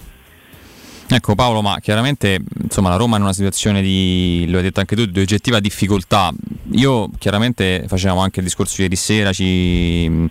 [1.15, 4.81] Ecco Paolo, ma chiaramente insomma, la Roma è in una situazione di, lo hai detto
[4.81, 6.33] anche tu, di oggettiva difficoltà.
[6.71, 10.27] Io chiaramente facevamo anche il discorso ieri sera, ci,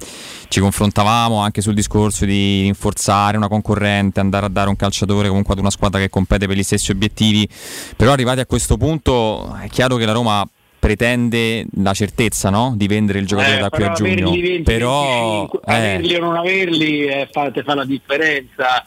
[0.48, 5.54] ci confrontavamo anche sul discorso di rinforzare una concorrente, andare a dare un calciatore comunque
[5.54, 7.48] ad una squadra che compete per gli stessi obiettivi,
[7.96, 10.44] però arrivati a questo punto è chiaro che la Roma
[10.82, 12.74] pretende la certezza no?
[12.76, 14.28] di vendere il giocatore Eh, da qui a però giugno.
[14.30, 15.02] averli 20, però
[15.48, 18.84] 25, eh, averli o non averli eh, fa, te fa la differenza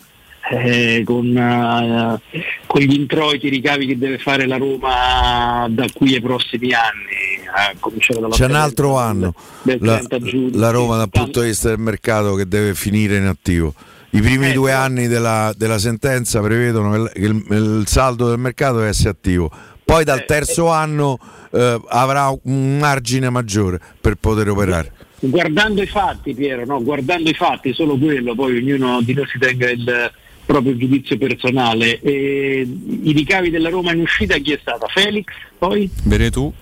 [0.50, 2.20] eh, con, eh,
[2.66, 7.46] con gli introiti, i ricavi che deve fare la Roma da qui ai prossimi anni,
[7.54, 10.58] a cominciare dalla C'è un altro del- anno del la, 30 giugno.
[10.58, 13.72] la Roma dal punto di vista del mercato che deve finire in attivo.
[14.10, 18.28] I primi Eh, due anni della, della sentenza prevedono che il, che il- il saldo
[18.28, 19.50] del mercato deve essere attivo.
[19.84, 21.18] Poi Eh, dal terzo anno
[21.52, 24.92] eh, avrà un margine maggiore per poter operare.
[25.20, 26.82] Guardando i fatti, Piero, no?
[26.82, 30.12] guardando i fatti, solo quello, poi ognuno di noi si tenga il
[30.44, 32.00] proprio giudizio personale.
[32.00, 32.66] E
[33.02, 34.86] I ricavi della Roma in uscita chi è stata?
[34.88, 35.26] Felix,
[35.58, 35.90] poi?
[36.04, 36.52] Veretù.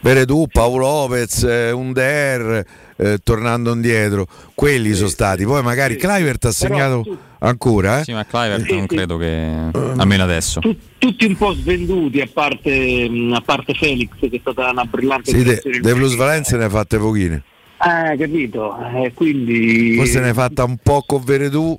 [0.00, 2.66] Veretù, Paolo Lopez, eh, Under,
[2.96, 5.44] eh, tornando indietro, quelli sono stati.
[5.44, 7.04] Poi magari Clivert ha segnato
[7.42, 8.00] ancora.
[8.00, 8.04] Eh?
[8.04, 10.60] Sì, ma Clivert non credo che almeno adesso.
[10.98, 15.42] tutti un po' svenduti a parte, a parte Felix che è stata una brillante Sì,
[15.42, 16.14] de, de Plus.
[16.16, 17.42] Valenza ne ha fatte pochine.
[17.84, 21.76] Eh, capito, Eh, quindi Forse ne è fatta un po' con Veretù,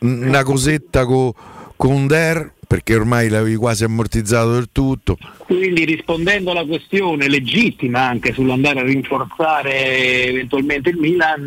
[0.00, 1.32] n- una cosetta con,
[1.76, 5.18] con Under, perché ormai l'avevi quasi ammortizzato del tutto.
[5.38, 11.46] Quindi rispondendo alla questione legittima anche sull'andare a rinforzare eventualmente il Milan,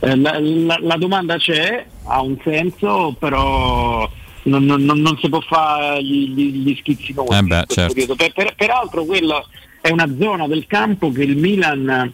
[0.00, 4.08] eh, la, la- la domanda c'è, ha un senso, però
[4.44, 7.36] non, non- non- si può fare gli, gli, gli schizzinosi.
[7.36, 8.14] Eh beh, certo.
[8.16, 9.44] Per- per- peraltro quella
[9.80, 12.12] è una zona del campo che il Milan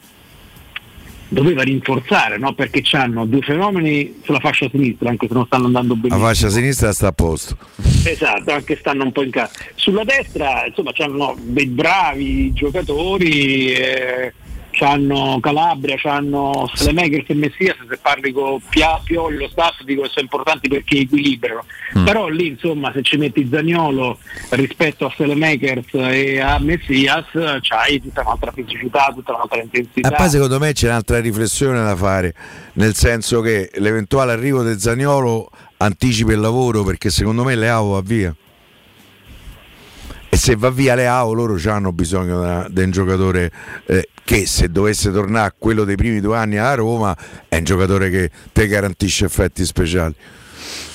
[1.28, 2.52] doveva rinforzare, no?
[2.54, 6.26] perché hanno due fenomeni sulla fascia sinistra, anche se non stanno andando La benissimo.
[6.26, 7.56] fascia sinistra sta a posto.
[8.04, 9.50] Esatto, anche stanno un po' in casa.
[9.74, 14.32] Sulla destra, insomma, hanno dei bravi giocatori, eh,
[14.74, 20.08] c'hanno Calabria, c'hanno Selemakers e Messias, se parli con Pia, Pioli, lo staff, dico che
[20.08, 21.64] sono importanti perché equilibrano.
[22.04, 24.18] Però lì, insomma, se ci metti Zagnolo
[24.50, 27.26] rispetto a Selemakers e a Messias,
[27.60, 30.08] c'hai tutta un'altra fisicità, tutta un'altra intensità.
[30.08, 32.34] E poi secondo me c'è un'altra riflessione da fare,
[32.74, 38.00] nel senso che l'eventuale arrivo del Zagnolo anticipa il lavoro perché secondo me Leao va
[38.00, 38.34] via.
[40.28, 43.52] E se va via Leao loro hanno bisogno di un giocatore
[43.86, 47.16] eh, che se dovesse tornare a quello dei primi due anni a Roma
[47.48, 50.14] è un giocatore che te garantisce effetti speciali.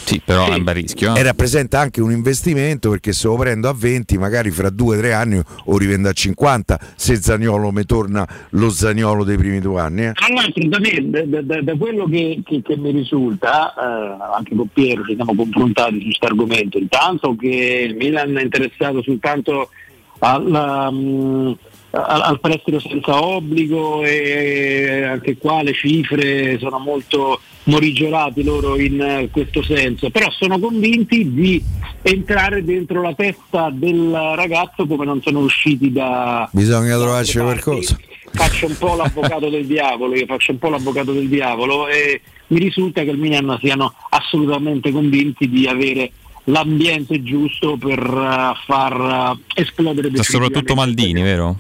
[0.04, 1.14] Sì, però è un bel rischio.
[1.14, 1.20] eh.
[1.20, 5.40] E rappresenta anche un investimento perché se lo prendo a 20 magari fra 2-3 anni
[5.66, 10.06] o rivendo a 50 se Zagnolo mi torna lo Zagnolo dei primi due anni.
[10.08, 10.14] eh.
[10.14, 14.56] Tra l'altro da me, da, da- da quello che, che- che mi risulta, eh, anche
[14.56, 19.70] con Piero ci siamo confrontati su questo argomento, intanto che il Milan è interessato soltanto
[20.22, 21.56] al, um,
[21.92, 29.02] al- al prestito senza obbligo e anche qua le cifre sono molto morigerati loro in
[29.02, 31.64] eh, questo senso, però sono convinti di
[32.02, 37.98] entrare dentro la testa del ragazzo come non sono usciti da, Bisogna trovarci qualcosa.
[38.32, 42.60] faccio un po' l'avvocato del diavolo, io faccio un po' l'avvocato del diavolo e mi
[42.60, 46.12] risulta che il Milan siano assolutamente convinti di avere
[46.46, 51.58] l'ambiente giusto per eh, far eh, esplodere soprattutto Maldini, vero?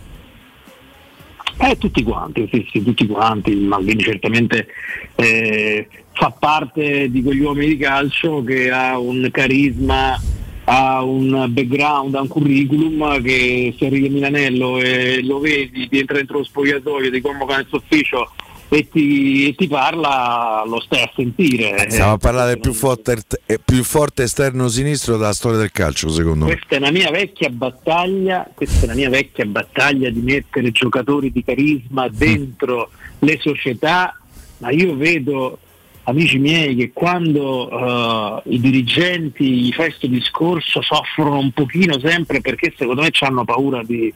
[1.60, 3.53] Eh, tutti quanti, sì, sì, tutti quanti.
[3.56, 4.68] Maldini certamente
[5.15, 10.19] eh, fa parte di quegli uomini di calcio che ha un carisma,
[10.64, 15.99] ha un background, ha un curriculum che se arrivi a Milanello e lo vedi, ti
[15.99, 18.31] entra dentro lo spogliatoio, ti convoca nel suo ufficio
[18.69, 21.89] e ti, e ti parla, lo stai a sentire.
[21.89, 23.17] Stiamo a parlare del più forte,
[23.47, 26.53] eh, più forte esterno sinistro della storia del calcio, secondo me.
[26.53, 31.31] Questa è una mia vecchia battaglia, questa è una mia vecchia battaglia di mettere giocatori
[31.31, 34.15] di carisma dentro le società,
[34.59, 35.57] ma io vedo
[36.03, 42.41] amici miei che quando eh, i dirigenti gli fai questo discorso soffrono un pochino sempre
[42.41, 44.11] perché secondo me hanno paura di,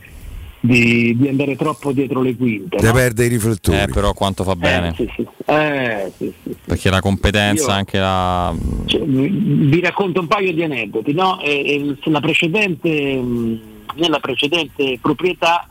[0.65, 2.77] di, di andare troppo dietro le quinte.
[2.77, 2.93] Te no?
[2.93, 3.79] perde i riflettori.
[3.79, 4.89] Eh, però quanto fa bene.
[4.89, 5.27] Eh, sì, sì.
[5.45, 6.55] Eh, sì, sì.
[6.63, 8.55] Perché la competenza, Io- anche la.
[8.85, 11.11] Cioè, vi vi racconto un paio di aneddoti.
[11.11, 11.41] No?
[11.41, 13.59] E- e precedente, mh,
[13.95, 15.67] nella precedente proprietà,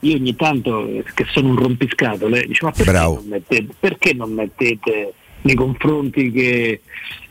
[0.00, 5.14] io ogni tanto, che sono un rompiscatole, dicevo, ma perché non, mettete, perché non mettete
[5.42, 6.80] nei confronti che,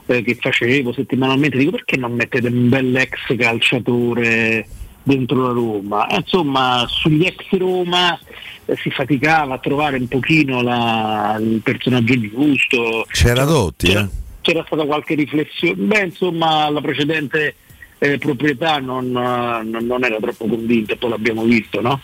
[0.05, 4.67] eh, che facevo settimanalmente, dico perché non mettete un bell'ex calciatore
[5.03, 6.07] dentro la Roma?
[6.07, 8.17] Eh, insomma, sugli ex Roma
[8.65, 13.05] eh, si faticava a trovare un pochino la- il personaggio giusto.
[13.11, 14.09] C'era Dotti, c'era, eh?
[14.41, 15.75] c'era stata qualche riflessione.
[15.75, 17.55] Beh, insomma, la precedente
[17.99, 22.01] eh, proprietà non, non- non era troppo convinta, poi l'abbiamo visto, no?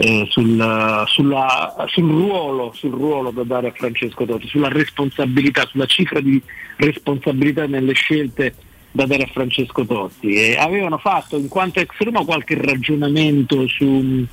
[0.00, 5.86] Eh, sul, sulla- sul ruolo, sul ruolo da dare a Francesco Totti, sulla responsabilità, sulla
[5.86, 6.40] cifra di
[6.76, 8.54] responsabilità nelle scelte
[8.90, 10.32] da dare a Francesco Totti.
[10.32, 14.24] E avevano fatto in quanto ex Roma qualche ragionamento su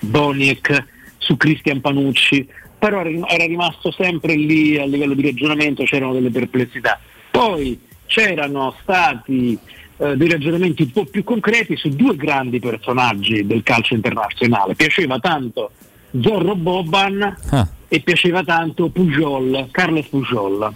[0.00, 0.86] Boniek,
[1.18, 2.46] su Cristian Panucci,
[2.78, 6.98] però era rim- era rimasto sempre lì a livello di ragionamento, c'erano delle perplessità.
[7.30, 9.56] Poi c'erano stati
[9.98, 14.74] eh, dei ragionamenti un po' più concreti su due grandi personaggi del calcio internazionale.
[14.74, 15.70] Piaceva tanto
[16.20, 17.68] Zorro Boban Ah.
[17.88, 20.74] e piaceva tanto Pujol, Carles Pujol.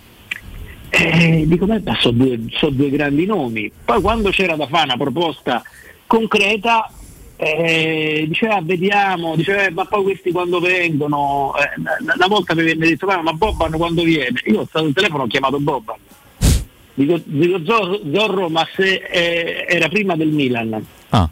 [0.99, 3.71] Eh, dico, beh, sono due, so due grandi nomi.
[3.85, 5.63] Poi quando c'era da fare una proposta
[6.07, 6.91] concreta,
[7.37, 11.81] eh, diceva vediamo, diceva "Eh, ma poi questi quando vengono, Eh,
[12.17, 14.41] una- volta mi venne detto "Ma- Boban quando viene?
[14.47, 15.97] Io ho stato al telefono ho chiamato Boban.
[16.95, 21.29] Dico, dico, Zorro, Zorro, ma se eh, era prima del Milan, Ah.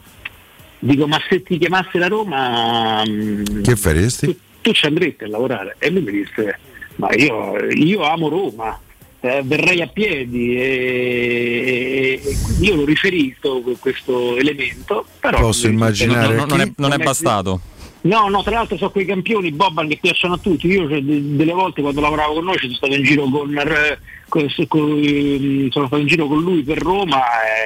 [0.77, 4.27] dico ma se ti chiamasse la Roma mm, Che faresti?
[4.27, 6.59] tu, tu ci andresti a lavorare e lui mi disse
[6.97, 8.79] ma io, io amo Roma
[9.25, 15.67] eh, verrei a piedi e, e quindi io lo riferisco con questo elemento però Posso
[15.67, 17.59] immaginare Non, non è, non è bastato.
[18.01, 20.67] No, no, tra l'altro sono quei campioni Boban che piacciono a tutti.
[20.67, 23.57] Io cioè, de- delle volte quando lavoravo con noi ci sono stato in giro con,
[23.57, 23.97] eh,
[24.29, 27.19] con- con- sono stato in giro con lui per Roma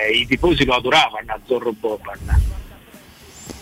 [0.08, 2.20] e i tifosi lo adoravano a Zorro Boban.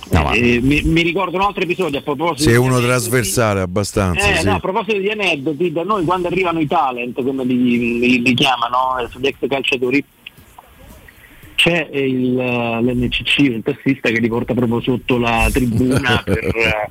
[0.10, 4.46] Eh, mi, mi ricordo un altro episodio a proposito Sei uno trasversale abbastanza, Eh, sì.
[4.46, 8.34] no, a proposito di aneddoti, da noi quando arrivano i talent, come li, li- li
[8.34, 10.04] chiamano, eh, gli ex calciatori,
[11.58, 16.88] c'è il, eh, l'NCC, un tassista che li porta proprio sotto la tribuna per, eh,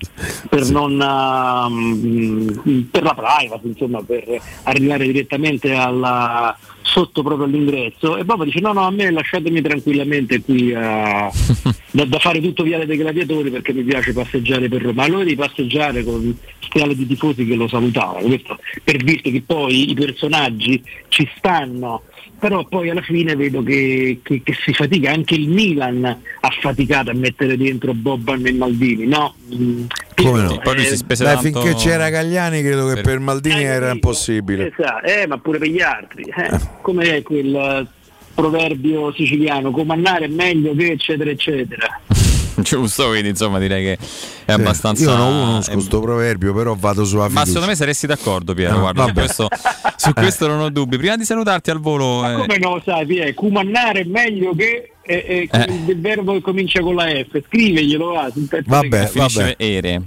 [0.48, 4.24] per non ehm, per la privacy, insomma, per
[4.64, 8.16] arrivare direttamente alla, sotto proprio all'ingresso.
[8.16, 11.30] E Boba dice no no a me lasciatemi tranquillamente qui a,
[11.92, 15.04] da, da fare tutto Viale dei Gladiatori perché mi piace passeggiare per Roma.
[15.04, 19.90] Allora devi passeggiare con stiale di tifosi che lo salutavano, questo per dirti che poi
[19.90, 22.02] i personaggi ci stanno,
[22.38, 27.10] però poi alla fine vedo che, che- che si fatica, anche il Milan ha faticato
[27.10, 29.34] a mettere dentro Boban e Maldini, no?
[29.54, 29.84] Mm,
[30.14, 30.58] Come no?
[30.62, 34.72] Poi lui si spese Beh, tanto- finché c'era Gagliani credo che per Maldini era impossibile.
[34.76, 36.22] Esatto, eh, ma pure per gli altri.
[36.24, 36.50] Eh.
[36.82, 37.86] Come è quel eh,
[38.34, 42.00] proverbio siciliano, comandare è meglio che eccetera eccetera.
[42.62, 43.98] Giusto, quindi insomma direi che
[44.44, 45.02] è abbastanza.
[45.02, 47.46] Io non conosco questo proverbio, però vado sulla Ma fiducia.
[47.46, 48.76] secondo me saresti d'accordo, Piero.
[48.76, 49.20] Ah, guarda, su vabbè.
[49.20, 49.48] questo,
[49.96, 50.96] su questo non ho dubbi.
[50.96, 55.48] Prima di salutarti al volo, eh, Come no, sai, Pie, cumannare è meglio che eh,
[55.50, 58.32] eh, il, il verbo che comincia con la F, scriveglielo va,
[58.64, 60.02] Vabbè, finisce ere.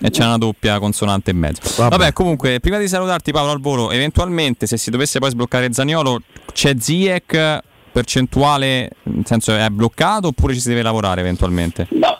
[0.00, 1.88] E c'è una doppia consonante in mezzo.
[1.88, 2.12] Vabbè.
[2.12, 6.20] comunque, prima di salutarti, Paolo al volo, eventualmente, se si dovesse poi sbloccare Zaniolo,
[6.52, 11.86] c'è Ziek percentuale, nel senso è bloccato oppure ci si deve lavorare eventualmente?
[11.90, 12.18] No,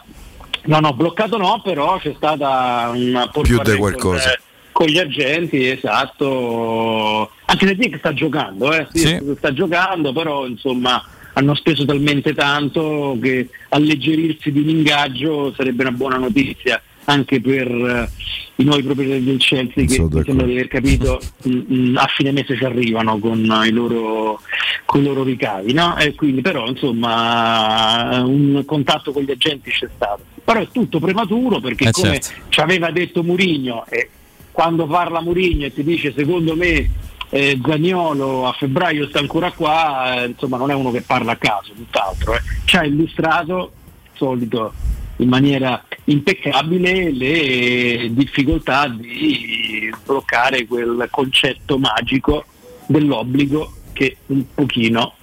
[0.65, 4.23] no, no, bloccato no, però c'è stata una Più di qualcosa.
[4.24, 4.39] Con, eh,
[4.73, 7.31] con gli agenti, esatto.
[7.47, 9.35] Anche se Dick sta giocando, eh, sì, Sì.
[9.36, 11.03] sta giocando, però insomma
[11.35, 17.68] hanno speso talmente tanto che alleggerirsi di un ingaggio sarebbe una buona notizia anche per
[17.68, 18.10] eh,
[18.56, 22.32] i nuovi proprietari del Chelsea che mi sembra di aver capito mm, mm, a fine
[22.32, 24.40] mese ci arrivano con i loro,
[24.85, 25.97] con i loro ricavi no?
[25.97, 31.60] e quindi però insomma un contatto con gli agenti c'è stato però è tutto prematuro
[31.60, 32.43] perché Eh, come certo.
[32.51, 34.10] ci aveva detto Murigno e
[34.52, 36.90] quando parla Murigno e ti dice secondo me
[37.30, 41.36] eh, Zagnolo a febbraio sta ancora qua, eh, insomma non è uno che parla a
[41.36, 42.35] caso, tutt'altro.
[42.35, 42.40] Eh.
[42.64, 43.70] Ci ha illustrato,
[44.14, 44.72] solito
[45.19, 52.45] in maniera impeccabile, le difficoltà di bloccare quel concetto magico
[52.86, 55.15] dell'obbligo che un pochino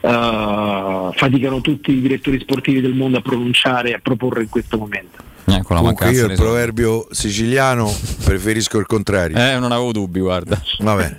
[0.00, 4.76] eh, faticano tutti i direttori sportivi del mondo a pronunciare e a proporre in questo
[4.76, 5.30] momento.
[5.44, 7.92] Ecco la Comunque mancanza io il proverbio siciliano
[8.24, 9.36] preferisco il contrario.
[9.36, 10.60] Eh, non avevo dubbi, guarda.
[10.78, 11.16] Va bene.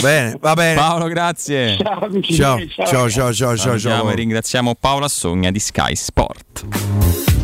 [0.00, 0.74] bene, va bene.
[0.74, 1.76] Paolo, grazie.
[1.78, 4.10] Ciao, amici Ciao, ciao, ciao, ciao, ciao, Salutiamo ciao.
[4.10, 7.34] e ringraziamo Paolo Assogna di Sky Sport.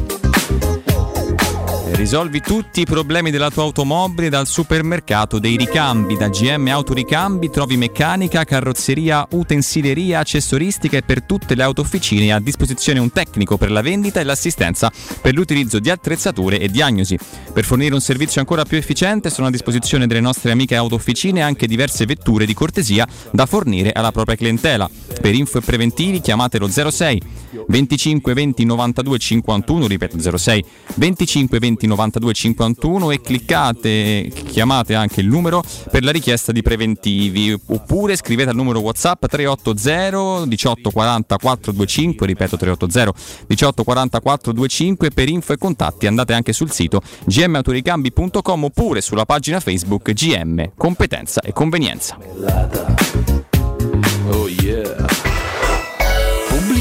[2.03, 6.16] Risolvi tutti i problemi della tua automobile dal supermercato dei ricambi.
[6.16, 12.99] Da GM Autoricambi trovi meccanica, carrozzeria, utensileria, accessoristica e per tutte le autofficine a disposizione
[12.99, 17.16] un tecnico per la vendita e l'assistenza per l'utilizzo di attrezzature e diagnosi.
[17.53, 21.69] Per fornire un servizio ancora più efficiente sono a disposizione delle nostre amiche autofficine anche
[21.69, 24.91] diverse vetture di cortesia da fornire alla propria clientela.
[25.20, 27.23] Per info e preventivi chiamatelo 06
[27.69, 30.65] 25 20 92 51, ripeto 06
[30.97, 31.91] 25 20 92
[32.32, 38.56] 51 e cliccate, chiamate anche il numero per la richiesta di preventivi oppure scrivete al
[38.56, 46.06] numero WhatsApp 380 18 40 425, ripeto 380 18 40 425 per info e contatti
[46.06, 52.19] andate anche sul sito gmautoricambi.com oppure sulla pagina Facebook GM Competenza e Convenienza.
[54.28, 55.31] Oh yeah.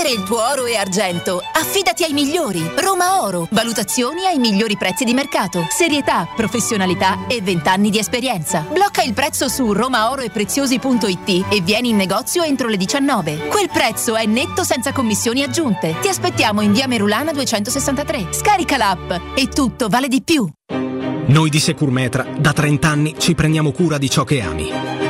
[0.00, 2.62] vendere il tuo oro e argento, affidati ai migliori.
[2.76, 3.46] Roma Oro.
[3.50, 5.66] Valutazioni ai migliori prezzi di mercato.
[5.68, 8.64] Serietà, professionalità e 20 anni di esperienza.
[8.70, 13.48] Blocca il prezzo su romaoroepreziosi.it e vieni in negozio entro le 19.
[13.48, 15.96] Quel prezzo è netto senza commissioni aggiunte.
[16.00, 18.28] Ti aspettiamo in via Merulana 263.
[18.30, 20.48] Scarica l'app e tutto vale di più.
[21.26, 25.09] Noi di Securmetra da 30 anni ci prendiamo cura di ciò che ami.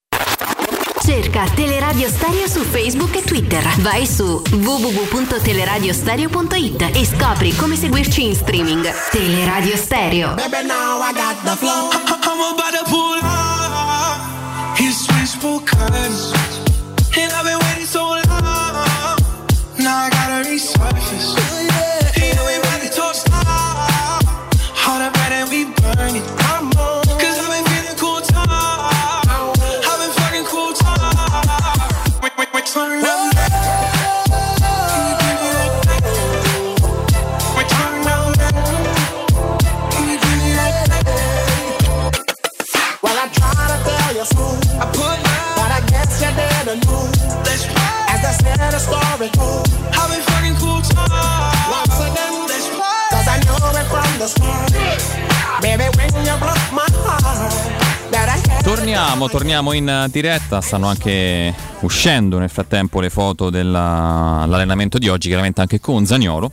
[1.03, 3.67] Cerca Teleradio Stereo su Facebook e Twitter.
[3.79, 8.87] Vai su www.teleradiostereo.it e scopri come seguirci in streaming.
[9.09, 10.35] Teleradio Stereo.
[10.35, 11.89] Baby, now I got the flow.
[12.05, 12.05] I'm
[12.53, 13.30] about to pull
[32.91, 33.05] Baby,
[37.55, 38.51] when to
[40.01, 42.11] give me a day
[42.99, 44.25] While I try to tell you
[56.39, 57.80] broke my heart, that I had
[58.73, 65.59] Torniamo, torniamo in diretta, stanno anche uscendo nel frattempo le foto dell'allenamento di oggi, chiaramente
[65.59, 66.49] anche con Zagnolo.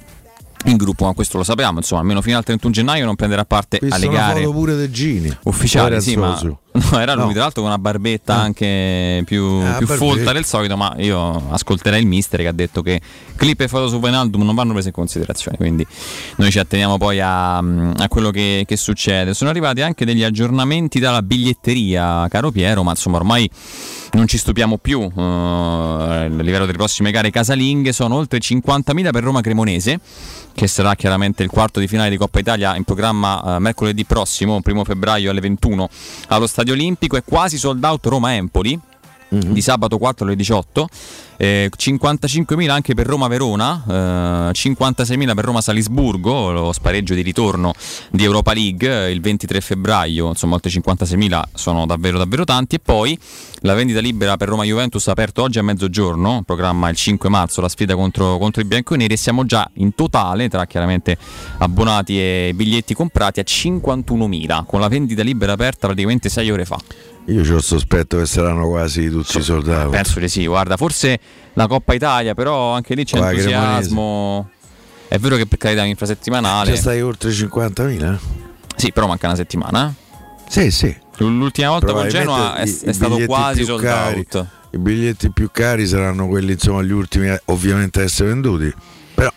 [0.65, 3.79] In gruppo, ma questo lo sappiamo, insomma, almeno fino al 31 gennaio non prenderà parte
[3.81, 5.33] Visto alle gare pure De Gini.
[5.45, 6.37] ufficiali, Era sì, ma.
[6.91, 7.33] No, era lui No.
[7.33, 8.41] tra l'altro con una barbetta Ah.
[8.43, 12.83] anche più, Ah, più folta del solito, ma io ascolterei il mister che ha detto
[12.83, 13.01] che
[13.37, 15.87] clip e foto su Wijnaldum non vanno prese in considerazione, quindi
[16.37, 19.35] noi ci atteniamo poi a, a quello che, che succede.
[19.35, 23.49] Sono arrivati anche degli aggiornamenti dalla biglietteria, caro Piero, ma insomma ormai
[24.13, 25.01] non ci stupiamo più.
[25.03, 30.01] eh, a livello delle prossime gare casalinghe sono oltre 50.000 per Roma Cremonese,
[30.55, 34.61] che sarà chiaramente il quarto di finale di Coppa Italia in programma eh, mercoledì prossimo,
[34.63, 35.89] primo febbraio alle 21
[36.29, 37.17] allo Stadio Olimpico.
[37.17, 38.81] È quasi sold out Roma-Empoli.
[39.31, 40.89] Di sabato 4 alle 18,
[41.37, 47.75] eh, 55.000 anche per Roma-Verona, eh, 56.000 per Roma-Salisburgo, lo spareggio di ritorno
[48.11, 52.77] di Europa League eh, il 23 febbraio, insomma oltre 56.000 sono davvero davvero tanti.
[52.77, 53.19] E poi
[53.61, 57.95] la vendita libera per Roma-Juventus aperto oggi a mezzogiorno, programma il 5 marzo la sfida
[57.95, 61.19] contro, contro i bianconeri e siamo già in totale tra chiaramente
[61.59, 66.79] abbonati e biglietti comprati a 51.000 con la vendita libera aperta praticamente 6 ore fa.
[67.29, 69.91] Io ho il sospetto che saranno quasi tutti i soldati.
[69.91, 71.21] Penso di sì, guarda, forse
[71.53, 74.51] la Coppa Italia, però anche lì c'è Qua, entusiasmo.
[75.09, 76.71] È vero che per carità è infrasettimanale.
[76.71, 78.19] Già stai oltre 50.000?
[78.77, 79.95] Sì, però manca una settimana.
[80.49, 80.95] Sì, sì.
[81.19, 84.47] L'ultima volta con Genoa è, è stato quasi sold cari- out.
[84.71, 88.73] I biglietti più cari saranno quelli, insomma, gli ultimi ovviamente a essere venduti.
[89.15, 89.31] Però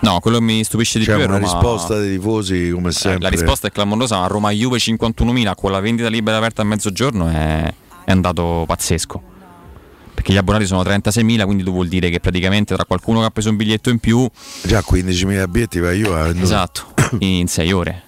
[0.00, 2.88] No, quello che mi stupisce di c'è più è una Roma- risposta dei tifosi come
[2.90, 3.22] Eh, sempre.
[3.22, 7.28] La risposta è clamorosa, ma Roma Juve 51.000 con la vendita libera aperta a mezzogiorno
[7.28, 7.72] è,
[8.04, 9.22] è andato pazzesco.
[10.14, 13.30] Perché gli abbonati sono 36.000, quindi tu vuol dire che praticamente tra qualcuno che ha
[13.30, 14.28] preso un biglietto in più,
[14.64, 16.44] Già 15.000 biglietti va io a venduto.
[16.44, 16.82] esatto,
[17.20, 18.02] in 6 ore.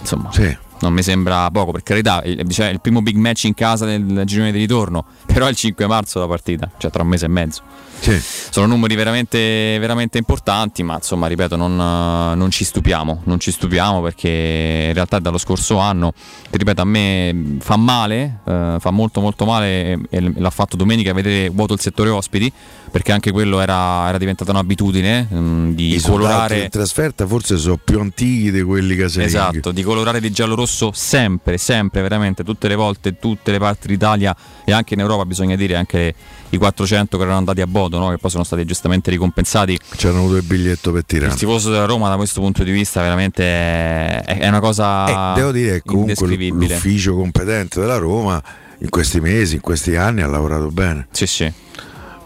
[0.00, 0.56] Insomma, Sì.
[0.80, 4.22] Non mi sembra poco, per carità, il, cioè, il primo big match in casa del
[4.24, 7.28] girone di ritorno, però è il 5 marzo la partita, cioè tra un mese e
[7.28, 7.62] mezzo.
[8.00, 8.18] Sì.
[8.18, 14.00] Sono numeri veramente, veramente importanti, ma insomma, ripeto, non, non ci stupiamo, non ci stupiamo
[14.00, 16.12] perché in realtà dallo scorso anno,
[16.50, 20.76] ti ripeto, a me fa male, eh, fa molto molto male e, e l'ha fatto
[20.76, 22.50] domenica vedere vuoto il settore ospiti,
[22.90, 26.62] perché anche quello era, era diventata un'abitudine mm, di I colorare...
[26.64, 29.34] in trasferta forse sono più antichi di quelli casalinghi.
[29.34, 34.34] Esatto, di colorare di giallo-rosso sempre, sempre, veramente, tutte le volte, tutte le parti d'Italia
[34.64, 36.14] e anche in Europa bisogna dire anche
[36.50, 38.10] i 400 che erano andati a Bodo, no?
[38.10, 39.78] che poi sono stati giustamente ricompensati.
[39.96, 41.32] C'erano avuto il biglietto per tirare.
[41.32, 45.38] Il tifoso della Roma da questo punto di vista veramente è, è una cosa Eh,
[45.38, 48.42] devo dire che comunque l'ufficio competente della Roma
[48.78, 51.06] in questi mesi, in questi anni ha lavorato bene.
[51.10, 51.52] Sì, sì.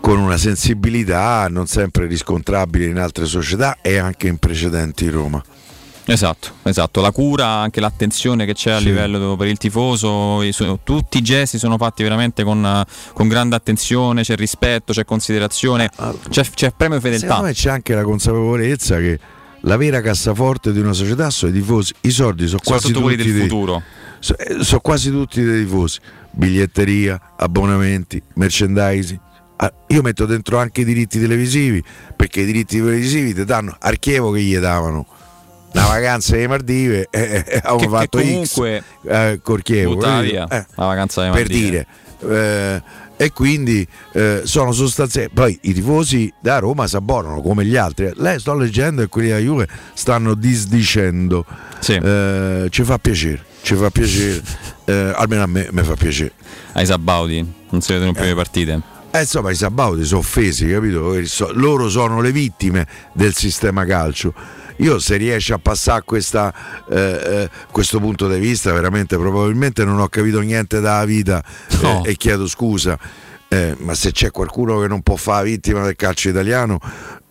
[0.04, 5.42] Con una sensibilità non sempre riscontrabile in altre società e anche in precedenti Roma.
[6.04, 8.84] Esatto, esatto, la cura, anche l'attenzione che c'è a Sì.
[8.84, 10.42] livello per il tifoso,
[10.84, 15.88] tutti i gesti sono fatti veramente con, con grande attenzione, c'è rispetto, c'è considerazione,
[16.28, 17.24] c'è, c'è premio fedeltà.
[17.26, 19.18] Secondo me c'è anche la consapevolezza che
[19.62, 23.16] la vera cassaforte di una società sono i tifosi, i soldi sono quasi Soprattutto quelli
[23.16, 23.82] tutti del dei- futuro.
[24.36, 25.98] eh, sono quasi tutti dei tifosi,
[26.30, 29.20] biglietteria, abbonamenti, merchandising.
[29.64, 31.82] Ah, Io metto dentro anche i diritti televisivi
[32.16, 35.06] perché i diritti televisivi ti danno archievo che gli davano.
[35.72, 39.62] Una vacanza alle Maldive e eh, eh, avevamo Che- che fatto comunque X eh, col
[39.62, 40.32] Chievo, buttava capito?
[40.32, 41.68] via Eh, la vacanza alle per Maldive.
[41.70, 41.86] dire
[42.26, 42.82] eh,
[43.16, 48.10] e quindi eh, sono sostanziali poi i tifosi da Roma si abbonano come gli altri.
[48.16, 51.44] Lei sto leggendo e quelli della Juve stanno disdicendo.
[51.86, 54.42] Eh, ci fa piacere ci fa piacere.
[54.86, 56.32] Eh, almeno a me mi fa piacere.
[56.74, 58.82] Ai Sabaudi, non si vedono più le partite.
[59.14, 61.16] Eh, insomma i Sabaudi sono offesi capito?
[61.52, 64.34] Loro sono le vittime del sistema calcio.
[64.78, 66.52] Io se riesce a passare a questa,
[66.90, 71.76] eh, eh, questo punto di vista veramente probabilmente non ho capito niente dalla vita eh,
[71.80, 72.04] No.
[72.04, 72.98] e chiedo scusa.
[73.46, 76.80] Eh, ma se c'è qualcuno che non può fare vittima del calcio italiano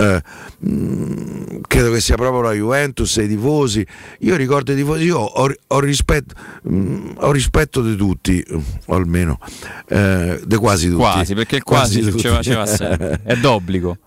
[0.04, 0.22] eh,
[0.68, 3.86] mm, credo che sia proprio la Juventus e i tifosi
[4.20, 6.36] io ricordo i tifosi io ho, ho rispetto
[6.70, 8.44] mm, ho rispetto di tutti
[8.86, 9.40] o almeno
[9.88, 12.20] eh, di quasi tutti Quasi, perché il quasi, tutti.
[12.42, 13.22] ci va, sempre.
[13.24, 13.98] È d'obbligo.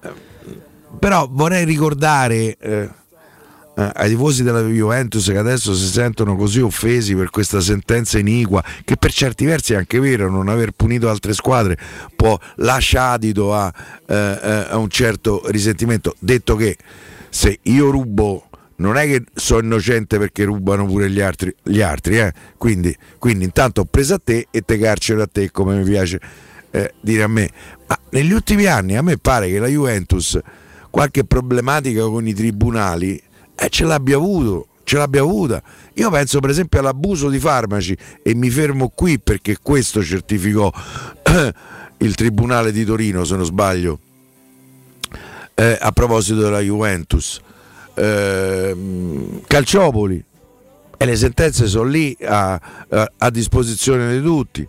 [0.98, 2.88] però vorrei ricordare eh,
[3.76, 8.64] eh, ai tifosi della Juventus che adesso si sentono così offesi per questa sentenza iniqua,
[8.84, 11.76] che per certi versi è anche vero, non aver punito altre squadre
[12.16, 13.72] può lasciare adito a,
[14.06, 16.14] eh, eh, a un certo risentimento.
[16.18, 16.76] Detto che
[17.28, 22.18] se io rubo non è che sono innocente perché rubano pure gli altri, gli altri
[22.18, 22.32] eh?
[22.56, 26.18] quindi, quindi intanto ho preso a te e te carcero a te come mi piace
[26.70, 27.50] eh, dire a me.
[27.86, 30.38] Ma negli ultimi anni a me pare che la Juventus
[30.90, 33.22] qualche problematica con i tribunali
[33.56, 35.62] eh, ce l'abbia avuto, ce l'abbia avuta.
[35.94, 40.70] Io penso per esempio all'abuso di farmaci e mi fermo qui perché questo certificò
[41.98, 43.98] il Tribunale di Torino, se non sbaglio,
[45.54, 47.40] eh, a proposito della Juventus.
[47.94, 50.22] Ehm, Calciopoli
[50.98, 54.68] e le sentenze sono lì a, a- a disposizione di tutti.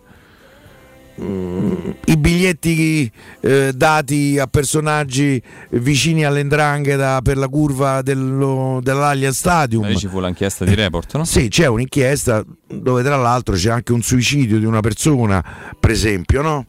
[1.20, 9.84] I biglietti eh, dati a personaggi vicini all'endrangheta per la curva dello, dell'Allianz Stadium.
[9.86, 11.24] Lì ci fu l'inchiesta di report, no?
[11.24, 15.44] Sì, c'è un'inchiesta dove tra l'altro c'è anche un suicidio di una persona,
[15.78, 16.66] per esempio, no?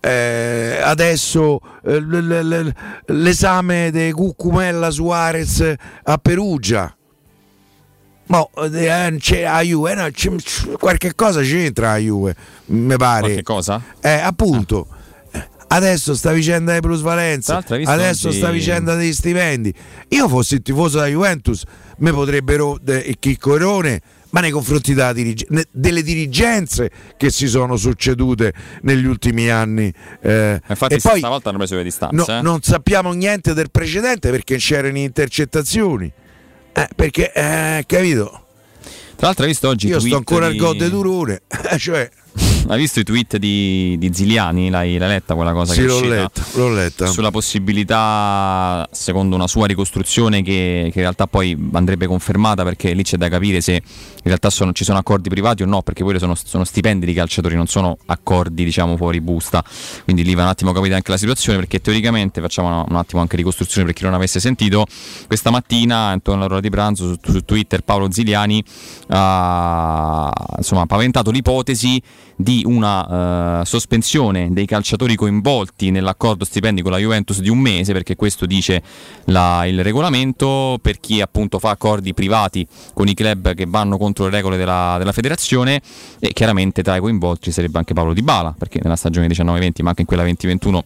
[0.00, 2.74] Eh, adesso eh, l- l- l-
[3.14, 5.74] l'esame di Cucumella Suarez
[6.04, 6.92] a Perugia.
[8.28, 10.08] Mo, eh, c'è la Juve, no,
[10.78, 12.34] qualche cosa c'entra la Juve,
[12.66, 13.20] mi pare.
[13.20, 13.82] Qualche cosa?
[14.00, 14.86] Eh, appunto.
[15.70, 16.72] Adesso sta vicenda
[17.74, 19.72] hai visto adesso oggi- sta vicenda degli stipendi.
[20.08, 21.62] Io fossi il tifoso della Juventus,
[21.98, 24.00] mi potrebbero il chiccorone,
[24.30, 29.92] ma nei confronti dirige- delle dirigenze che si sono succedute negli ultimi anni.
[30.22, 32.14] eh, Infatti e poi stavolta hanno preso le distanze.
[32.16, 32.40] no- eh.
[32.40, 36.10] non sappiamo niente del precedente perché c'erano intercettazioni.
[36.72, 38.44] Eh, perché, eh, capito?
[39.16, 41.42] Tra l'altro hai visto oggi Io sto ancora al di- gol di Turone,
[41.78, 42.08] cioè,
[42.70, 44.68] Hai visto i tweet di, di Ziliani?
[44.68, 46.08] L'hai, l'hai letta quella cosa sì, che è uscita?
[46.14, 47.06] letta, l'ho letta.
[47.06, 53.02] Sulla possibilità, secondo una sua ricostruzione, che, che in realtà poi andrebbe confermata perché lì
[53.02, 53.82] c'è da capire se in
[54.22, 57.54] realtà sono- ci sono accordi privati o no, perché quelli sono, sono stipendi di calciatori,
[57.56, 59.64] non sono accordi diciamo fuori busta.
[60.04, 62.96] Quindi lì va un attimo a capire anche la situazione perché teoricamente facciamo una- un
[62.96, 64.84] attimo anche ricostruzione per chi non avesse sentito.
[65.26, 68.62] Questa mattina, intorno all'ora di pranzo, su, su Twitter Paolo Ziliani
[69.08, 72.00] ha insomma, paventato l'ipotesi
[72.36, 77.92] di una eh, sospensione dei calciatori coinvolti nell'accordo stipendi con la Juventus di un mese,
[77.92, 78.82] perché questo dice
[79.24, 84.24] la- il regolamento, per chi appunto fa accordi privati con i club che vanno contro
[84.24, 85.80] le regole della, della federazione
[86.18, 89.88] e chiaramente tra i coinvolti sarebbe anche Paolo Di Bala, perché nella stagione 19-20 ma
[89.90, 90.80] anche in quella 20-21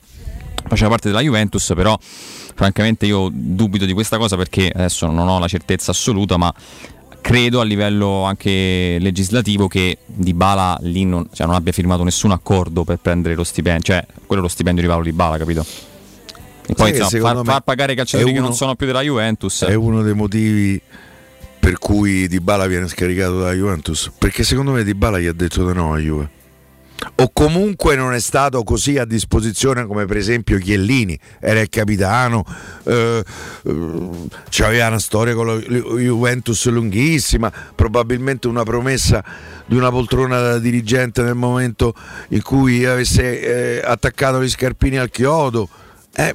[0.68, 5.38] faceva parte della Juventus, però francamente io dubito di questa cosa perché adesso non ho
[5.38, 6.52] la certezza assoluta, ma
[7.22, 12.32] credo a livello anche legislativo che Di Bala lì non, cioè, non abbia firmato nessun
[12.32, 15.64] accordo per prendere lo stipendio, cioè quello è lo stipendio di Paolo Di Bala, capito?
[16.66, 19.00] E poi insomma, far, far pagare i calciatori è che non uno- sono più della
[19.00, 20.80] Juventus È uno dei motivi
[21.62, 24.10] per cui Dybala viene scaricato dalla Juventus.
[24.18, 26.28] Perché secondo me Dybala gli ha detto di no a Juve.
[27.16, 32.44] O comunque non è stato così a disposizione come per esempio Chiellini, era il capitano,
[32.84, 33.22] eh,
[33.64, 34.10] eh,
[34.48, 39.22] c'aveva una storia con la Ju- Juventus lunghissima, probabilmente una promessa
[39.66, 41.94] di una poltrona da dirigente nel momento
[42.28, 45.68] in cui avesse eh, attaccato gli scarpini al chiodo.
[46.14, 46.34] Eh,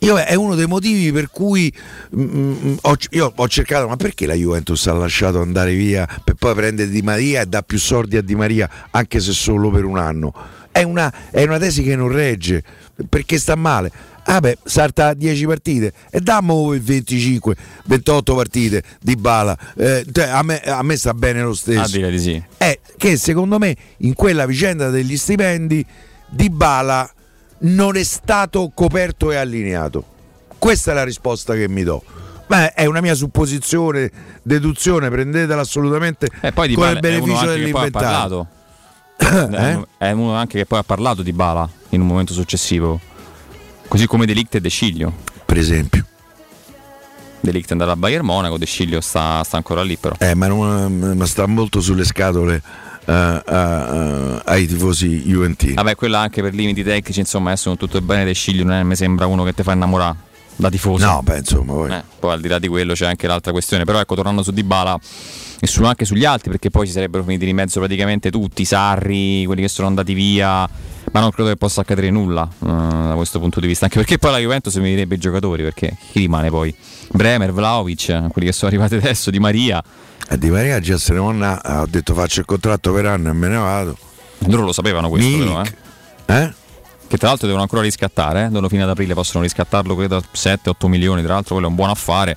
[0.00, 1.72] Io è uno dei motivi per cui
[2.16, 6.34] mm, mm, ho, io ho cercato, ma perché la Juventus ha lasciato andare via per
[6.34, 9.84] poi prendere Di Maria e dà più soldi a Di Maria anche se solo per
[9.84, 10.32] un anno?
[10.72, 12.62] È una, è una tesi che non regge,
[13.08, 13.90] perché sta male.
[14.24, 17.56] Ah beh, salta 10 partite e dammo il 25,
[17.86, 19.58] 28 partite di bala.
[19.76, 21.80] Eh, cioè, a, me, a, me, sta bene lo stesso.
[21.80, 22.42] A dire di sì.
[22.56, 25.84] È che secondo me in quella vicenda degli stipendi
[26.28, 27.10] di bala
[27.60, 30.04] non è stato coperto e allineato.
[30.58, 32.02] Questa è la risposta che mi do.
[32.46, 34.10] Ma è una mia supposizione,
[34.42, 38.46] deduzione, prendetela assolutamente e poi con il beneficio dell'inventario.
[39.18, 39.86] eh?
[39.98, 42.98] È uno anche che poi ha parlato di Bala in un momento successivo,
[43.86, 45.12] così come Delict e De Sciglio.
[45.44, 46.04] Per esempio.
[47.40, 50.16] Delict è andato a Bayern Monaco, De Sciglio sta, sta ancora lì però.
[50.18, 52.60] Eh, ma, non, ma sta molto sulle scatole
[53.10, 55.74] uh, uh, ai tifosi juventini.
[55.74, 58.74] Vabbè, quella anche per limiti tecnici, insomma, adesso con tutto il bene De Sciglio non
[58.74, 60.16] è, mi sembra uno che ti fa innamorare
[60.56, 61.04] da tifoso.
[61.04, 61.90] No, beh, insomma, poi.
[61.90, 64.52] Eh, poi al di là di quello c'è anche l'altra questione, però ecco, tornando su
[64.52, 64.98] Dybala
[65.58, 69.44] e su, anche sugli altri, perché poi si sarebbero finiti in mezzo praticamente tutti, Sarri,
[69.44, 70.68] quelli che sono andati via,
[71.12, 72.66] ma non credo che possa accadere nulla uh,
[73.08, 75.96] da questo punto di vista, anche perché poi la Juventus mi direbbe i giocatori, perché
[76.10, 76.74] chi rimane poi?
[77.12, 79.82] Bremer, Vlaovic, quelli che sono arrivati adesso, Di Maria.
[80.28, 83.48] Eh, di Maria già se ne ha detto faccio il contratto per anno e me
[83.48, 83.96] ne vado.
[84.46, 85.74] Loro lo sapevano questo Milik.
[86.24, 86.42] però, eh?
[86.42, 86.54] Eh?
[87.10, 88.44] Che tra l'altro devono ancora riscattare, eh?
[88.44, 91.74] devono fino ad aprile possono riscattarlo credo a 7-8 milioni, tra l'altro quello è un
[91.74, 92.36] buon affare,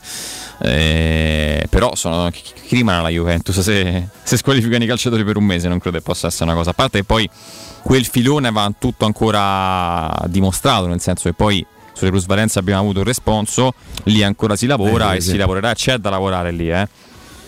[0.63, 5.43] eh, però sono, chi, chi rimane alla Juventus se, se squalificano i calciatori per un
[5.43, 7.29] mese non credo che possa essere una cosa, a parte che poi
[7.83, 11.63] quel filone va tutto ancora dimostrato, nel senso che poi
[11.93, 13.75] sulle plusvalenze abbiamo avuto il responso,
[14.05, 15.29] lì ancora si lavora Eh, e sì.
[15.29, 16.87] si lavorerà, c'è da lavorare lì, eh?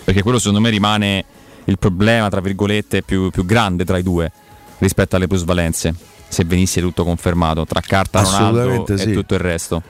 [0.04, 1.24] perché quello secondo me rimane
[1.64, 4.30] il problema, tra virgolette, più, più grande tra i due
[4.78, 5.92] rispetto alle plusvalenze,
[6.28, 9.12] se venisse tutto confermato, tra carta Ronaldo Assolutamente e sì.
[9.12, 9.82] tutto il resto.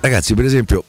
[0.00, 0.84] Ragazzi, per esempio,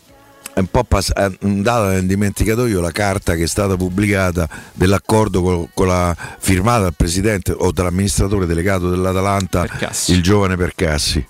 [0.54, 5.68] è un po' pass- andata nel dimenticatoio la carta che è stata pubblicata dell'accordo col-
[5.74, 9.66] con la firmata dal presidente o dall'amministratore delegato dell'Atalanta,
[10.08, 11.26] il giovane Percassi.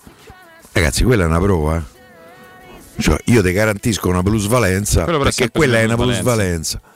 [0.72, 1.78] Ragazzi, quella è una prova.
[1.78, 1.92] eh.
[3.02, 6.80] Cioè, io ti garantisco una plusvalenza perché quella è una plusvalenza.
[6.80, 6.92] plusvalenza.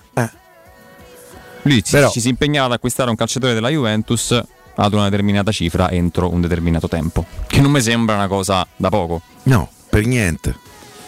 [1.63, 4.41] Lui ci- Però- ci si impegnava ad acquistare un calciatore della Juventus
[4.79, 8.89] ad una determinata cifra entro un determinato tempo, che non mi sembra una cosa da
[8.89, 9.21] poco.
[9.43, 10.55] No, per niente.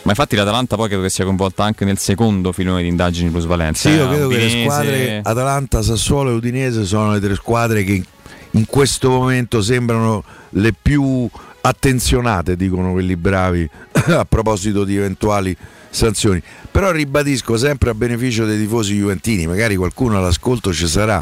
[0.03, 3.89] Ma infatti l'Atalanta poi credo che sia coinvolta anche nel secondo filone di indagini plusvalenze.
[3.89, 7.83] Sì, io credo che le Udinese- squadre Atalanta, Sassuolo e Udinese sono le tre squadre
[7.83, 8.03] che
[8.51, 11.29] in questo momento sembrano le più
[11.61, 15.55] attenzionate, dicono quelli bravi, a proposito di eventuali
[15.89, 16.41] sanzioni.
[16.71, 21.21] Però ribadisco sempre a beneficio dei tifosi juventini, magari qualcuno all'ascolto ci sarà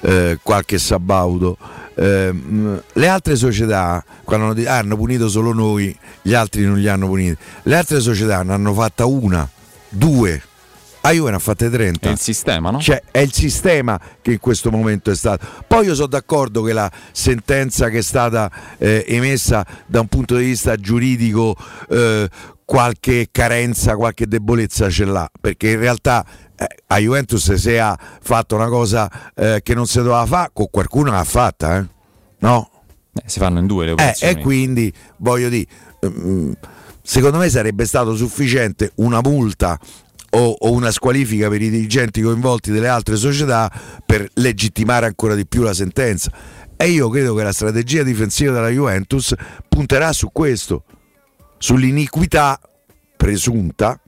[0.00, 1.56] eh, qualche sabaudo.
[1.94, 2.34] Eh,
[2.92, 7.06] le altre società quando hanno, "Ah, hanno punito solo noi, gli altri non li hanno
[7.06, 7.36] puniti.
[7.62, 9.48] Le altre società ne hanno fatta una,
[9.88, 10.42] due.
[11.02, 12.08] A Juve ne ha fatte 30.
[12.08, 12.80] È il sistema, no?
[12.80, 15.46] Cioè, è il sistema che in questo momento è stato.
[15.66, 20.36] Poi io sono d'accordo che la sentenza che è stata eh, emessa da un punto
[20.36, 21.54] di vista giuridico
[21.90, 22.28] eh,
[22.64, 26.26] qualche carenza, qualche debolezza ce l'ha, perché in realtà
[26.86, 31.10] a Juventus se ha fatto una cosa eh, che non si doveva fare, con qualcuno
[31.10, 31.86] l'ha fatta, eh?
[32.38, 32.70] no?
[33.12, 34.32] Eh, si fanno in due le Eh, operazioni.
[34.32, 35.66] e quindi voglio dire,
[36.06, 36.52] mm,
[37.02, 39.78] secondo me sarebbe stato sufficiente una multa
[40.30, 43.70] o, o una squalifica per i dirigenti coinvolti delle altre società
[44.04, 46.30] per legittimare ancora di più la sentenza.
[46.76, 49.34] E io credo che la strategia difensiva della Juventus
[49.68, 50.84] punterà su questo,
[51.56, 52.60] sull'iniquità
[53.16, 53.98] presunta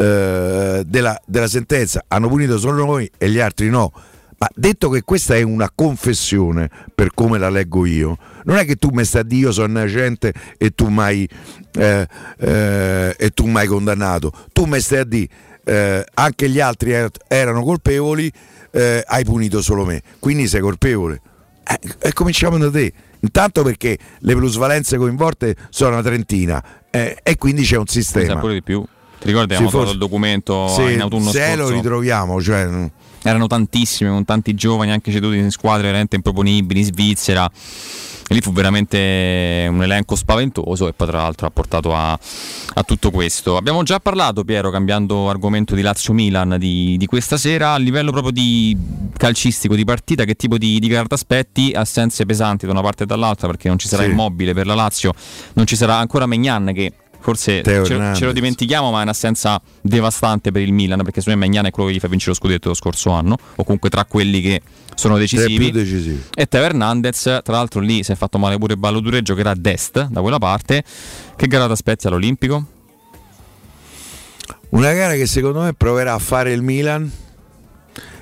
[0.00, 2.02] eh, della, della sentenza.
[2.08, 3.92] Hanno punito solo noi e gli altri no.
[4.38, 8.76] Ma detto che questa è una confessione per come la leggo io, non è che
[8.76, 11.28] tu mi stai a dire io sono innocente e tu mai
[11.72, 12.08] eh,
[12.38, 14.32] eh, e tu mai condannato.
[14.54, 15.28] Tu mi stai a dire
[15.62, 18.32] eh, anche gli altri er- erano colpevoli,
[18.70, 21.20] eh, hai punito solo me, quindi sei colpevole.
[21.68, 22.90] Eh, e cominciamo da te.
[23.20, 28.40] Intanto perché le plusvalenze coinvolte sono una trentina e quindi c'è un sistema.
[28.40, 28.82] pure di più.
[29.20, 31.56] Ti ricordi Sì, abbiamo trovato forse- il documento Se, in autunno se scorso?
[31.56, 32.90] lo ritroviamo, cioè,
[33.22, 37.44] Erano tantissime, con tanti giovani anche ceduti in squadre veramente improponibili in Svizzera.
[37.46, 42.82] E lì fu veramente un elenco spaventoso e poi tra l'altro ha portato a, a
[42.82, 43.58] tutto questo.
[43.58, 48.32] Abbiamo già parlato, Piero, cambiando argomento di Lazio-Milan di, di questa sera, a livello proprio
[48.32, 48.74] di
[49.18, 51.72] calcistico, di partita, che tipo di, di carta aspetti?
[51.74, 54.10] Assenze pesanti da una parte e dall'altra perché non ci sarà Sì.
[54.10, 55.12] immobile per la Lazio,
[55.54, 60.50] non ci sarà ancora Megnan che forse ce, ce lo dimentichiamo, ma è un'assenza devastante
[60.50, 62.68] per il Milan, perché secondo me Magnana è quello che gli fa vincere lo scudetto
[62.68, 64.62] lo scorso anno, o comunque tra quelli che
[64.94, 65.70] sono Tre più decisivi.
[65.70, 66.22] decisivi.
[66.34, 70.08] E Teo Hernandez, tra l'altro lì si è fatto male pure Balloture, giocherà a destra
[70.10, 70.84] da quella parte.
[71.36, 72.66] Che gara ti aspetti all'Olimpico?
[74.70, 77.10] Una gara che secondo me proverà a fare il Milan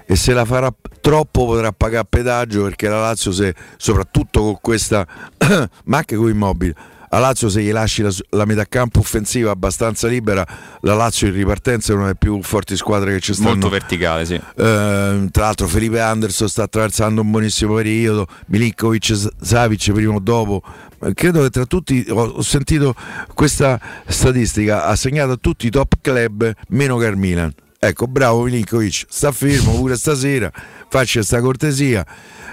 [0.07, 5.07] e se la farà troppo potrà pagare pedaggio perché la Lazio se soprattutto con questa
[5.85, 6.75] ma anche con immobile
[7.11, 10.47] a Lazio se gli lasci la, la metà campo offensiva abbastanza libera
[10.81, 14.25] la Lazio in ripartenza è una delle più forti squadre che ci stanno Molto verticale,
[14.25, 14.35] sì.
[14.35, 20.63] Eh, tra l'altro Felipe Anderson sta attraversando un buonissimo periodo, Milinkovic, Savic prima o dopo.
[21.01, 22.95] Eh, Credo che tra tutti ho, sentito
[23.35, 27.53] questa statistica, ha segnato a tutti i top club meno che al Milan.
[27.79, 30.51] Ecco, bravo Milinkovic, sta fermo pure stasera,
[30.89, 32.05] faccia sta cortesia.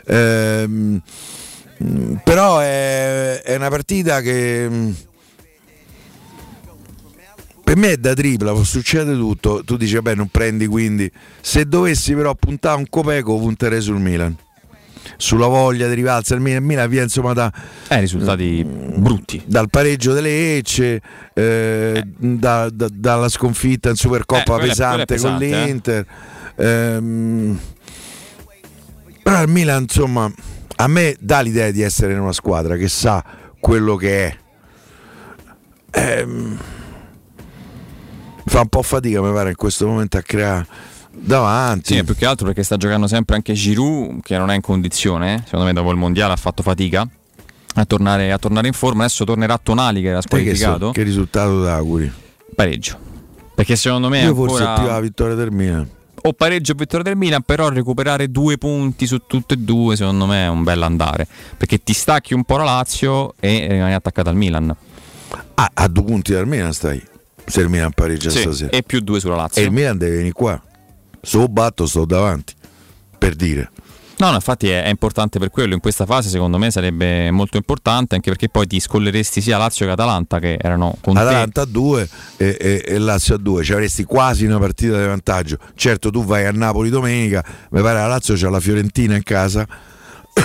[0.05, 1.01] Ehm,
[2.23, 4.91] però è, è una partita che mm,
[7.63, 9.63] per me è da tripla, può succedere tutto.
[9.65, 11.11] Tu dici, vabbè, non prendi quindi.
[11.41, 14.35] Se dovessi però puntare un copeco, punterei sul Milan.
[15.17, 16.61] Sulla voglia di rivalsa il Milan.
[16.61, 17.51] Il Milan viene insomma da
[17.87, 19.41] Eh, risultati brutti.
[19.45, 21.01] dal pareggio delle Ecce,
[21.33, 25.65] eh, da- da- dalla sconfitta in Supercoppa Eh, pesante, quella è con pesante, eh.
[25.65, 26.05] l'Inter.
[26.57, 27.59] Ehm,
[29.23, 30.31] però il Milan, insomma,
[30.75, 33.23] a me dà l'idea di essere in una squadra che sa
[33.59, 34.37] quello che è.
[35.91, 36.57] Ehm,
[38.45, 40.67] fa un po' fatica, mi pare, in questo momento a creare
[41.11, 41.95] davanti.
[41.95, 45.35] Sì, più che altro perché sta giocando sempre anche Giroud, che non è in condizione,
[45.35, 45.41] eh.
[45.45, 47.07] secondo me dopo il mondiale ha fatto fatica
[47.77, 49.05] a tornare, a tornare in forma.
[49.05, 50.91] Adesso tornerà Tonali che era Te che, so- squalificato.
[50.91, 52.11] che risultato da auguri?
[52.53, 53.13] Pareggio.
[53.55, 54.79] Perché secondo me Io forse ancora...
[54.79, 55.89] più la vittoria del Milan.
[56.27, 60.25] O pareggio o vittoria del Milan, però recuperare due punti su tutte e due secondo
[60.25, 61.27] me è un bel andare,
[61.57, 64.75] perché ti stacchi un po' la Lazio e rimani attaccato al Milan.
[65.55, 67.01] Ah, a due punti dal Milan stai.
[67.45, 68.71] Se il Milan pareggia Sì, stasera.
[68.71, 69.61] e più due sulla Lazio.
[69.61, 70.59] E il Milan deve venire qua.
[71.21, 72.53] Se lo batto sto davanti.
[73.17, 73.69] Per dire.
[74.17, 75.73] No, no, infatti è, è importante per quello.
[75.73, 79.85] In questa fase, secondo me, sarebbe molto importante, anche perché poi ti scolleresti sia Lazio
[79.85, 81.19] che Atalanta, che erano con te.
[81.19, 83.63] Atalanta a 2 e, e- e Lazio a 2.
[83.63, 85.57] Ci avresti quasi una partita di vantaggio.
[85.75, 87.43] Certo, tu vai a Napoli domenica.
[87.71, 89.67] Mi pare la Lazio c'ha la Fiorentina in casa.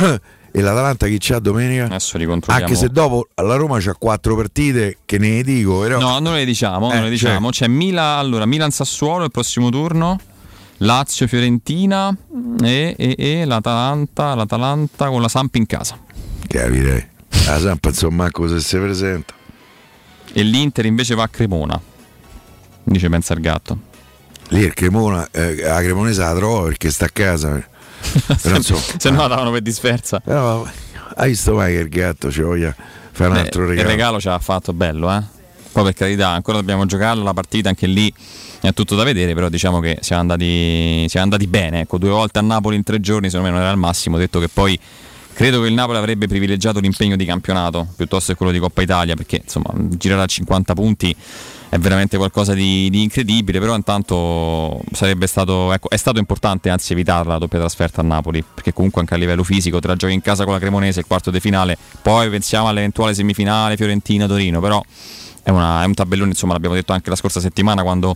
[0.52, 1.84] e l'Atalanta chi c'ha domenica?
[1.84, 2.68] Adesso li controlliamo.
[2.68, 6.00] Anche se dopo la Roma c'ha quattro partite che ne dico, però.
[6.00, 7.50] No, non le diciamo, Eh, non le diciamo.
[7.50, 10.18] C'è Milan, allora, Milan Sassuolo il prossimo turno.
[10.82, 12.14] Lazio Fiorentina
[12.62, 15.98] e, e- e l'Atalanta, l'Atalanta con la Samp in casa.
[16.46, 17.06] Capirei.
[17.46, 19.34] La Sampa insomma se si presenta.
[20.32, 21.80] E l'Inter invece va a Cremona.
[22.82, 23.78] Dice pensa il gatto.
[24.48, 27.62] Lì il Cremona, eh, la Cremonese la trova perché sta a casa.
[28.40, 30.20] Però, insomma, Se no la davano per dispersa.
[30.20, 30.66] Però
[31.16, 32.74] hai visto mai che il gatto ci voglia
[33.12, 33.88] fare un Beh, altro Il regalo?
[33.88, 35.22] regalo ce l'ha fatto bello, eh.
[35.72, 38.12] Poi per carità, ancora dobbiamo giocarla, la partita anche lì
[38.60, 41.80] è tutto da vedere, però diciamo che siamo andati, siamo andati bene.
[41.80, 44.38] Ecco, due volte a Napoli in tre giorni, secondo me non era il massimo, detto
[44.38, 44.78] che poi
[45.32, 49.14] credo che il Napoli avrebbe privilegiato l'impegno di campionato piuttosto che quello di Coppa Italia,
[49.14, 51.16] perché insomma girare a 50 punti
[51.70, 56.92] è veramente qualcosa di, di incredibile, però intanto sarebbe stato, ecco, è stato importante anzi
[56.92, 60.12] evitarla la doppia trasferta a Napoli, perché comunque anche a livello fisico te la giochi
[60.12, 64.82] in casa con la Cremonese, il quarto di finale, poi pensiamo all'eventuale semifinale Fiorentina-Torino, però
[65.42, 68.14] è, una- è un tabellone, insomma l'abbiamo detto anche la scorsa settimana quando,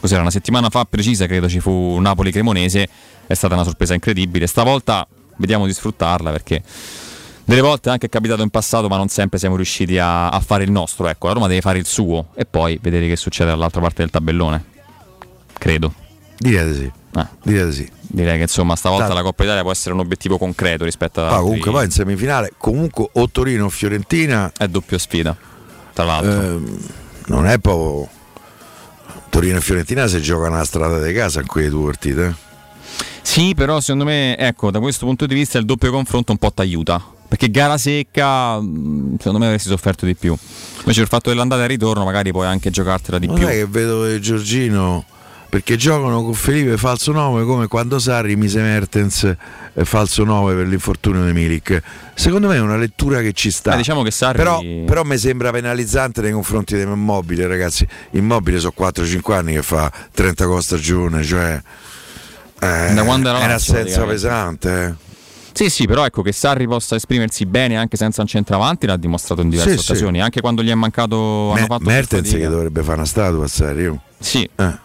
[0.00, 2.88] cos'era, una settimana fa precisa credo ci fu Napoli-Cremonese,
[3.26, 5.06] è stata una sorpresa incredibile, stavolta
[5.36, 6.62] vediamo di sfruttarla perché
[7.46, 10.64] delle volte anche è capitato in passato, ma non sempre siamo riusciti a, a fare
[10.64, 11.08] il nostro.
[11.08, 14.10] Ecco, la Roma deve fare il suo e poi vedere che succede dall'altra parte del
[14.10, 14.64] tabellone.
[15.58, 15.92] Credo.
[16.38, 16.92] Direi di sì.
[17.16, 17.90] Eh, Direi di sì.
[18.00, 21.36] direi che insomma stavolta Tanto- la Coppa Italia può essere un obiettivo concreto rispetto a
[21.36, 25.36] Ah, comunque poi in semifinale, comunque o Torino o Fiorentina è doppia sfida.
[25.94, 26.30] Tra l'altro.
[26.42, 26.78] ehm,
[27.26, 28.08] non è proprio
[29.30, 32.26] Torino e Fiorentina si giocano la strada di casa in quelle due partite.
[32.26, 32.34] eh.
[33.22, 36.52] Sì, però secondo me, ecco, da questo punto di vista il doppio confronto un po'
[36.52, 37.02] ti aiuta.
[37.26, 40.36] Perché gara secca, secondo me avresti sofferto di più.
[40.80, 43.46] Invece il fatto dell'andata e ritorno magari puoi anche giocartela di Non più.
[43.46, 45.04] è che vedo che Giorgino
[45.54, 49.22] perché giocano con Felipe falso 9 come quando Sarri mise Mertens
[49.72, 51.80] eh, falso 9 per l'infortunio di Milik.
[52.12, 53.74] Secondo me è una lettura che ci sta.
[53.74, 57.86] Eh, diciamo che Sarri- però, però mi sembra penalizzante nei confronti dell'immobile, ragazzi.
[58.12, 61.62] Immobile sono 4-5 anni che fa 30 gol stagione, cioè
[62.60, 64.84] eh, Da quando era è un'assenza pesante.
[64.98, 65.12] eh.
[65.52, 69.40] Sì, sì, però ecco che Sarri possa esprimersi bene anche senza un centravanti l'ha dimostrato
[69.42, 69.90] in diverse Sì, sì.
[69.92, 70.20] occasioni.
[70.20, 71.52] Anche quando gli è mancato.
[71.52, 74.00] hanno Me- fatto più Mertens che dovrebbe fare una statua a Sarri.
[74.18, 74.50] Sì.
[74.56, 74.83] Eh.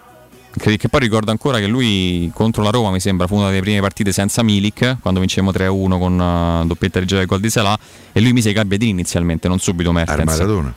[0.58, 3.62] Che, che poi ricordo ancora che lui contro la Roma mi sembra fu una delle
[3.62, 7.78] prime partite senza Milik quando vincemmo 3-1 con uh, doppietta regia del gol di Salah
[8.12, 10.74] e lui mise i Gabbiadini inizialmente non subito Mertens Al Maradona.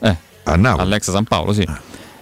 [0.00, 0.82] eh, A Napoli.
[0.82, 1.66] all'ex San Paolo, sì.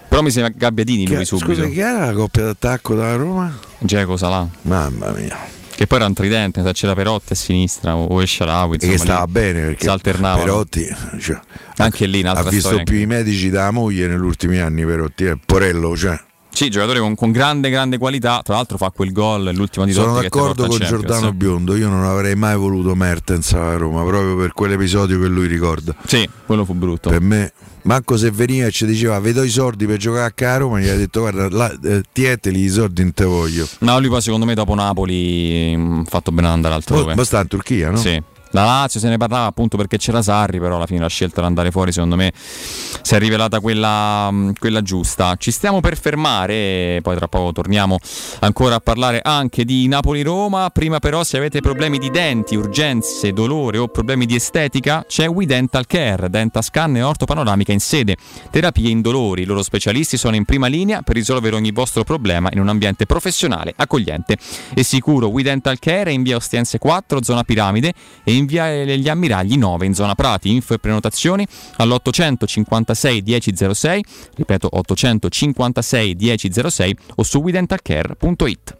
[0.08, 1.52] Però mi sembra Gabbiadini lui Che- subito.
[1.54, 3.58] Scusa, chi era la coppia d'attacco da Roma?
[3.78, 4.48] Geco Salà.
[4.62, 5.36] Mamma mia.
[5.74, 8.76] Che poi era un tridente, se c'era Perotti a sinistra o El Sharawi.
[8.80, 10.44] E che stava bene perché si alternavano.
[10.44, 10.86] Perotti
[11.20, 11.38] cioè,
[11.78, 12.84] Anche lì ha visto storia.
[12.84, 16.18] più i medici della moglie negli ultimi anni Perotti, eh, Porello, cioè.
[16.56, 18.40] Sì, giocatore con, con grande, grande qualità.
[18.42, 20.78] Tra l'altro fa quel gol, l'ultimo di Sono d'accordo con.
[20.78, 25.48] Giordano Biondo, io non avrei mai voluto Mertens a Roma proprio per quell'episodio che lui
[25.48, 25.94] ricorda.
[26.06, 27.10] Sì, quello fu brutto.
[27.10, 27.52] Per me,
[27.82, 30.96] manco se veniva e ci diceva vedo i soldi per giocare a Roma, gli ha
[30.96, 33.68] detto guarda, là, eh, tieteli i soldi non te voglio.
[33.80, 37.14] No, lui poi secondo me dopo Napoli ha fatto bene ad andare altrove.
[37.14, 37.98] Ma sta in Turchia, no?
[37.98, 38.22] Sì.
[38.56, 41.46] La Lazio se ne parlava appunto perché c'era Sarri, però alla fine la scelta di
[41.46, 45.34] andare fuori secondo me si è rivelata quella, mh, quella giusta.
[45.36, 47.98] Ci stiamo per fermare, poi tra poco torniamo
[48.38, 50.70] ancora a parlare anche di Napoli-Roma.
[50.70, 55.44] Prima però se avete problemi di denti, urgenze, dolore o problemi di estetica, c'è We
[55.44, 58.16] Dental Care, Dentascan e ortopanoramica in sede.
[58.50, 62.60] Terapie indolori, i loro specialisti sono in prima linea per risolvere ogni vostro problema in
[62.60, 64.38] un ambiente professionale, accogliente
[64.72, 65.28] e sicuro.
[65.28, 67.92] We Dental Care è in via Ostiense 4, zona Piramide
[68.24, 70.50] e in via degli Ammiragli 9, in zona Prati.
[70.50, 71.46] Info e prenotazioni
[71.76, 74.04] all'856 1006,
[74.34, 78.76] ripeto 856 1006 o su WeDentalCare.it.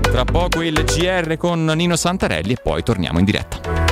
[0.00, 3.91] Tra poco il GR con Nino Santarelli e poi torniamo in diretta.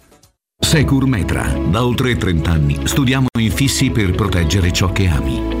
[0.61, 1.51] Secur Metra.
[1.69, 5.60] Da oltre 30 anni studiamo infissi per proteggere ciò che ami.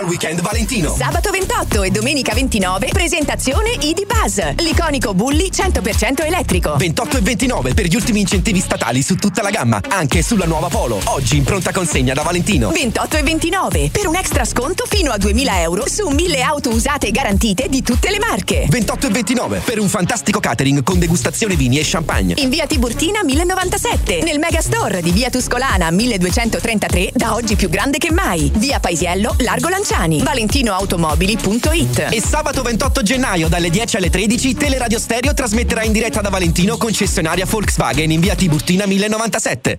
[0.00, 0.94] Special Weekend Valentino.
[0.96, 6.76] Sabato 28 e domenica 29 presentazione ID Buzz, l'iconico Bulli 100% elettrico.
[6.76, 10.68] 28 e 29 per gli ultimi incentivi statali su tutta la gamma, anche sulla nuova
[10.68, 11.00] Polo.
[11.04, 12.70] Oggi in pronta consegna da Valentino.
[12.70, 17.08] 28 e 29 per un extra sconto fino a 2000 euro su 1000 auto usate
[17.08, 18.66] e garantite di tutte le marche.
[18.68, 22.34] 28 e 29 per un fantastico catering con degustazione vini e champagne.
[22.38, 28.10] In via Tiburtina 1097, nel Megastore di via Tuscolana 1233, da oggi più grande che
[28.10, 28.50] mai.
[28.54, 30.22] Via Paisiello, Largo Lanciani.
[30.22, 32.08] ValentinoAutomobili.it.
[32.10, 36.76] E sabato 28 gennaio dalle 10 alle 13 Teleradio Stereo trasmetterà in diretta da Valentino
[36.76, 39.78] concessionaria Volkswagen in via Tiburtina 1097.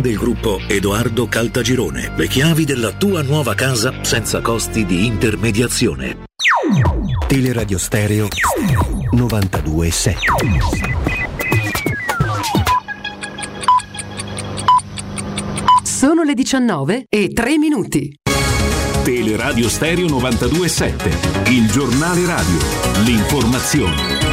[0.00, 2.12] del gruppo Edoardo Caltagirone.
[2.16, 6.24] Le chiavi della tua nuova casa senza costi di intermediazione.
[7.26, 8.28] Teleradio Stereo
[9.12, 10.18] 927.
[15.82, 18.14] Sono le 19 e 3 minuti.
[19.02, 22.58] Teleradio Stereo 927, il giornale radio,
[23.04, 24.27] l'informazione.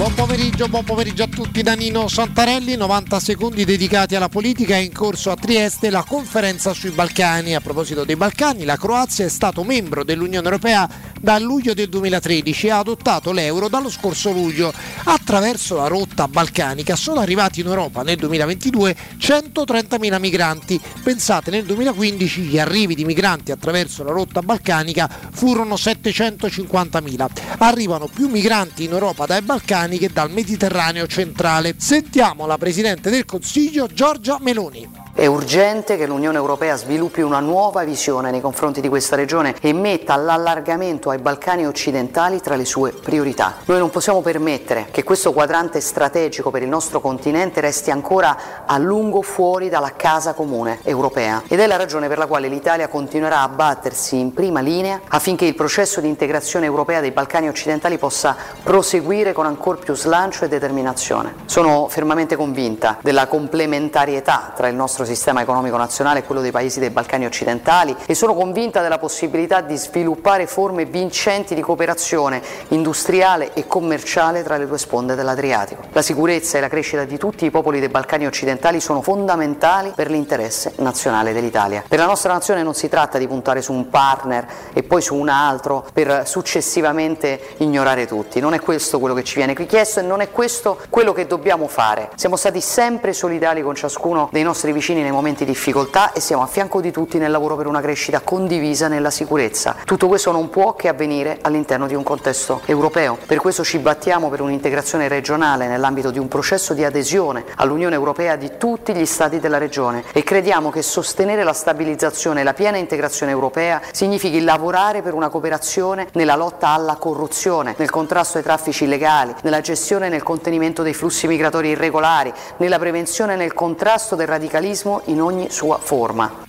[0.00, 4.78] Buon pomeriggio, buon pomeriggio a tutti da Nino Santarelli, 90 secondi dedicati alla politica, è
[4.78, 7.54] in corso a Trieste la conferenza sui Balcani.
[7.54, 10.88] A proposito dei Balcani, la Croazia è stato membro dell'Unione Europea
[11.20, 14.72] dal luglio del 2013 e ha adottato l'euro dallo scorso luglio.
[15.04, 20.80] Attraverso la rotta balcanica sono arrivati in Europa nel 2022 130.000 migranti.
[21.02, 27.28] Pensate, nel 2015 gli arrivi di migranti attraverso la rotta balcanica furono 750.000.
[27.58, 31.74] Arrivano più migranti in Europa dai Balcani che dal Mediterraneo centrale.
[31.78, 34.99] Sentiamo la Presidente del Consiglio Giorgia Meloni.
[35.20, 39.74] È urgente che l'Unione Europea sviluppi una nuova visione nei confronti di questa regione e
[39.74, 43.56] metta l'allargamento ai Balcani occidentali tra le sue priorità.
[43.66, 48.78] Noi non possiamo permettere che questo quadrante strategico per il nostro continente resti ancora a
[48.78, 53.42] lungo fuori dalla casa comune europea ed è la ragione per la quale l'Italia continuerà
[53.42, 58.34] a battersi in prima linea affinché il processo di integrazione europea dei Balcani occidentali possa
[58.62, 61.34] proseguire con ancora più slancio e determinazione.
[61.44, 66.78] Sono fermamente convinta della complementarietà tra il nostro sistema economico nazionale e quello dei paesi
[66.78, 73.52] dei Balcani occidentali e sono convinta della possibilità di sviluppare forme vincenti di cooperazione industriale
[73.54, 75.82] e commerciale tra le due sponde dell'Adriatico.
[75.92, 80.10] La sicurezza e la crescita di tutti i popoli dei Balcani occidentali sono fondamentali per
[80.10, 81.82] l'interesse nazionale dell'Italia.
[81.86, 85.16] Per la nostra nazione non si tratta di puntare su un partner e poi su
[85.16, 88.38] un altro per successivamente ignorare tutti.
[88.38, 91.26] Non è questo quello che ci viene qui chiesto e non è questo quello che
[91.26, 92.10] dobbiamo fare.
[92.14, 96.42] Siamo stati sempre solidali con ciascuno dei nostri vicini nei momenti di difficoltà e siamo
[96.42, 99.76] a fianco di tutti nel lavoro per una crescita condivisa nella sicurezza.
[99.84, 103.18] Tutto questo non può che avvenire all'interno di un contesto europeo.
[103.26, 108.36] Per questo ci battiamo per un'integrazione regionale nell'ambito di un processo di adesione all'Unione Europea
[108.36, 112.78] di tutti gli Stati della regione e crediamo che sostenere la stabilizzazione e la piena
[112.78, 118.84] integrazione europea significhi lavorare per una cooperazione nella lotta alla corruzione, nel contrasto ai traffici
[118.84, 124.14] illegali, nella gestione e nel contenimento dei flussi migratori irregolari, nella prevenzione e nel contrasto
[124.14, 124.68] del radicalismo
[125.06, 126.44] in ogni sua forma.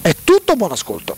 [0.00, 1.16] È tutto, buon ascolto.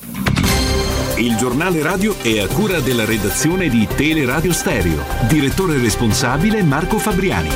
[1.17, 5.03] Il giornale radio è a cura della redazione di Teleradio Stereo.
[5.27, 7.51] Direttore responsabile Marco Fabriani.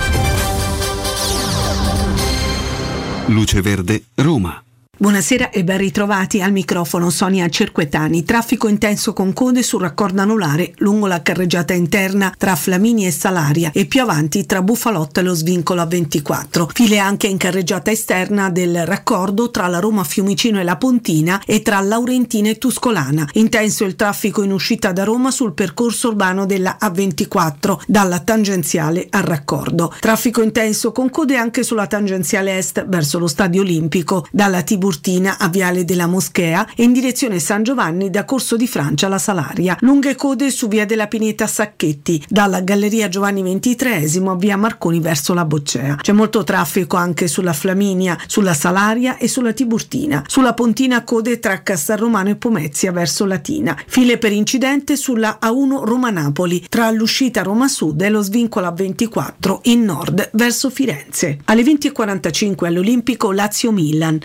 [3.26, 4.62] Luce Verde, Roma.
[5.02, 8.22] Buonasera e ben ritrovati al microfono Sonia Cerquetani.
[8.22, 13.72] Traffico intenso con code sul raccordo anulare lungo la carreggiata interna tra Flamini e Salaria
[13.74, 16.70] e più avanti tra Buffalotta e lo svincolo a 24.
[16.72, 21.62] File anche in carreggiata esterna del raccordo tra la Roma Fiumicino e la Pontina e
[21.62, 23.28] tra Laurentina e Tuscolana.
[23.32, 29.24] Intenso il traffico in uscita da Roma sul percorso urbano della A24 dalla tangenziale al
[29.24, 29.92] raccordo.
[29.98, 35.38] Traffico intenso con code anche sulla tangenziale est verso lo Stadio Olimpico dalla Tiburtina Tiburtina
[35.38, 39.76] a Viale della Moschea e in direzione San Giovanni da Corso di Francia alla Salaria.
[39.80, 45.32] Lunghe code su Via della Pineta Sacchetti, dalla Galleria Giovanni XXIII a Via Marconi verso
[45.32, 45.96] la Boccea.
[45.96, 50.24] C'è molto traffico anche sulla Flaminia, sulla Salaria e sulla Tiburtina.
[50.26, 53.76] Sulla Pontina code tra Castelromano e Pomezia verso Latina.
[53.86, 59.84] File per incidente sulla A1 Roma-Napoli, tra l'uscita Roma Sud e lo svincolo A24 in
[59.84, 61.38] nord verso Firenze.
[61.44, 64.20] Alle 20.45 all'Olimpico Lazio-Milan,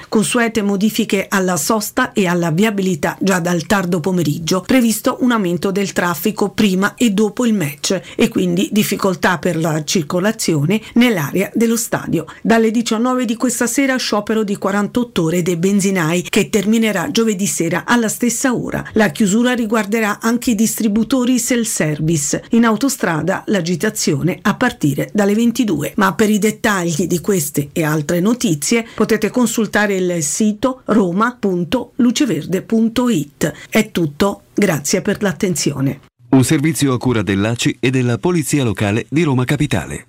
[0.48, 5.92] consuete modifiche alla sosta e alla viabilità già dal tardo pomeriggio, previsto un aumento del
[5.92, 12.26] traffico prima e dopo il match e quindi difficoltà per la circolazione nell'area dello stadio.
[12.42, 17.84] Dalle 19 di questa sera sciopero di 48 ore dei benzinai che terminerà giovedì sera
[17.86, 18.84] alla stessa ora.
[18.94, 22.46] La chiusura riguarderà anche i distributori self-service.
[22.52, 25.94] In autostrada l'agitazione a partire dalle 22.
[25.96, 30.37] Ma per i dettagli di queste e altre notizie potete consultare il sito
[30.86, 33.54] roma.luceverde.it.
[33.70, 36.00] È tutto, grazie per l'attenzione.
[36.30, 40.06] Un servizio a cura dell'ACI e della Polizia Locale di Roma Capitale.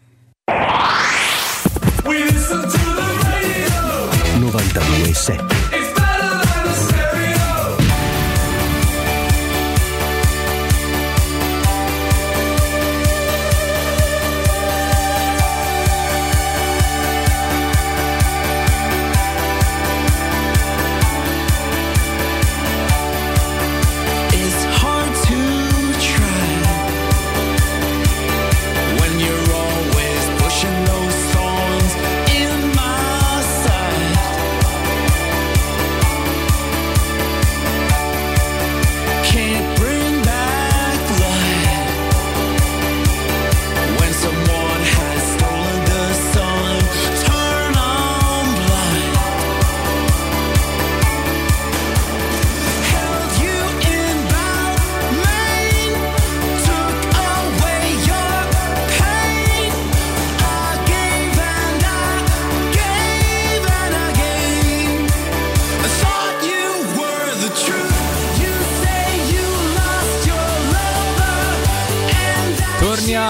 [4.39, 5.58] 92.7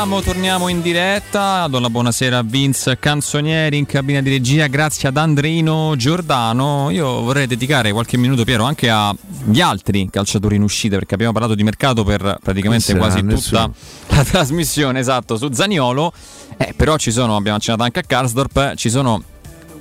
[0.01, 1.67] I Torniamo, in diretta.
[1.67, 6.91] Do la buonasera a Vince Canzonieri in cabina di regia, grazie ad Andreino Giordano.
[6.91, 11.57] Io vorrei dedicare qualche minuto, Piero, anche agli altri calciatori in uscita, perché abbiamo parlato
[11.57, 13.75] di mercato per praticamente quasi tutta nessuno.
[14.07, 16.13] la trasmissione, esatto, su Zaniolo.
[16.59, 19.21] Eh, però ci sono, abbiamo accennato anche a Karsdorp, ci sono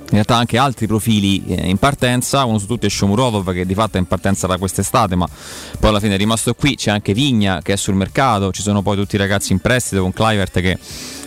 [0.08, 3.74] in realtà anche altri profili eh, in partenza, uno su tutti è Shomurodov che di
[3.74, 5.28] fatto è in partenza da quest'estate ma
[5.78, 8.80] poi alla fine è rimasto qui, c'è anche Vigna che è sul mercato, ci sono
[8.80, 10.78] poi tutti i ragazzi in prestito con Clivert che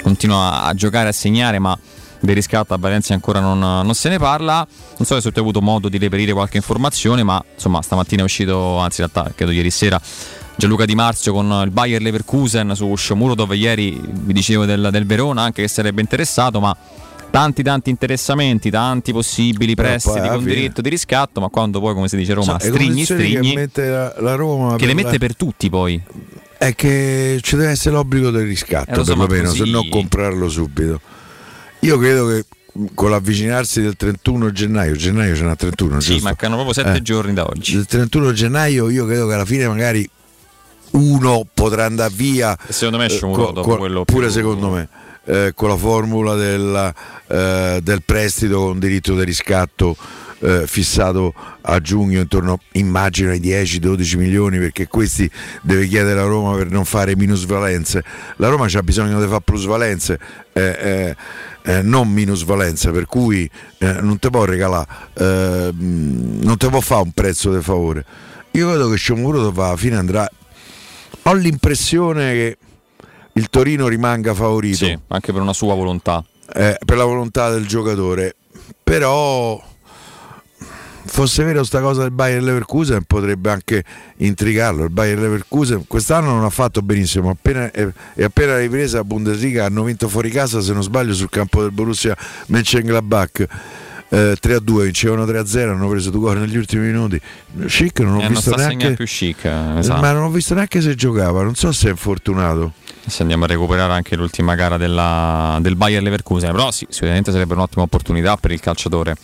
[0.02, 1.78] continua a giocare a segnare ma
[2.22, 4.66] del riscatto a Valencia ancora non, non se ne parla,
[4.98, 8.78] non so se tu avuto modo di reperire qualche informazione ma insomma stamattina è uscito,
[8.78, 10.02] anzi in realtà credo ieri sera
[10.56, 13.54] Gianluca Di Marzio con il Bayer Leverkusen su Shomurodov.
[13.54, 16.76] Ieri vi dicevo del, del Verona anche che sarebbe interessato ma
[17.32, 22.08] tanti tanti interessamenti, tanti possibili prestiti con fine- diritto di riscatto, ma quando poi come
[22.08, 25.36] si dice Roma strigni condizioni strigni che la, la Roma che le mette la- per
[25.36, 26.00] tutti poi.
[26.58, 30.48] è che ci deve essere l'obbligo del riscatto Eh, so, perlomeno, così- se no comprarlo
[30.50, 31.00] subito.
[31.80, 32.46] Io credo che
[32.94, 36.24] con l'avvicinarsi del 31 gennaio, gennaio ce n'ha 31, Sì, giusto?
[36.26, 37.02] mancano proprio sette Eh.
[37.02, 37.76] giorni da oggi.
[37.76, 40.08] Il 31 gennaio io credo che alla fine magari
[40.92, 42.58] uno potrà andare via.
[42.70, 44.88] Secondo me è eh, Shomurodov co- co- quello pure più- secondo me.
[45.26, 46.94] Eh, con la formula della,
[47.28, 49.96] eh, del prestito con diritto di riscatto
[50.42, 55.30] eh, fissato a giugno intorno immagino ai 10-12 milioni perché questi
[55.62, 58.04] deve chiedere la Roma per non fare minusvalenze.
[58.38, 60.20] La Roma ha bisogno di fare plusvalenze
[60.54, 61.16] eh, eh,
[61.64, 67.04] eh, non minusvalenze per cui eh, non ti può regalare eh, non ti può fare
[67.04, 68.04] un prezzo di favore.
[68.52, 70.30] Io credo che Sciomuro alla fine andrà
[71.24, 72.58] ho l'impressione che
[73.34, 74.86] il Torino rimanga favorito.
[74.86, 76.24] Sì, anche per una sua volontà.
[76.54, 78.36] eh, per la volontà del giocatore.
[78.84, 79.62] Però
[81.04, 83.84] fosse vero sta cosa del Bayern Leverkusen potrebbe anche
[84.18, 84.84] intrigarlo.
[84.84, 87.30] Il Bayern Leverkusen quest'anno non ha fatto benissimo.
[87.30, 91.30] Appena, è, è appena ripresa la Bundesliga hanno vinto fuori casa se non sbaglio sul
[91.30, 92.16] campo del Borussia
[92.48, 93.46] Mönchengladbach.
[94.14, 97.20] Eh, 3-2 vincevano 3-0 hanno preso due gol negli ultimi minuti.
[97.68, 100.02] Schick non ho Eh, non visto a segnare neanche più chic, eh, esatto.
[100.02, 102.74] ma non ho visto neanche se giocava non so se è infortunato
[103.06, 107.54] Se andiamo a recuperare anche l'ultima gara della- del Bayer Leverkusen, però sì, sicuramente sarebbe
[107.54, 109.16] un'ottima opportunità per il calciatore.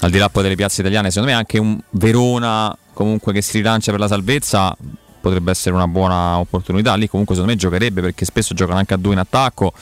[0.00, 3.58] Al di là poi delle piazze italiane, secondo me anche un Verona comunque che si
[3.58, 4.74] rilancia per la salvezza
[5.20, 6.94] potrebbe essere una buona opportunità.
[6.94, 9.72] Lì comunque secondo me giocherebbe perché spesso giocano anche a due in attacco,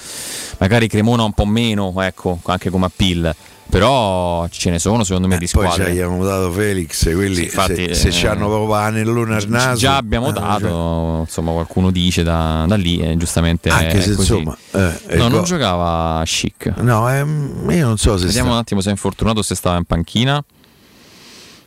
[0.59, 3.35] magari Cremona un po' meno, ecco, anche come appeal.
[3.71, 5.91] Però ce ne sono secondo me di Eh, Poi ci squadre.
[5.93, 9.79] abbiamo dato Felix, quelli Sì, infatti, se, se eh, ci hanno proprio l'anellone al naso.
[9.81, 14.01] Già abbiamo eh, dato, cioè, insomma, qualcuno dice da, da lì, e giustamente Anche è
[14.01, 14.33] se, così.
[14.37, 16.73] insomma, eh, è no, il non go- giocava chic.
[16.77, 19.55] No, ehm, io non so se Vediamo sta- un attimo se è infortunato o se
[19.57, 20.35] stava in panchina.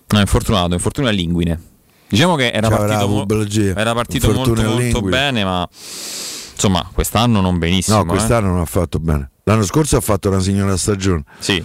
[0.10, 1.62] No, è infortunato, infortunio a linguine.
[2.08, 5.68] Diciamo che era avrà partito, era partito molto, molto bene, ma
[6.54, 7.98] insomma, quest'anno non benissimo.
[7.98, 9.30] No, quest'anno non ha fatto bene.
[9.44, 11.24] L'anno scorso ha fatto una signora stagione.
[11.28, 11.32] eh.
[11.44, 11.64] Sì.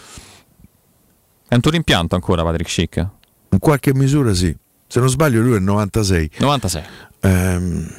[1.53, 3.07] È un tuo rimpianto ancora, Patrick Schick?
[3.51, 4.57] In qualche misura sì.
[4.87, 6.31] Se non sbaglio lui è il 96.
[6.39, 6.83] 96.
[7.21, 7.95] Ehm,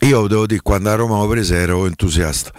[0.00, 2.52] io devo dire, quando a Roma l'ho presa ero entusiasta.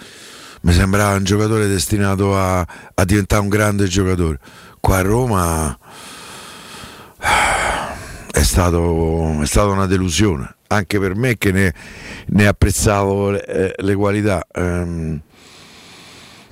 [0.61, 2.65] Mi sembrava un giocatore destinato a,
[2.95, 4.39] a diventare un grande giocatore.
[4.79, 5.77] Qua a Roma
[8.31, 11.71] è, stato, è stata una delusione, anche per me che ne,
[12.29, 14.43] ne apprezzavo le, eh, le qualità.
[14.53, 15.21] Ehm,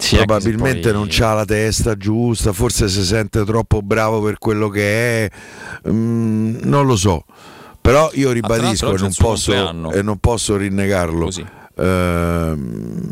[0.05, 4.69] Sì, probabilmente poi- non c'ha la testa giusta, forse si sente troppo bravo per quello
[4.69, 5.29] che è,
[5.89, 7.25] mm, non lo so.
[7.81, 11.29] Però io ribadisco Ah, e oggi è non, posso, e non posso rinnegarlo.
[11.77, 13.11] Ehm,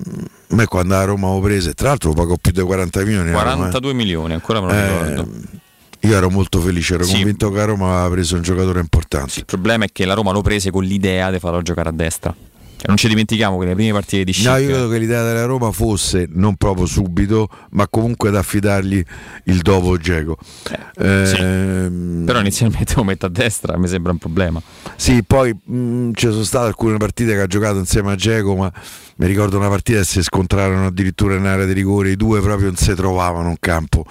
[0.50, 3.30] a me quando a Roma ho preso, tra l'altro pago più di 40 milioni.
[3.30, 3.56] a Roma, eh.
[3.58, 5.32] 42 milioni, ancora me lo Eh, ricordo.
[6.02, 7.14] Io ero molto felice, ero Sì.
[7.16, 9.40] convinto che a Roma aveva preso un giocatore importante.
[9.40, 12.36] Il problema è che la Roma lo prese con l'idea di farlo giocare a destra.
[12.86, 15.46] Non ci dimentichiamo che nelle prime partite di Schick No, io credo che l'idea della
[15.46, 19.02] Roma fosse non proprio subito, ma comunque da affidargli
[19.46, 20.38] il dopo Geco.
[20.98, 24.62] Ehm, Però inizialmente lo mette a destra, mi sembra un problema.
[24.96, 28.72] Sì, poi mh, ci sono state alcune partite che ha giocato insieme a Geco, ma
[29.16, 32.68] mi ricordo una partita che si scontrarono addirittura in area di rigore, i due proprio
[32.68, 34.06] non si trovavano in campo.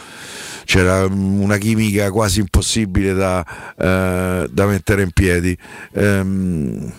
[0.65, 3.45] C'era mh, una chimica quasi impossibile da,
[3.77, 5.57] eh, da mettere in piedi.
[5.93, 6.93] Ehm,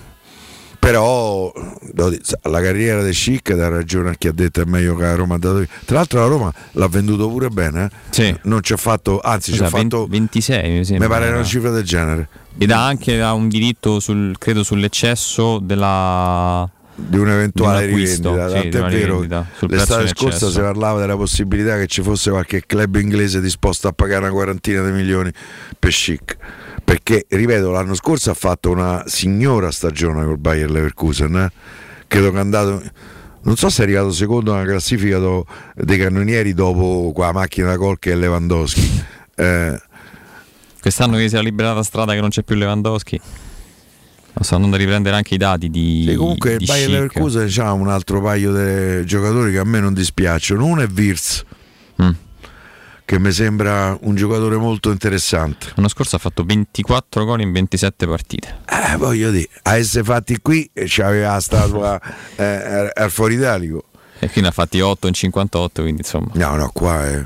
[0.84, 1.49] però
[2.41, 5.35] la carriera di Schick dà ragione a chi ha detto è meglio che la Roma
[5.35, 5.65] ha dato.
[5.85, 8.39] Tra l'altro la Roma l'ha venduto pure bene, eh?
[8.43, 11.07] non ci ha fatto, anzi ci ha fatto 26 mi sembra.
[11.07, 12.27] mi pare una cifra del genere.
[12.57, 18.49] Ed ha anche ha un diritto sul, credo sull'eccesso della di un'eventuale di un rivendita.
[18.49, 19.26] sì, Tant'è vero,
[19.61, 24.26] l'estate scorsa si parlava della possibilità che ci fosse qualche club inglese disposto a pagare
[24.26, 25.31] una quarantina di milioni
[25.80, 26.38] per Chic.
[26.84, 31.35] Perché, ripeto, l'anno scorso ha fatto una signora stagione col Bayer Leverkusen.
[31.35, 31.51] eh.
[32.07, 32.81] Credo che è andato.
[33.45, 35.45] Non so se è arrivato secondo nella classifica do-
[35.76, 39.03] dei cannonieri dopo qua macchina da gol che è Lewandowski.
[39.35, 39.81] Eh,
[40.80, 43.19] Quest'anno che si è liberata strada che non c'è più Lewandowski.
[44.39, 46.05] Sto andando a riprendere anche i dati di.
[46.10, 46.89] E comunque di il Bayer.
[46.89, 50.65] Leverkusen ha un altro paio di giocatori che a me non dispiacciono.
[50.65, 51.43] Uno è Wirtz,
[52.01, 52.10] Mm.
[53.05, 55.71] Che mi sembra un giocatore molto interessante.
[55.75, 58.61] L'anno scorso ha fatto 24 gol in 27 partite.
[58.67, 62.01] Eh, voglio dire, a essere fatti qui eh, c'aveva la statua
[62.35, 63.85] eh, al fuori italico.
[64.19, 66.30] E quindi ha fatti 8 in 58, quindi insomma.
[66.34, 67.25] No, no, qua è.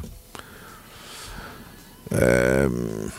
[2.10, 3.12] Ehm,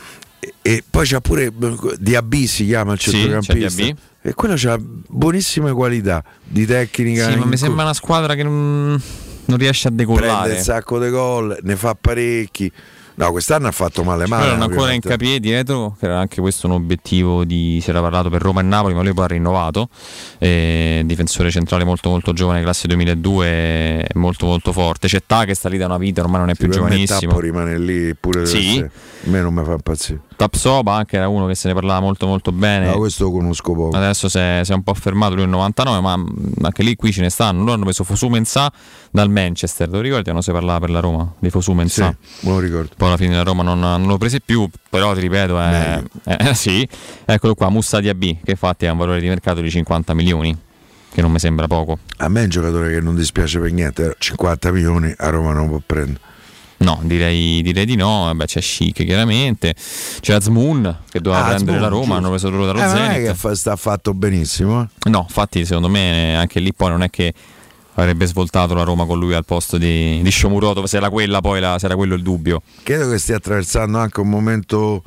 [0.62, 1.52] e, poi c'ha pure
[1.98, 3.82] Diaby si chiama il Sì, centrocampista.
[3.82, 4.00] Diaby.
[4.22, 7.30] e quello c'ha buonissime qualità di tecnica.
[7.30, 9.00] Sì, ma mi sembra una squadra che non,
[9.48, 10.52] non riesce a prende decollare.
[10.54, 12.70] un sacco di gol, ne fa parecchi.
[13.18, 14.42] No, quest'anno ha fatto male male.
[14.44, 18.00] Però erano ancora in capiè dietro, che era anche questo un obiettivo di si era
[18.00, 19.88] parlato per Roma e Napoli, ma lui poi ha rinnovato.
[20.38, 25.08] Eh, difensore centrale molto molto giovane, classe 2002, molto molto forte.
[25.08, 27.30] C'è Ta che sta lì da una vita, ormai non è più Per me giovanissimo.
[27.32, 28.68] Tappo rimane lì pure Sì.
[28.68, 28.90] essere-
[29.24, 30.20] A me non mi fa impazzire.
[30.38, 32.86] Tapsoba anche era uno che se ne parlava molto molto bene.
[32.86, 33.96] No, questo lo conosco poco.
[33.96, 36.12] Adesso si è, si è un po' fermato lui nel 99, ma
[36.66, 37.58] anche lì qui ce ne stanno.
[37.58, 38.72] Loro hanno preso Fosu Mensah
[39.10, 40.30] dal Manchester, te lo ricordi?
[40.30, 42.16] Non si parlava per la Roma di Fosu Mensah.
[42.20, 42.90] Sì, me lo ricordo.
[42.96, 46.54] Poi alla fine la Roma non, non lo prese più, però ti ripeto, è, eh,
[46.54, 46.88] sì,
[47.24, 50.56] eccolo qua, Mussa Diaby, che infatti ha un valore di mercato di 50 milioni,
[51.12, 51.98] che non mi sembra poco.
[52.18, 55.66] A me è un giocatore che non dispiace per niente, 50 milioni a Roma non
[55.66, 56.26] può prendere.
[56.78, 58.24] No, direi, direi di no.
[58.26, 59.74] Vabbè, c'è Chic chiaramente,
[60.20, 62.16] c'è Azmoun che doveva Ah, prendere Azmoun, la Roma, giusto.
[62.18, 63.40] hanno preso loro dallo Eh, ma non è Zenit.
[63.40, 64.82] che sta fatto benissimo.
[65.04, 65.10] eh.
[65.10, 67.34] No, infatti secondo me anche lì poi non è che
[67.94, 71.58] avrebbe svoltato la Roma con lui al posto di, di Shomuroto, se era quella poi
[71.58, 72.62] la- se era quello il dubbio.
[72.84, 75.02] Credo che stia attraversando anche un momento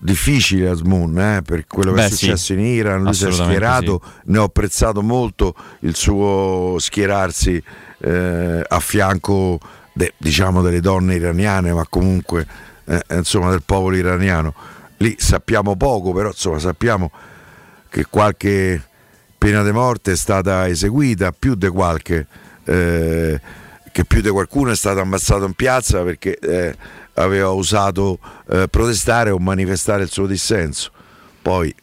[0.00, 2.52] difficile Asmoon eh, per quello che Beh, è successo sì.
[2.52, 3.02] in Iran.
[3.02, 7.60] Lui si è schierato, ne ho apprezzato molto il suo schierarsi
[8.00, 9.58] eh, a fianco
[9.98, 12.46] de- diciamo delle donne iraniane, ma comunque
[12.84, 14.54] eh, insomma del popolo iraniano.
[14.98, 17.10] Lì sappiamo poco, però insomma sappiamo
[17.88, 18.80] che qualche
[19.36, 22.26] pena di morte è stata eseguita, più di qualche,
[22.64, 23.40] eh,
[23.90, 26.76] che più di qualcuno è stato ammazzato in piazza perché eh,
[27.14, 28.20] aveva osato
[28.50, 30.92] eh, protestare o manifestare il suo dissenso.
[31.42, 31.74] Poi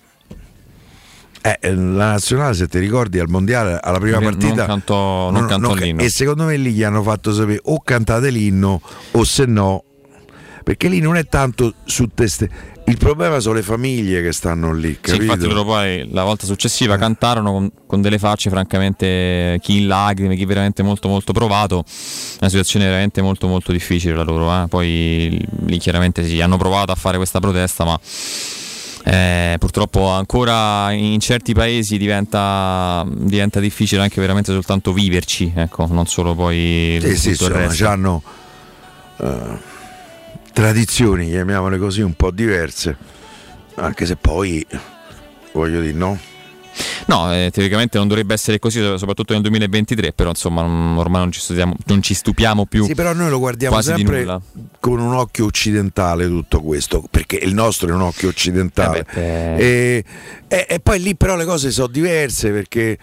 [1.46, 4.66] Eh, la nazionale, se ti ricordi, al mondiale, alla prima Non partita.
[4.66, 6.02] cantò- non cantò l'inno.
[6.02, 8.82] E secondo me lì gli hanno fatto sapere o cantate l'inno
[9.12, 9.84] o se no.
[10.64, 12.50] Perché lì non è tanto su teste.
[12.88, 14.94] Il problema sono le famiglie che stanno lì.
[14.94, 15.24] Sì, Capito?
[15.24, 20.36] infatti loro poi la volta successiva cantarono con, con delle facce francamente chi in lacrime,
[20.36, 21.84] chi veramente molto molto provato,
[22.40, 24.68] una situazione veramente molto molto difficile la loro, eh.
[24.68, 28.00] poi lì chiaramente sì, hanno provato a fare questa protesta ma
[29.08, 36.08] eh, purtroppo ancora in certi paesi diventa, diventa difficile anche veramente soltanto viverci, ecco, non
[36.08, 38.24] solo poi Sì, sì, insomma, hanno
[39.18, 39.58] eh,
[40.52, 42.98] tradizioni, chiamiamole così, un po' diverse.
[43.76, 44.66] Anche se poi,
[45.52, 46.18] voglio dire, no?
[47.08, 51.32] No, eh, teoricamente non dovrebbe essere così, soprattutto nel 2023, però insomma non- ormai non
[51.32, 52.86] ci, studiamo- non ci stupiamo più.
[52.86, 54.24] Sì, però noi lo guardiamo sempre
[54.80, 59.00] con un occhio occidentale tutto questo, perché il nostro è un occhio occidentale.
[59.00, 60.04] Eh beh, e,
[60.48, 62.98] e- e poi lì però le cose sono diverse perché...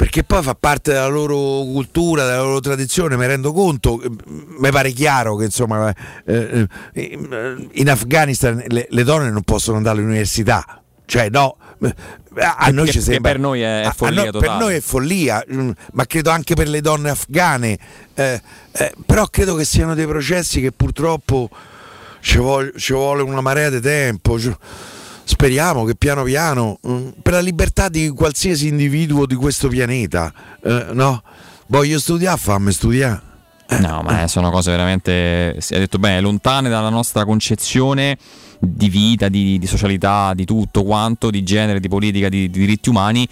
[0.00, 4.08] eh, Perché poi fa parte della loro cultura, della loro tradizione, mi rendo conto, eh,
[4.28, 9.98] mi pare chiaro che insomma eh, eh, in Afghanistan le, le donne non possono andare
[9.98, 11.94] all'università, cioè no, eh,
[12.38, 16.06] a noi ci sembra per noi è follia noi- per noi è follia, mm, ma
[16.06, 17.78] credo anche per le donne afghane.
[18.14, 18.40] eh,
[18.72, 21.50] eh, però credo che siano dei processi che purtroppo
[22.20, 24.38] ci vuole, ci vuole una marea di tempo.
[24.38, 24.54] ci-
[25.30, 30.86] Speriamo che piano piano, mm, per la libertà di qualsiasi individuo di questo pianeta, eh,
[30.90, 31.22] no?
[31.68, 33.20] Voglio studiare, fammi studiare.
[33.78, 38.18] No, ma eh, sono cose veramente, si è detto bene, lontane dalla nostra concezione
[38.58, 42.88] di vita, di, di socialità, di tutto quanto, di genere, di politica, di, di diritti
[42.88, 43.26] umani.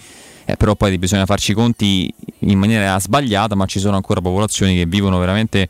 [0.49, 4.75] Eh, però poi bisogna farci i conti in maniera sbagliata, ma ci sono ancora popolazioni
[4.75, 5.67] che vivono veramente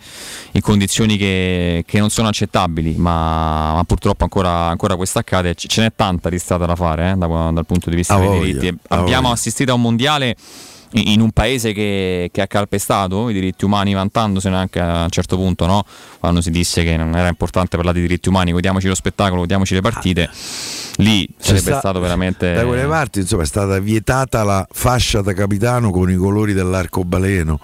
[0.51, 5.81] in condizioni che, che non sono accettabili, ma, ma purtroppo ancora, ancora questo accade, ce
[5.81, 8.67] n'è tanta di strada da fare eh, da- dal punto di vista A dei diritti.
[8.87, 10.37] a Abbiamo assistito a un mondiale
[10.93, 15.35] in un paese che, che ha calpestato i diritti umani vantandosene anche a un certo
[15.35, 15.85] punto no?
[16.19, 19.75] quando si disse che non era importante parlare di diritti umani godiamoci lo spettacolo, godiamoci
[19.75, 20.29] le partite
[20.97, 25.21] lì C'è sarebbe sta- stato veramente Da quelle parti insomma, è stata vietata la fascia
[25.21, 27.59] da capitano con i colori dell'arcobaleno.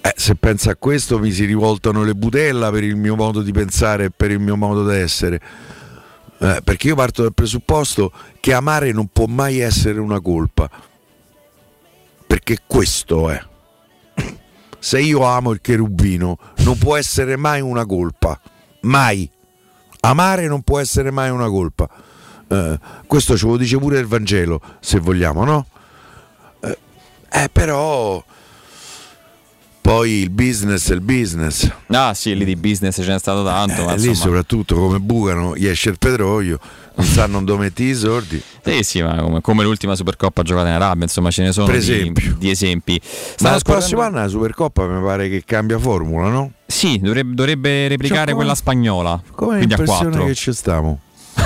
[0.00, 3.52] Eh, se pensa a questo mi si rivoltano le budella per il mio modo di
[3.52, 5.40] pensare e per il mio modo di essere.
[6.38, 10.68] Eh, perché io parto dal presupposto che amare non può mai essere una colpa.
[12.26, 13.42] Perché questo è.
[14.78, 18.38] Se io amo il cherubino non può essere mai una colpa.
[18.82, 19.30] Mai.
[20.00, 21.88] Amare non può essere mai una colpa.
[22.46, 25.66] Eh, questo ce lo dice pure il Vangelo, se vogliamo, no?
[26.60, 26.78] Eh,
[27.30, 28.22] eh, però
[29.84, 31.70] poi il business è il business.
[31.88, 34.98] ah sì lì di business ce n'è stato tanto ma Eh, lì insomma soprattutto come
[34.98, 36.58] bucano gli esce il petrolio,
[36.94, 38.40] non sanno dove metti i soldi.
[38.64, 42.12] sì sì ma come, come l'ultima Supercoppa giocata in Arabia insomma ce ne sono di-
[42.38, 46.28] di, esempi Ma Stavo il prossimo scorrendo- anno la Supercoppa mi pare che cambia formula,
[46.30, 46.52] no?
[46.66, 50.98] sì dovrebbe, dovrebbe replicare Cioè, come- quella spagnola Come l'impressione 4 che ci stiamo.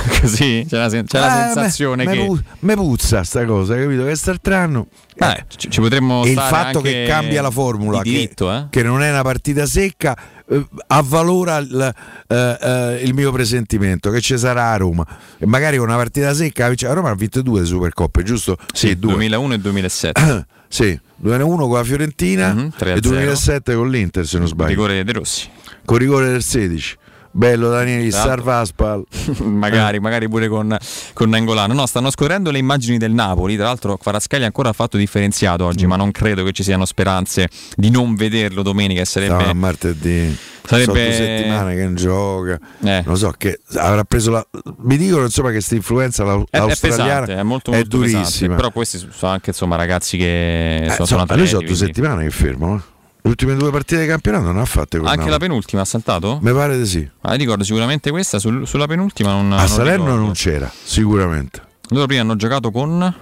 [0.20, 3.75] così c'è la, sen- c'è la Eh, sensazione me, che me me puzza sta cosa,
[3.77, 4.05] capito?
[4.05, 4.86] Che qualtro anno
[5.17, 8.67] Eh, ci, ci potremmo e il fatto che cambia la formula, di diritto, che, eh?
[8.70, 10.17] che non è una partita secca,
[10.49, 11.94] eh, avvalora il,
[12.28, 15.05] eh, eh, il mio presentimento che ci sarà a Roma.
[15.39, 18.57] E magari con una partita secca, a Roma ha vinto due Supercoppe, giusto?
[18.73, 19.12] Sì, due.
[19.12, 20.47] 2001 e 2007.
[20.68, 23.09] sì, 2001 con la Fiorentina Mhm, 3 a e 0.
[23.17, 24.68] 2007 con l'Inter, se non sbaglio.
[24.70, 25.49] Rigore De Rossi.
[25.85, 26.97] Con rigore del 16.
[27.31, 29.05] Bello Daniele, Sarvaspal.
[29.44, 30.76] magari, magari pure con,
[31.12, 31.73] con Nangolano.
[31.74, 33.57] No, stanno scorrendo le immagini del Napoli.
[33.57, 35.89] Tra l'altro, Kvaratskhelia ancora ha fatto differenziato oggi, Mm.
[35.89, 39.05] ma non credo che ci siano speranze di non vederlo domenica.
[39.05, 39.44] Sarebbe.
[39.44, 40.36] No, martedì.
[40.68, 42.58] Sarebbe- due settimane che non gioca.
[42.84, 43.02] Eh.
[43.07, 44.47] Non so che avrà preso la.
[44.82, 48.23] Mi dicono insomma che questa influenza la- È, è australiana pesante, è molto, molto durissima.
[48.24, 48.55] pesante.
[48.55, 52.24] Però questi sono anche insomma, ragazzi che Eh, sono, insomma, atleti, sono due quindi- settimane
[52.24, 52.76] che fermo.
[52.76, 52.97] eh.
[53.28, 55.48] Le ultime due partite di campionato non ha fatte con Anche la Napoli.
[55.48, 56.39] penultima ha saltato?
[56.40, 57.07] Mi pare di sì.
[57.20, 60.24] Ah, ricordo sicuramente questa, sul- sulla penultima non A non Salerno ricordo.
[60.24, 61.60] non c'era, sicuramente.
[61.90, 63.15] Loro prima hanno giocato con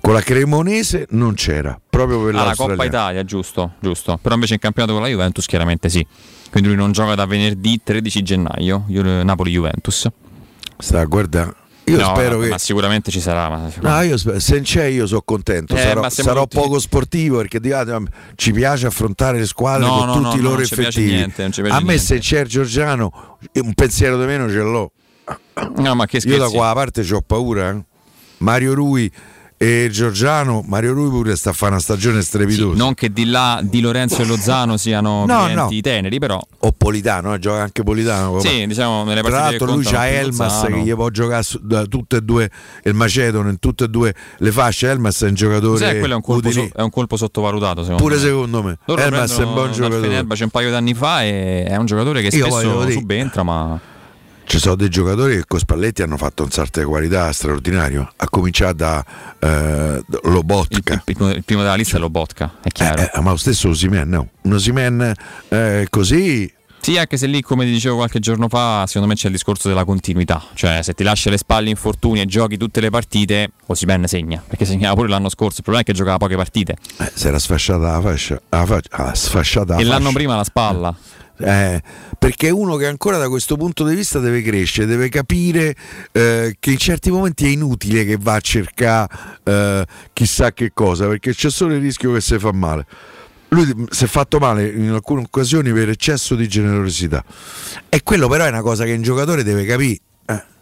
[0.00, 2.54] Con la Cremonese non c'era, proprio per ah, la.
[2.54, 4.16] Coppa Italia, giusto, giusto.
[4.22, 6.06] Però invece in campionato con la Juventus chiaramente sì.
[6.52, 10.06] Quindi lui non gioca da venerdì 13 gennaio, Ju- Napoli-Juventus.
[10.78, 11.54] Sta a guardare.
[11.86, 12.48] Io No, spero che.
[12.48, 13.48] ma sicuramente ci sarà.
[13.50, 13.70] Ma...
[13.80, 17.60] No, io sper- se c'è io sono contento, Eh, sarò, sarò tutti- poco sportivo perché
[17.60, 18.00] là,
[18.36, 21.12] ci piace affrontare le squadre No, con no, tutti i loro effettivi.
[21.12, 21.98] niente, A me niente.
[21.98, 24.92] se c'è Giorgiano un pensiero di meno ce l'ho.
[25.76, 26.54] No, ma che Io da scherzi.
[26.54, 27.70] qua a parte ho paura.
[27.70, 27.82] eh.
[28.38, 29.10] Mario Rui
[29.64, 32.76] e Giorgiano, Mario Rui pure sta a fare una stagione strepitosa.
[32.76, 35.68] Non che di là Di Lorenzo e Lozano siano No, no.
[35.80, 38.38] teneri, però O Politano, eh, gioca anche Politano.
[38.40, 40.76] Sì, diciamo, nelle Tra l'altro lui c'ha Elmas Lozano.
[40.76, 42.50] che gli può giocare su- da tutte e due
[42.84, 44.88] il Macedono in tutte e due le fasce.
[44.90, 48.02] Elmas è un giocatore Sai, quello è un, colpo so- è un colpo sottovalutato, secondo
[48.02, 48.20] Pure me.
[48.20, 48.78] secondo me.
[48.84, 50.00] Loro Elmas è un buon giocatore.
[50.08, 53.80] Fenerbahce un paio d'anni fa e è un giocatore che Io spesso subentra, ma
[54.46, 58.28] Ci sono dei giocatori che con Spalletti hanno fatto un salto di qualità straordinario, a
[58.28, 59.04] cominciare da
[59.40, 60.92] eh, Lobotka.
[60.94, 63.02] il, primo, il primo della lista è Lobotka, è chiaro.
[63.02, 64.28] Eh, ma lo stesso Osimen, no?
[64.42, 65.12] Un Osimen
[65.48, 69.26] eh, così Sì, anche se lì, come ti dicevo qualche giorno fa, secondo me c'è
[69.26, 70.40] il discorso della continuità.
[70.54, 74.40] Cioè, se ti lascia le spalle infortuni e giochi tutte le partite, Osimen segna.
[74.46, 75.56] Perché segnava pure l'anno scorso.
[75.56, 76.76] Il problema è che giocava poche partite.
[76.98, 80.12] eh, si era sfasciata la fascia, la faccia- ah, sfasciata la e l'anno fascia.
[80.14, 80.94] prima la spalla.
[80.96, 85.74] Eh, perché è uno che ancora da questo punto di vista deve crescere, deve capire
[86.12, 89.08] eh, che in certi momenti è inutile che va a cercare
[89.42, 92.86] eh, chissà che cosa, perché c'è solo il rischio che si fa male.
[93.48, 97.24] Lui si è fatto male in alcune occasioni per eccesso di generosità.
[97.88, 99.98] E quello però è una cosa che un giocatore deve capire.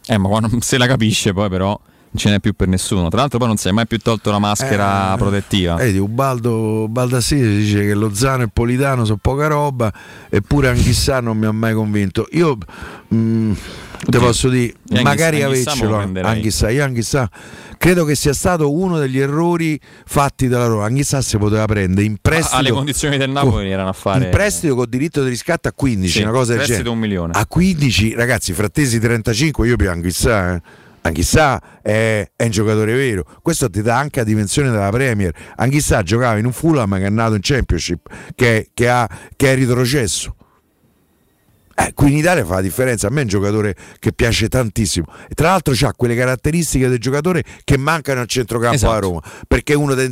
[0.07, 1.79] Eh, ma quando se la capisce poi però
[2.15, 3.09] ce n'è più per nessuno.
[3.09, 5.75] Tra l'altro poi non si è mai più tolto la maschera Eh, protettiva.
[5.77, 9.93] Vedi, Ubaldo Baldassini dice che Lozano e Politano sono poca roba,
[10.29, 12.27] eppure Anchissà non mi ha mai convinto.
[12.33, 12.57] Io
[13.15, 13.53] mm,
[14.09, 15.97] te posso dire, E magari avercelo.
[16.23, 17.31] Anchissà, io Anchissà
[17.79, 20.85] credo che sia stato uno degli errori fatti dalla Roma.
[20.85, 22.57] Anchissà si poteva prendere in prestito.
[22.57, 26.13] alle condizioni del Napoli erano a fare In prestito con diritto di riscatto a 15,
[26.13, 26.89] Sì, una cosa del genere.
[26.91, 27.33] un milione.
[27.35, 30.63] A 15, ragazzi, frattesi 35, io piango chissà, eh.
[31.03, 35.35] Anchissà è, è un giocatore vero, questo ti dà anche la dimensione della Premier.
[35.57, 39.57] Anchissà giocava in un Fulham che è nato in Championship, che, che ha, che è
[39.57, 40.37] retrocesso.
[41.75, 43.07] Eh, qui in Italia fa la differenza.
[43.07, 45.07] A me è un giocatore che piace tantissimo.
[45.29, 48.93] E tra l'altro ha quelle caratteristiche del giocatore che mancano al centrocampo Esatto.
[48.93, 49.23] a Roma.
[49.49, 50.05] Perché è uno di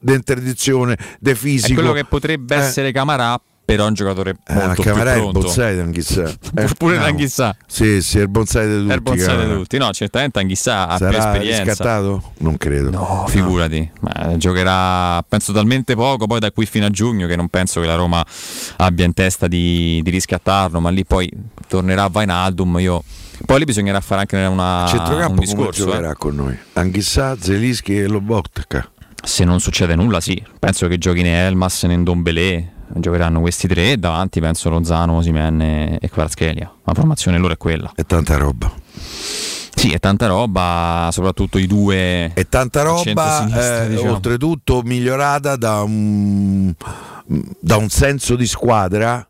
[0.00, 1.72] interdizione, de fisico.
[1.72, 2.58] È quello che potrebbe Eh.
[2.58, 5.40] essere Camarà, però è un giocatore Eh, molto più Camarà è il pronto.
[5.40, 6.22] bonsai di Anghissà.
[6.56, 7.04] Eh, Pure no.
[7.04, 7.56] Anghissà.
[7.66, 8.90] Sì, sì, è il bonsai di tutti.
[8.90, 9.78] È il bonsai di tutti.
[9.78, 11.62] No, certamente Anghissà ha più Sarà esperienza.
[11.64, 12.32] riscattato?
[12.38, 12.90] Non credo.
[12.90, 17.48] No, figurati, Ma giocherà penso talmente poco poi da qui fino a giugno che non
[17.48, 18.24] penso che la Roma
[18.76, 21.30] abbia in testa di, di riscattarlo, ma lì poi
[21.66, 23.02] tornerà Vainaldum, io
[23.46, 25.84] poi lì bisognerà fare anche una, centrocampo un discorso.
[25.86, 26.14] giocherà eh.
[26.16, 26.56] con noi?
[26.74, 28.88] Anghissà, Zelischi e Lobotka.
[29.22, 33.92] Se non succede nulla, sì, penso che giochi né Elmas né Ndombele, giocheranno questi tre
[33.92, 35.60] e davanti penso Lozano, Osimhen
[36.00, 36.72] e Kvaratskhelia.
[36.84, 37.92] La formazione loro è quella.
[37.94, 38.72] È tanta roba.
[39.76, 44.12] Sì, è tanta roba, soprattutto i due È tanta roba, eh, diciamo.
[44.12, 46.72] oltretutto migliorata da un,
[47.60, 49.26] da un senso di squadra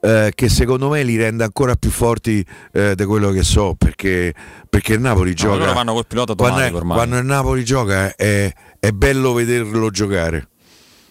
[0.00, 4.32] eh, che secondo me li rende ancora più forti eh, di quello che so perché,
[4.70, 6.96] perché il Napoli No, gioca loro vanno col pilota quando, è- ormai.
[6.96, 10.48] quando il Napoli gioca è, è bello vederlo giocare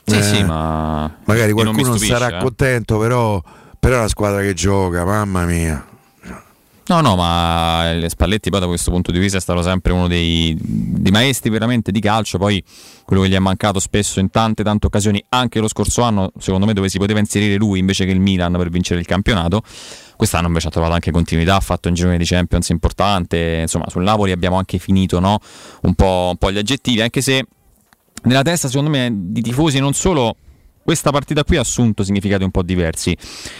[0.09, 2.41] Sì, Eh, sì, ma magari qualcuno non sarà eh.
[2.41, 3.43] contento però,
[3.77, 5.85] però una squadra che gioca mamma mia
[6.87, 10.57] No, no, ma Spalletti poi da questo punto di vista è stato sempre uno dei,
[10.57, 12.63] dei maestri veramente di calcio, poi
[13.03, 16.65] quello che gli è mancato spesso in tante tante occasioni, anche lo scorso anno, secondo
[16.65, 19.63] me dove si poteva inserire lui invece che il Milan per vincere il campionato,
[20.15, 24.03] quest'anno invece ha trovato anche continuità, ha fatto un girone di Champions importante, insomma sul
[24.03, 25.39] Napoli abbiamo anche finito no?
[25.81, 27.45] un, po', un po' gli aggettivi, anche se
[28.23, 30.35] nella testa secondo me di tifosi non solo
[30.83, 33.15] questa partita qui ha assunto significati un po' diversi.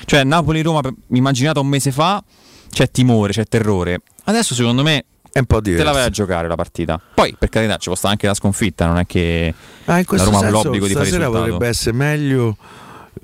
[0.06, 2.24] Cioè Napoli-Roma immaginato un mese fa
[2.70, 4.00] c'è timore, c'è terrore.
[4.26, 7.00] Adesso secondo me è un po' te la vai a giocare la partita.
[7.14, 9.54] Poi per carità ci può stare anche la sconfitta, non è che
[9.86, 11.32] Ah, in la Roma ha senso l'obbligo di fare risultato.
[11.32, 12.58] potrebbe essere meglio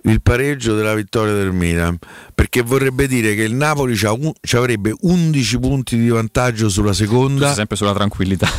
[0.04, 1.98] il pareggio della vittoria del Milan
[2.36, 7.78] perché vorrebbe dire che il Napoli ci avrebbe 11 punti di vantaggio sulla seconda sempre
[7.78, 8.50] sulla tranquillità.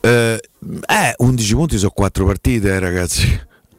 [0.00, 0.40] Eh,
[0.86, 3.26] eh, 11 punti sono 4 partite eh, ragazzi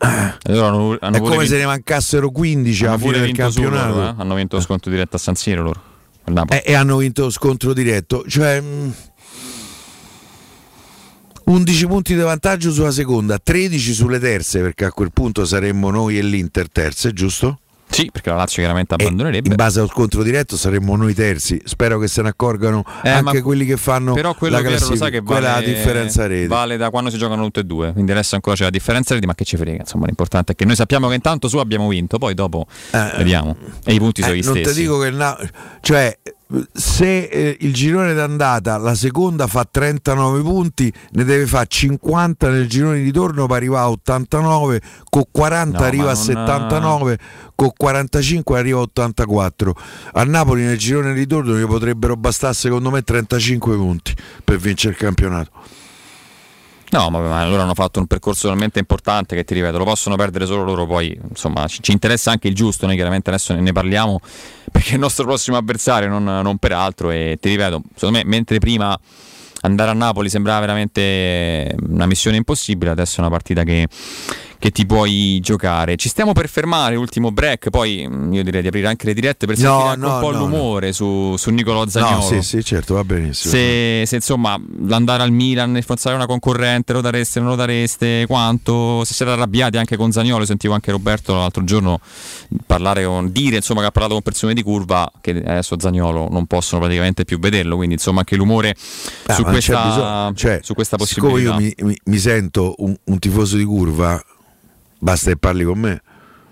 [0.01, 3.51] E loro hanno, hanno è come vinto- se ne mancassero 15 hanno alla fine del
[3.51, 4.21] su loro, campionato eh.
[4.21, 5.81] Hanno vinto lo sconto diretto a San Siro loro.
[6.49, 8.93] Eh, e hanno vinto scontro diretto cioè mh,
[11.45, 16.17] 11 punti di vantaggio sulla seconda 13 sulle terze perché a quel punto saremmo noi
[16.19, 17.59] e l'Inter terze giusto?
[17.91, 19.49] Sì, perché la Lazio chiaramente E abbandonerebbe.
[19.49, 21.59] in base allo scontro diretto saremmo noi terzi.
[21.65, 24.79] Spero che se ne accorgano Eh, anche quelli che fanno Però quello la Piero lo
[24.79, 25.05] classifica.
[25.05, 26.47] sa che vale, la differenza rete.
[26.47, 27.91] vale da quando si giocano tutte e due.
[27.93, 29.79] Quindi adesso ancora c'è la differenza rete, ma che ci frega.
[29.81, 32.67] Insomma, l'importante è che noi sappiamo che intanto su abbiamo vinto, poi dopo
[33.17, 33.55] vediamo.
[33.83, 34.73] E i punti sono Eh, gli non stessi.
[34.75, 35.37] ti dico che Na-
[35.81, 36.17] cioè
[36.73, 42.67] se eh, il girone d'andata la seconda fa 39 punti ne deve fare 50 nel
[42.67, 47.19] girone di ritorno per arrivare a 89 con 40 No, arriva a non- 79
[47.53, 49.75] con 45 arriva a 84
[50.13, 54.93] a Napoli nel girone di ritorno gli potrebbero bastare secondo me 35 punti per vincere
[54.93, 55.51] il campionato
[56.91, 60.47] No, ma, loro hanno fatto un percorso talmente importante che ti ripeto, lo possono perdere
[60.47, 63.71] solo loro, poi insomma ci, ci interessa anche il giusto, noi chiaramente adesso ne, ne
[63.71, 64.19] parliamo
[64.71, 68.23] perché è il nostro prossimo avversario, non, non per altro e ti ripeto, secondo me
[68.25, 68.99] mentre prima
[69.61, 73.87] andare a Napoli sembrava veramente una missione impossibile, adesso è una partita che,
[74.59, 75.95] che ti puoi giocare.
[75.95, 79.45] Ci stiamo per fermare, ultimo break, poi mm, io direi di aprire anche le dirette
[79.47, 82.15] per No, sentire anche no, un po' no, l'umore su, su Nicolò Zagnolo.
[82.15, 83.53] No, sì, sì, certo, va benissimo.
[83.53, 88.25] Se, se, insomma l'andare al Milan e forzare una concorrente lo dareste, non lo dareste,
[88.27, 89.03] quanto?
[89.05, 91.99] Se siete arrabbiati anche con Zagnolo, sentivo anche Roberto l'altro giorno
[92.65, 96.45] parlare con, dire insomma che ha parlato con persone di curva che adesso Zagnolo non
[96.47, 98.75] possono praticamente più vederlo, quindi insomma anche l'umore
[99.27, 100.33] Ah, su, questa, bisogno.
[100.33, 101.61] Cioè, su questa siccome possibilità.
[101.61, 104.21] io mi, mi- mi sento un, un tifoso di curva,
[104.99, 106.01] basta che parli con me.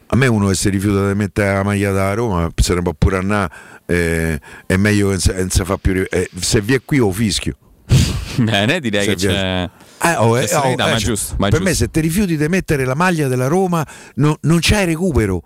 [0.09, 2.93] A me uno che si rifiuta di mettere la maglia da Roma, se ne può
[2.97, 3.51] pure andare,
[3.85, 6.05] eh, è meglio che non si- fa più.
[6.09, 7.55] eh, se vi è qui o fischio.
[8.39, 9.69] Bene, direi Se che vi- c'è,
[10.03, 11.35] Eh, oh, c'è eh, oh, ma eh, giusto.
[11.39, 11.83] ma per me giusto.
[11.85, 13.85] se ti rifiuti di mettere la maglia della Roma
[14.15, 15.41] no- non c'hai recupero.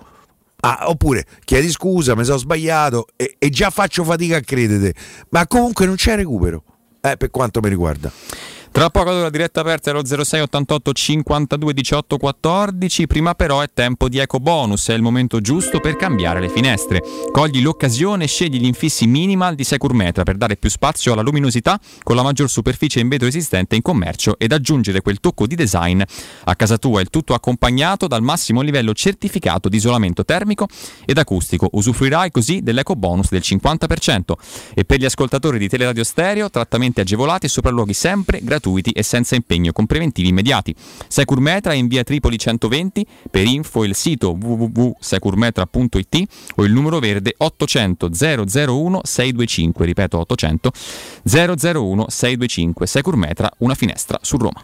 [0.63, 4.93] Ah, oppure chiedi scusa, mi sono sbagliato e, e già faccio fatica a credere,
[5.29, 6.63] ma comunque non c'è recupero,
[7.01, 8.11] eh, per quanto mi riguarda.
[8.73, 13.05] Tra poco la diretta aperta allo 06 88 52 18 14.
[13.05, 14.87] Prima però è tempo di eco bonus.
[14.87, 17.01] È il momento giusto per cambiare le finestre.
[17.33, 21.77] Cogli l'occasione e scegli gli infissi minimal di Securmetra per dare più spazio alla luminosità
[22.01, 26.01] con la maggior superficie in vetro esistente in commercio ed aggiungere quel tocco di design
[26.45, 27.01] a casa tua.
[27.01, 30.67] Il tutto accompagnato dal massimo livello certificato di isolamento termico
[31.05, 31.67] ed acustico.
[31.73, 34.33] Usufruirai così dell'eco bonus del 50%.
[34.73, 39.35] E per gli ascoltatori di Teleradio Stereo, trattamenti agevolati e sopralluoghi sempre gratuiti e senza
[39.35, 40.73] impegno con preventivi immediati.
[41.07, 46.23] Securmetra in via Tripoli 120, per info il sito www.securmetra.it
[46.55, 50.71] o il numero verde 800 001 625, ripeto 800
[51.23, 52.87] 001 625.
[52.87, 54.63] Securmetra, una finestra su Roma.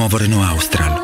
[0.00, 0.99] nuovo Renault Austral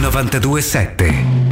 [0.00, 1.45] 92.7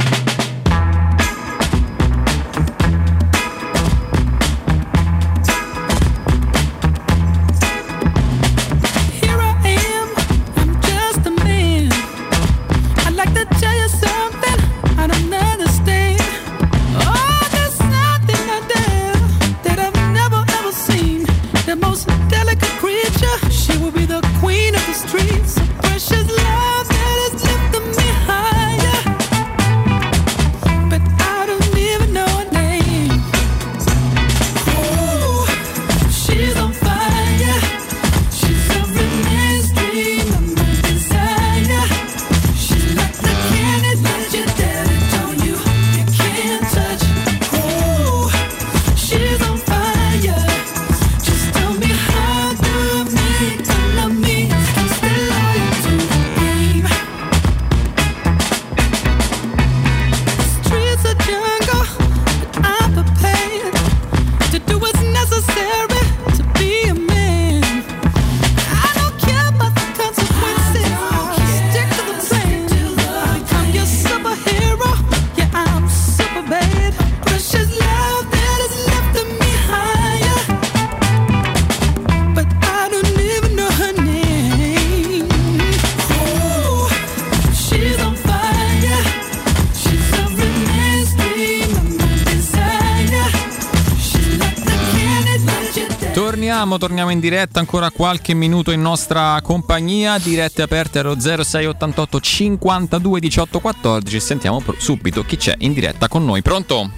[96.85, 103.59] Torniamo, in diretta ancora qualche minuto in nostra compagnia, dirette aperte allo 0688 52 18
[103.59, 104.19] 14.
[104.19, 106.43] Sentiamo subito chi c'è in diretta con noi.
[106.43, 106.91] Pronto?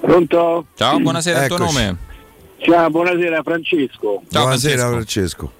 [0.00, 0.66] Pronto?
[0.76, 1.96] Ciao, buonasera, il tuo nome?
[2.58, 4.22] Ciao, buonasera Francesco.
[4.30, 5.52] Buonasera Francesco.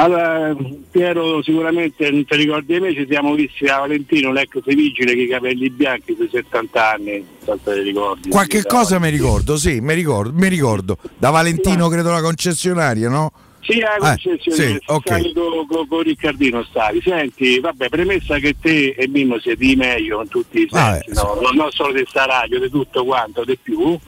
[0.00, 0.56] Allora,
[0.90, 5.20] Piero, sicuramente non ti ricordi di me, ci siamo visti da Valentino, l'ex vigile con
[5.22, 8.30] i capelli bianchi sui 70 anni, se ti ricordi.
[8.30, 10.96] Qualche cosa mi ricordo, sì, mi ricordo, mi ricordo.
[11.18, 13.30] Da Valentino credo la concessionaria, no?
[13.60, 15.00] Sì, la Eh, concessione, sì, ok.
[15.04, 17.02] stavi con, con- con Riccardino stavi.
[17.02, 21.38] Senti, vabbè, premessa che te e Mimmo siete di meglio con tutti i sensi, no?
[21.42, 23.98] non, non solo di sta radio, di tutto quanto, di più,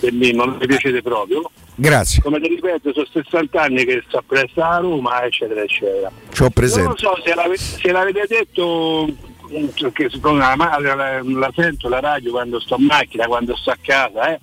[0.00, 1.42] e Mimmo non mi piacete proprio.
[1.74, 6.10] Grazie, Come ti ripeto, sono 60 anni che sto presso a Roma, eccetera, eccetera.
[6.30, 6.88] ci ho Non presente.
[6.88, 9.08] lo so se, l'ave- se l'avete detto,
[9.50, 13.70] mm, perché siccome la, la- la- sento la radio quando sto in macchina, quando sto
[13.70, 14.38] a casa, eh.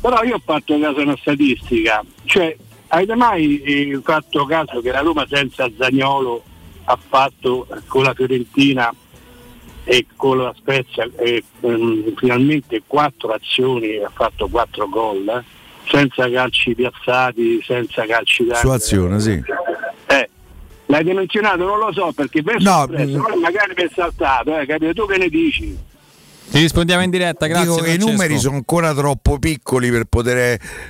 [0.00, 2.56] però io ho fatto caso a una statistica, cioè
[2.88, 6.44] avete mai eh, fatto caso che la Roma senza Zagnolo
[6.84, 8.94] ha fatto con la Fiorentina
[9.82, 15.28] e con la Spezia eh, ehm, finalmente quattro azioni e ha fatto quattro gol?
[15.28, 15.62] eh?
[15.86, 18.68] Senza calci piazzati, senza calci d'angolo.
[18.68, 19.42] Su azione, sì.
[20.06, 20.30] Eh,
[20.86, 23.22] l'hai menzionato, non lo so perché per No, sorpresa, mm.
[23.22, 24.92] poi magari mi è saltato, eh, capito?
[24.92, 25.78] Tu che ne dici?
[26.50, 27.68] Ti rispondiamo in diretta, grazie.
[27.68, 30.36] Dico che i numeri sono ancora troppo piccoli per poter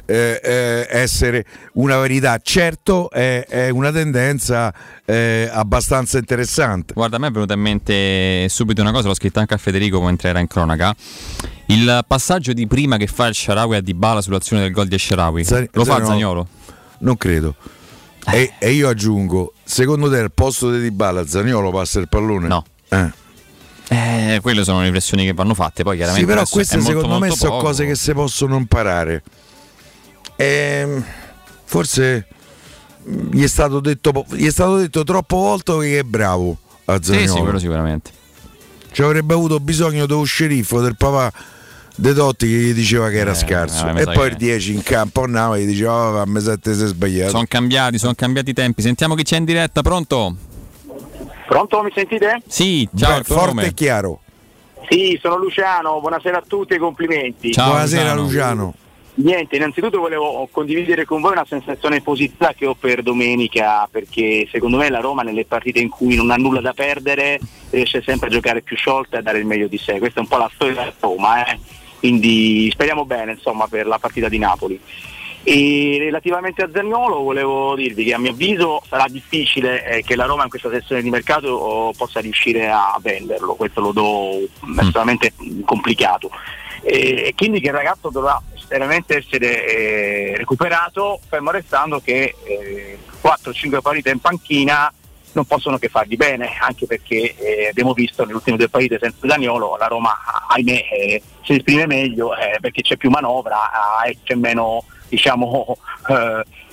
[0.05, 2.39] eh, eh, essere una verità.
[2.43, 4.75] Certo, è, è una tendenza
[5.07, 6.93] eh, abbastanza interessante.
[6.93, 10.03] Guarda, a me è venuta in mente subito una cosa, l'ho scritta anche a Federico
[10.03, 10.95] mentre era in cronaca.
[11.67, 15.45] Il passaggio di prima che fa il Sharawi a Dybala sull'azione del gol di Sharawi.
[15.45, 16.11] Zani- Lo fa Zaniolo?
[16.13, 16.49] Zagnolo?
[16.99, 17.55] Non credo.
[18.27, 22.49] E, e io aggiungo, secondo te al posto di Dybala Zaniolo passa il pallone?
[22.49, 22.65] No.
[22.89, 23.23] Eh.
[23.89, 25.83] Eh, quelle sono riflessioni che vanno fatte.
[25.83, 28.57] Poi chiaramente Sì, però queste è molto, secondo me molto sono cose che si possono
[28.57, 29.23] imparare.
[30.37, 31.05] Ehm,
[31.65, 32.27] forse
[33.05, 36.97] mh, gli è, stato detto, gli è stato detto troppo volte che è bravo a
[36.97, 37.35] Sì, Zaniolo.
[37.35, 38.11] sì, quello sicuramente.
[38.93, 41.33] Ci avrebbe avuto bisogno dello sceriffo, del papà
[41.97, 43.85] De Totti che gli diceva che era Eh, scarso.
[43.93, 46.75] mi e poi che- il 10 in campo e gli diceva oh, a me sette
[46.75, 47.31] sei sbagliato.
[47.31, 48.83] Sono cambiati, sono cambiati i tempi.
[48.83, 50.37] Sentiamo chi c'è in diretta, pronto?
[51.47, 52.43] Pronto, mi sentite?
[52.47, 53.67] Sì, ciao, Beh, forte nome.
[53.67, 54.21] e chiaro.
[54.89, 57.53] Sì, sono Luciano, buonasera a tutti e complimenti.
[57.53, 58.23] Ciao, Buonasera Luciano.
[58.23, 58.75] Luciano.
[59.17, 64.77] Niente, innanzitutto volevo condividere con voi una sensazione positiva che ho per domenica, perché secondo
[64.77, 67.39] me la Roma nelle partite in cui non ha nulla da perdere
[67.71, 69.99] riesce sempre a giocare più sciolta e a dare il meglio di sé.
[69.99, 71.59] Questa è un po' la storia della Roma, eh?
[72.01, 74.81] quindi speriamo bene insomma, per la partita di Napoli.
[75.47, 80.25] E relativamente a Zagnolo volevo dirvi che a mio avviso sarà difficile eh, che la
[80.25, 84.41] Roma in questa sessione di mercato oh, possa riuscire a venderlo, questo lo do
[84.81, 85.35] estremamente
[85.67, 86.31] complicato.
[86.83, 93.81] E quindi che il ragazzo dovrà veramente essere eh, recuperato, fermo restando che eh, 4-5
[93.83, 94.93] partite in panchina
[95.33, 99.27] non possono che fargli bene, anche perché eh, abbiamo visto nelle ultime due partite senza
[99.27, 100.17] Daniolo la Roma,
[100.49, 105.77] ahimè, eh, si esprime meglio eh, perché c'è più manovra eh, e c'è meno diciamo,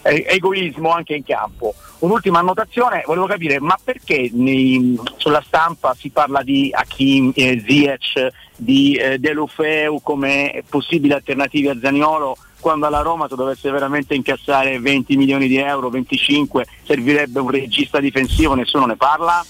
[0.04, 1.74] eh, egoismo anche in campo.
[2.00, 8.30] Un'ultima annotazione, volevo capire, ma perché nei- sulla stampa si parla di Hakim, eh, Ziyech,
[8.56, 14.80] di eh, Delufeu come possibili alternative a Zaniolo quando alla Roma se dovesse veramente incassare
[14.80, 19.44] 20 milioni di euro, 25, servirebbe un regista difensivo, nessuno ne parla?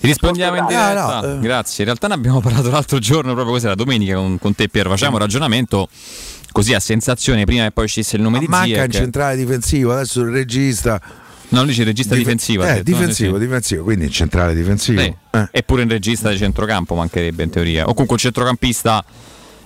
[0.00, 1.20] Ti rispondiamo in Ah, diretta.
[1.20, 1.38] no, eh.
[1.40, 1.76] Grazie.
[1.80, 4.88] In realtà ne abbiamo parlato l'altro giorno, proprio così, la domenica con, con te Piero.
[4.88, 5.88] Facciamo un ragionamento
[6.52, 8.84] così a sensazione prima che poi uscisse il nome di Manca Ziyech.
[8.84, 11.00] in centrale difensivo, adesso il regista.
[11.48, 12.62] No, lui dice regista Dif- difensivo.
[12.62, 12.96] Eh, detto, no?
[12.96, 13.44] difensivo, sì.
[13.44, 15.00] difensivo, quindi in centrale difensivo.
[15.00, 15.14] Sì.
[15.30, 15.48] Eh.
[15.50, 17.82] Eppure un regista di centrocampo mancherebbe in teoria.
[17.84, 19.04] O comunque un centrocampista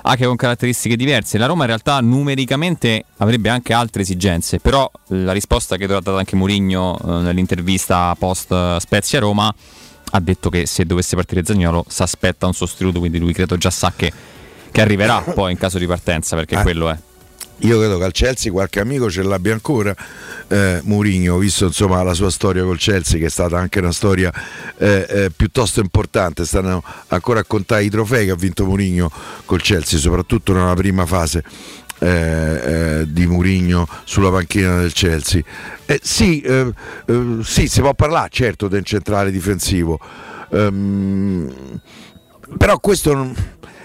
[0.06, 1.38] anche con caratteristiche diverse.
[1.38, 6.16] La Roma in realtà numericamente avrebbe anche altre esigenze, però la risposta che ha dato
[6.16, 9.54] anche Mourinho eh, nell'intervista post eh, Spezia Roma
[10.10, 13.70] ha detto che se dovesse partire Zagnolo si aspetta un sostituto, quindi lui credo già
[13.70, 14.12] sa che,
[14.74, 16.62] che arriverà poi in caso di partenza, perché Eh.
[16.62, 16.98] quello è.
[17.58, 19.94] Io credo che al Chelsea qualche amico ce l'abbia ancora,
[20.48, 24.32] eh, Mourinho, visto insomma la sua storia col Chelsea che è stata anche una storia
[24.76, 29.08] eh, eh, piuttosto importante, stanno ancora a contare i trofei che ha vinto Mourinho
[29.44, 31.44] col Chelsea, soprattutto nella prima fase.
[32.00, 32.08] eh,
[33.00, 35.40] eh, di Mourinho sulla panchina del Chelsea
[35.86, 36.72] Eh, sì, eh,
[37.06, 40.00] eh, sì, si può parlare certo del centrale difensivo
[40.50, 41.80] Ehm,
[42.58, 43.32] però questo non,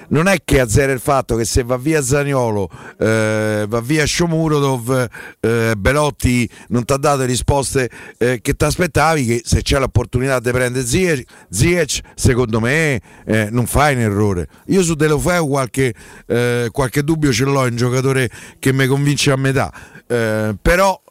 [0.10, 5.08] non è che azzera il fatto che se va via Zaniolo, eh, va via Shomurodov,
[5.40, 9.80] eh, Belotti non ti ha dato le risposte eh, che ti aspettavi, che se c'è
[9.80, 14.48] l'opportunità di prendere Ziyech, Ziyech, secondo me eh, non fai un errore.
[14.68, 15.94] Io su Delofeu qualche,
[16.28, 18.30] eh, qualche dubbio ce l'ho, è un giocatore
[18.60, 19.72] che mi convince a metà,
[20.08, 21.02] eh, però...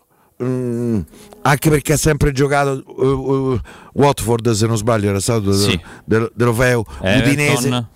[0.42, 1.00] mm,
[1.42, 3.60] anche perché ha sempre giocato uh, uh,
[3.94, 5.80] Watford se non sbaglio era stato Sì.
[6.04, 7.26] De- Delofeu Everton.
[7.26, 7.86] Udinese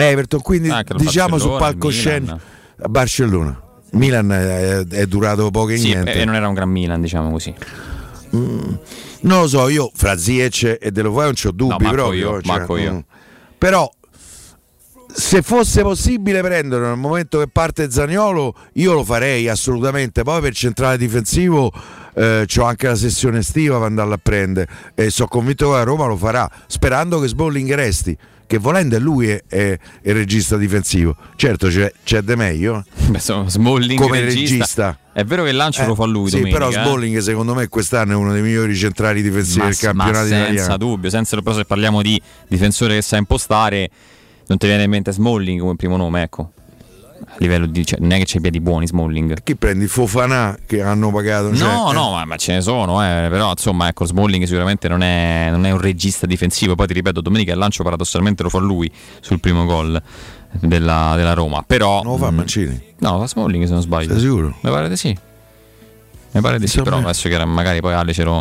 [0.00, 2.38] Everton, quindi lo diciamo sul palcoscenico
[2.88, 3.60] Barcellona.
[3.92, 6.12] Milan è, è durato poco e Sì, niente.
[6.12, 7.52] e non era un gran Milan, diciamo così.
[8.36, 8.72] Mm,
[9.22, 12.36] non lo so, io fra Ziyech e De Lofeu non ho dubbi No, proprio.
[12.36, 12.92] io, cioè, io.
[12.92, 12.98] mm.
[13.58, 13.90] Però
[15.12, 20.22] se fosse possibile prenderlo nel momento che parte Zaniolo, io lo farei assolutamente.
[20.22, 21.72] Poi per centrale difensivo
[22.14, 25.82] eh, ho anche la sessione estiva per andarla a prendere e sono convinto che la
[25.82, 28.16] Roma lo farà, sperando che Sbolling resti.
[28.50, 31.14] Che volendo lui è, è- è il regista difensivo.
[31.36, 33.06] Certo c'è, c'è De meglio eh.
[33.10, 34.56] Beh, Smalling come regista.
[34.56, 34.98] regista.
[35.12, 36.72] È vero che il lancio Eh, lo fa lui Sì, domenica, però eh.
[36.72, 40.42] Smalling secondo me quest'anno è uno dei migliori centrali difensivi ma, del campionato ma senza
[40.50, 40.76] italiano.
[40.78, 43.88] dubbio, senza però se parliamo di difensore che sa impostare,
[44.48, 46.50] non ti viene in mente Smalling come primo nome, ecco.
[47.26, 49.42] A livello di, cioè, non è che c'è i piedi buoni Smalling.
[49.42, 51.54] Chi prendi Fofana che hanno pagato?
[51.54, 54.88] Cioè, No, eh, no, ma, ma ce ne sono, eh, però insomma, ecco, Smalling sicuramente
[54.88, 56.74] non è, non è un regista difensivo.
[56.74, 58.90] Poi ti ripeto, domenica il lancio paradossalmente lo fa lui
[59.20, 60.00] sul primo gol
[60.60, 61.62] della, della Roma.
[61.66, 62.02] Però.
[62.02, 62.82] Non lo fa mm, Mancini?
[62.98, 64.12] No, fa Smalling se non sbaglio.
[64.12, 64.56] Sei sicuro?
[64.60, 65.16] Mi pare di sì.
[66.32, 68.40] Mi pare di sì, però adesso che era- magari poi Ale ce lo,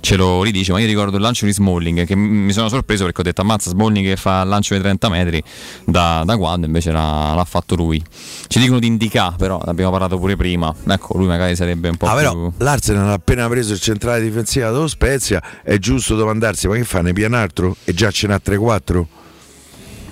[0.00, 3.20] ce lo ridice, ma io ricordo il lancio di Smalling che mi sono sorpreso perché
[3.22, 5.42] ho detto ammazza Smalling che fa il lancio di 30 metri
[5.84, 8.02] da, da quando invece l'ha, l'ha fatto lui.
[8.46, 10.74] Ci dicono di indicare, però abbiamo parlato pure prima.
[10.86, 12.18] Ecco, lui magari sarebbe un po' Ah, più...
[12.18, 16.84] però l'Arsenal ha appena preso il centrale difensiva dello Spezia, è giusto domandarsi ma che
[16.84, 17.74] fa ne pian altro?
[17.84, 19.04] E già ce n'ha 3-4?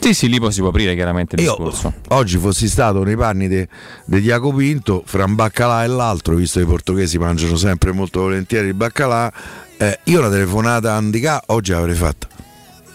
[0.08, 1.92] Sì, sì, lì poi si può aprire chiaramente il Io discorso.
[2.08, 3.68] oggi fossi stato nei panni di
[4.06, 8.68] Diaco Pinto, fra un baccalà e l'altro, visto che i portoghesi mangiano sempre molto volentieri
[8.68, 9.30] il baccalà,
[9.76, 12.26] eh, io una telefonata a Andicà oggi l'avrei fatta.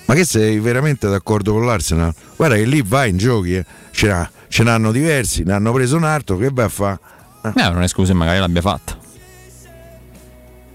[0.06, 2.12] Ma che sei veramente d'accordo con l'Arsenal?
[2.36, 3.66] Guarda che lì vai in giochi, eh.
[3.92, 7.00] ce, n'ha- ce n'hanno diversi, ne hanno preso un altro, che vai a fare?
[7.44, 8.98] Eh, non è scusa, magari l'abbia fatta.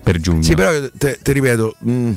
[0.05, 0.43] Per giugno.
[0.43, 2.13] Sì, però io te, te ripeto, mh,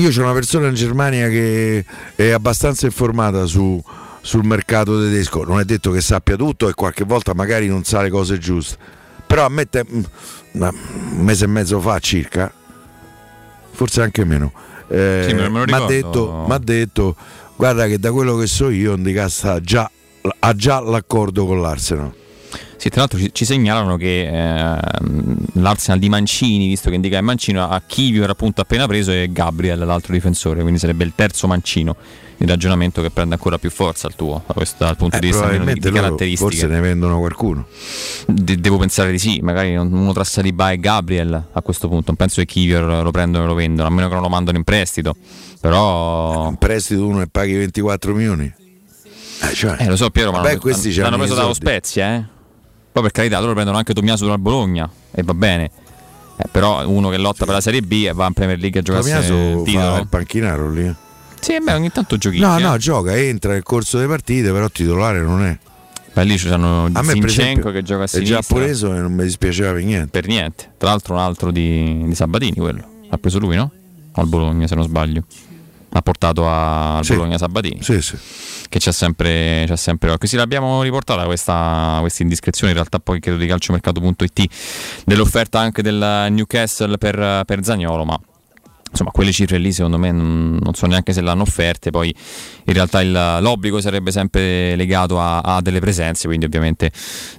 [0.00, 3.82] io c'ho una persona in Germania che è abbastanza informata su-
[4.22, 8.02] sul mercato tedesco, non è detto che sappia tutto e qualche volta magari non sa
[8.02, 8.76] le cose giuste,
[9.26, 9.84] però a me te-
[10.52, 12.52] una- un mese e mezzo fa circa,
[13.72, 14.52] forse anche meno,
[14.88, 17.16] eh, Sì, mi ha detto, detto,
[17.56, 19.90] guarda che da quello che so io Indica sta già,
[20.38, 22.12] ha già l'accordo con l'Arsenal.
[22.80, 27.24] Sì, tra l'altro ci, ci segnalano che ehm, l'Arsenal di Mancini, visto che indica il
[27.24, 31.94] Mancino, ha Kivior appunto appena preso e Gabriel l'altro difensore, quindi sarebbe il terzo Mancino.
[32.38, 35.26] Il ragionamento che prende ancora più forza al tuo, da questo, dal punto Eh, di
[35.26, 36.36] vista di, di caratteristiche.
[36.38, 37.66] forse ne vendono qualcuno.
[38.26, 42.04] De- devo pensare di sì, magari uno tra Saliba e Gabriel a questo punto.
[42.06, 44.56] Non penso che Kivior lo prendono e lo vendono, a meno che non lo mandano
[44.56, 45.14] in prestito.
[45.60, 46.48] Però.
[46.48, 48.50] Un prestito uno e paghi 24 milioni.
[49.42, 51.52] Eh, cioè, Eh, lo so, Piero, ma Vabbè, l'hanno, questi l'hanno c'hanno preso dallo.
[51.52, 52.24] Spezia, eh.
[53.00, 55.70] Poi per carità, loro prendono anche Tommaso dal Bologna e va bene.
[56.36, 58.82] Eh, però uno che lotta per la Serie B e va in Premier League a
[58.82, 59.96] giocarsi il titolo.
[59.98, 60.94] il panchinaro lì.
[61.40, 62.38] Sì, beh, ogni tanto giochi.
[62.38, 65.58] No, no, gioca, entra nel corso delle partite, però titolare non è.
[66.12, 66.36] Beh, lì
[67.02, 68.40] me, per Zinchenko che gioca a è sinistra.
[68.40, 70.10] giapponese e non mi dispiaceva per niente.
[70.10, 70.72] Per niente.
[70.76, 72.82] Tra l'altro un altro di, di Sabatini quello.
[73.08, 73.70] L'ha preso lui, no?
[74.12, 75.24] Al Bologna, se non sbaglio.
[75.92, 77.14] L'ha portato a- Sì.
[77.14, 77.82] Bologna Sabatini.
[77.82, 78.16] Sì, sì.
[78.68, 80.28] Che c'è sempre, c'è sempre occhio.
[80.28, 82.70] Sì, l'abbiamo riportata questa, questa indiscrezione.
[82.70, 84.44] In realtà, poi credo di calciomercato.it
[85.04, 88.20] dell'offerta anche del Newcastle per, per Zagnolo, ma.
[88.92, 92.12] Insomma, quelle cifre lì secondo me non, so neanche se l'hanno offerte, poi
[92.64, 96.90] in realtà il- l'obbligo sarebbe sempre legato a, a delle presenze, quindi ovviamente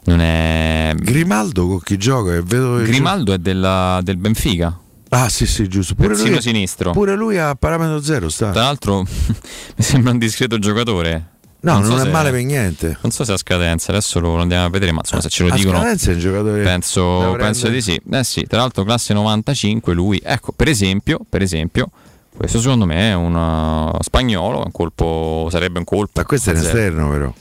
[0.06, 0.94] non è...
[0.98, 2.34] Grimaldo con chi gioca?
[2.36, 4.80] È vedo che Grimaldo è della- del Benfica,
[5.14, 5.94] Ah, sì, sì, giusto.
[5.94, 6.92] Pure lui, sinistro.
[6.92, 8.52] pure lui a parametro zero sta.
[8.52, 11.28] Tra l'altro mi sembra un discreto giocatore.
[11.64, 12.98] No, non, so è se- male per niente.
[13.02, 15.52] Non so se ha scadenza, adesso lo andiamo a vedere, ma insomma se ce lo
[15.54, 18.02] A dicono scadenza è un giocatore penso, penso di sì.
[18.10, 20.20] Eh sì, tra l'altro classe 95 lui.
[20.24, 21.90] Ecco, per esempio, per esempio,
[22.36, 26.12] questo secondo me è un uh, spagnolo, un colpo sarebbe un colpo.
[26.16, 26.78] Ma questo è in a zero.
[26.78, 27.34] esterno, però.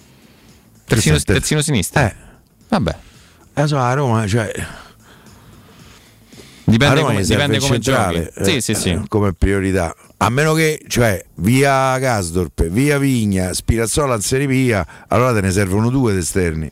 [0.87, 2.03] Terzino, terzino sinistro.
[2.03, 2.15] Eh.
[2.69, 2.97] Vabbè,
[3.55, 4.51] Eh, so, a Roma, cioè,
[6.71, 8.51] dipende come, dipende come centrale, giochi.
[8.51, 8.89] Sì, eh, sì, sì.
[8.91, 9.95] eh, come priorità.
[10.19, 15.51] A meno che, cioè, via Gasdorp, via Vigna, Spirazzola in Serie via, allora te ne
[15.51, 16.71] servono due esterni.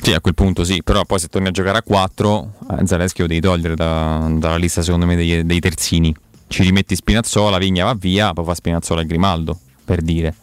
[0.00, 2.52] Sì, a quel punto sì, però poi se torni a giocare a 4,
[2.84, 6.14] Zaleschi lo devi togliere da- dalla lista secondo me dei, dei terzini.
[6.46, 10.34] Ci rimetti Spinazzola, Vigna va via, poi fa Spinazzola e Grimaldo, per dire.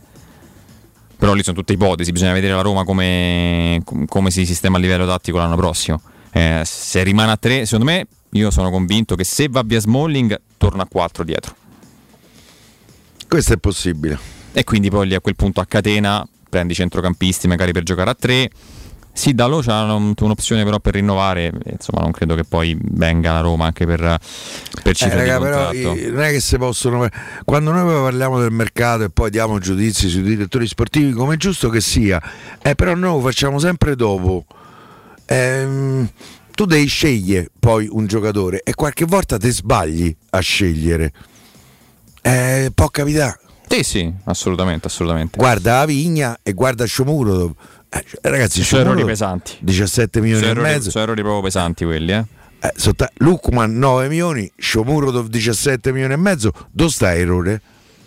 [1.17, 4.79] Però lì sono tutte ipotesi, bisogna vedere la Roma come, com- come si sistema a
[4.79, 6.01] livello tattico l'anno prossimo.
[6.37, 10.37] Eh, se rimane a 3, secondo me, io sono convinto che se va via Smalling,
[10.57, 11.55] torna a 4 dietro.
[13.29, 14.19] Questo è possibile.
[14.51, 18.15] E quindi poi a quel punto a catena prendi i centrocampisti magari per giocare a
[18.15, 18.49] 3.
[19.13, 23.31] Sì, Dallo c'ha un- un'opzione però per rinnovare, e, insomma non credo che poi venga
[23.31, 25.43] la Roma anche per, per Eh, cifre raga, di
[25.81, 27.07] però non è che si possono.
[27.45, 31.69] Quando noi parliamo del mercato e poi diamo giudizi sui direttori sportivi, come è giusto
[31.69, 32.21] che sia,
[32.61, 34.45] eh, però noi lo facciamo sempre dopo.
[35.27, 36.09] Ehm,
[36.51, 41.11] tu devi scegliere poi un giocatore e qualche volta ti sbagli a scegliere.
[42.21, 43.39] Eh, può capitare.
[43.67, 45.37] Sì, sì, assolutamente, assolutamente.
[45.37, 47.55] Guarda la Vigna e guarda Sciomuro.
[47.89, 49.57] Eh, cioè, ragazzi, Sono errori Sciomuro, pesanti.
[49.59, 50.89] 17 milioni Sono e errori, mezzo.
[50.91, 52.25] sono errori proprio pesanti quelli, eh.
[52.59, 57.13] Eh, Lukman 9 milioni, Shomurodov 17 milioni e mezzo, dove sta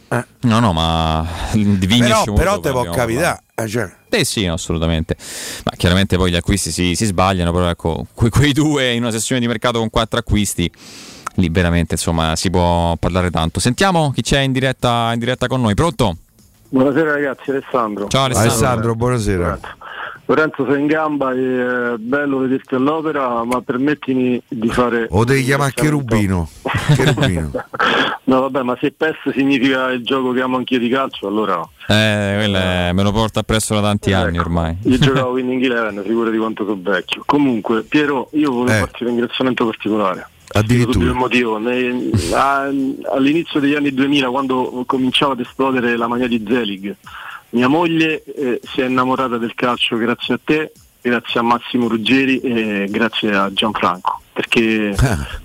[0.08, 0.26] l'errore?
[0.40, 3.42] No, no, ma di Vigna Però, però te può capitare.
[3.54, 5.16] eh, cioè, Eh sì, no, assolutamente.
[5.64, 9.10] Ma chiaramente poi gli acquisti si, si sbagliano, però ecco, que- quei due in una
[9.10, 10.70] sessione di mercato con quattro acquisti,
[11.34, 13.60] lì veramente insomma si può parlare tanto.
[13.60, 16.16] Sentiamo chi c'è in diretta, in diretta con noi, pronto?
[16.70, 18.08] Buonasera ragazzi, Alessandro.
[18.08, 19.58] Ciao Alessandro, buonasera.
[20.28, 25.06] Lorenzo sei in gamba e è bello vederti all'opera, ma permettimi di fare...
[25.08, 26.46] O devi chiamare Cherubino.
[26.94, 27.50] Cherubino.
[28.24, 31.66] No vabbè, ma se PES significa il gioco che amo anch'io di calcio, allora...
[31.86, 34.76] Eh, quello è- me lo porta appresso da tanti anni ormai.
[34.82, 37.22] Io giocavo Winning Eleven, figura di quanto sono vecchio.
[37.24, 38.80] Comunque, Piero, io volevo Eh.
[38.80, 40.28] farti un ringraziamento particolare.
[40.52, 41.14] Addirittura.
[41.14, 41.56] Motivo.
[41.56, 46.94] All'inizio degli anni 2000, quando cominciava ad esplodere la mania di Zelig,
[47.50, 52.40] mia moglie eh, si è innamorata del calcio grazie a te, grazie a Massimo Ruggeri
[52.40, 54.22] e grazie a Gianfranco.
[54.32, 54.94] Perché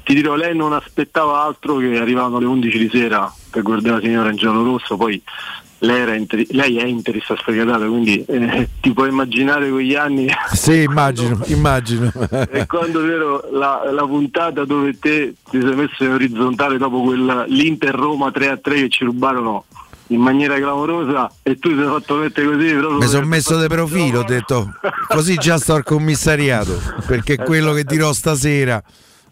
[0.03, 4.01] ti dirò, lei non aspettava altro che arrivavano le 11 di sera per guardare la
[4.01, 5.22] signora in giallo rosso, poi
[5.83, 10.83] lei, era interi- lei è interista sfegatata, quindi eh, ti puoi immaginare quegli anni Sì,
[10.88, 12.11] immagino, immagino.
[12.49, 17.45] e quando vero la, la puntata dove te ti sei messo in orizzontale dopo quella
[17.48, 19.65] l'Inter Roma 3 a 3 che ci rubarono
[20.07, 23.67] in maniera clamorosa e tu ti sei fatto mettere così proprio Mi sono messo de
[23.67, 24.73] profilo, ho detto
[25.07, 28.82] così già sto al commissariato, perché quello che dirò stasera,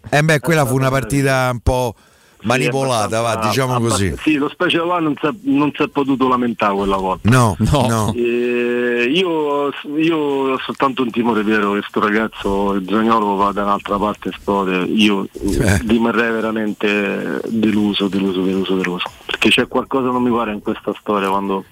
[0.10, 1.96] eh beh, quella fu una partita un po'
[2.44, 4.14] manipolata, va, diciamo così.
[4.22, 7.30] Sì, lo Special One non si è- non si è potuto lamentare quella volta.
[7.30, 8.14] No, no.
[8.16, 13.64] Eh, io, io ho soltanto un timore vero che sto ragazzo il Zagnolo va da
[13.64, 14.78] un'altra parte e esplode.
[14.86, 19.06] Io eh, rimarrei veramente deluso, deluso, deluso, deluso.
[19.26, 21.64] Perché c'è qualcosa che non mi pare in questa storia quando,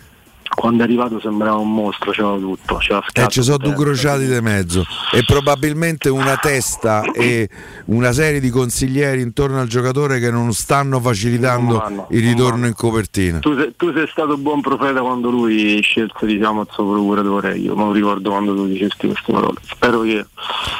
[0.55, 2.77] quando è arrivato sembrava un mostro, c'era tutto.
[2.77, 7.49] C'era Eh, scatto, ci sono due crociati di mezzo e probabilmente una testa e
[7.85, 12.65] una serie di consiglieri intorno al giocatore che non stanno facilitando Non vanno, il ritorno
[12.67, 13.39] in copertina.
[13.39, 17.73] Tu sei, tu sei stato buon profeta quando lui scelse diciamo il suo procuratore, io
[17.73, 19.57] non ricordo quando tu dicesti queste parole.
[19.67, 20.25] Spero che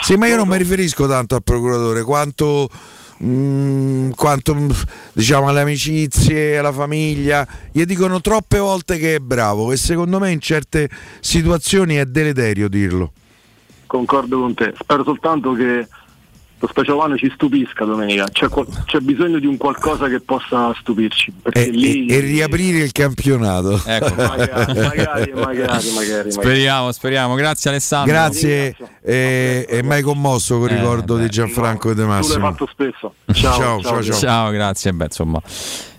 [0.01, 2.69] Sì, ma io non mi riferisco tanto al procuratore quanto,
[3.23, 4.55] mm, quanto
[5.13, 7.47] diciamo alle amicizie, alla famiglia.
[7.71, 10.89] Gli dicono troppe volte che è bravo e secondo me in certe
[11.19, 13.11] situazioni è deleterio dirlo.
[13.87, 14.73] concordo con te.
[14.77, 15.87] Spero soltanto che
[16.61, 18.25] lo Special One ci stupisca domenica.
[18.29, 18.47] C'è,
[18.85, 21.31] c'è bisogno di un qualcosa che possa stupirci.
[21.51, 23.81] E, lì e- riaprire il campionato.
[23.85, 24.13] Ecco.
[24.21, 26.31] magari, magari, magari, magari.
[26.31, 27.35] Speriamo, speriamo.
[27.35, 28.11] Grazie Alessandro.
[28.13, 31.21] Grazie e, e mai commosso con il Eh, ricordo beh.
[31.21, 32.51] di Gianfranco e De Tu l'hai Massimo.
[32.51, 33.13] fatto spesso.
[33.31, 34.17] Ciao, Ciao, ciao, ciao.
[34.19, 34.91] Ciao, grazie.
[34.93, 35.41] Beh, insomma,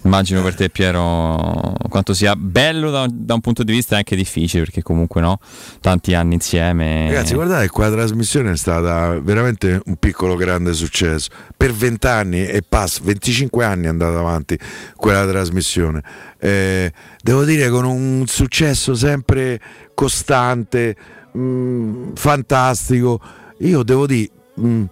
[0.05, 4.65] immagino per te, Piero, quanto sia bello da, da un punto di vista anche difficile,
[4.65, 5.39] perché comunque no,
[5.81, 7.09] tanti anni insieme.
[7.09, 11.31] Ragazzi, guardate, quella trasmissione è stata veramente un piccolo grande successo.
[11.57, 14.59] Per 20 anni e passa, 25 anni è andata avanti
[14.97, 16.03] quella trasmissione.
[16.39, 19.61] Eh, devo dire con un successo sempre
[19.95, 20.97] costante,
[21.37, 23.21] mm, fantastico.
[23.59, 24.31] Io devo dire
[24.61, 24.85] mm, mm,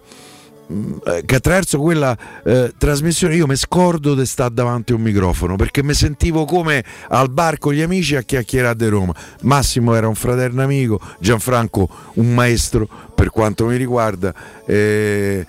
[1.25, 5.81] che attraverso quella eh, trasmissione io mi scordo di stare davanti a un microfono perché
[5.81, 9.13] mi sentivo come al bar con gli amici a chiacchierare di Roma.
[9.41, 14.33] Massimo era un fraterno amico, Gianfranco un maestro per quanto mi riguarda
[14.65, 15.45] e,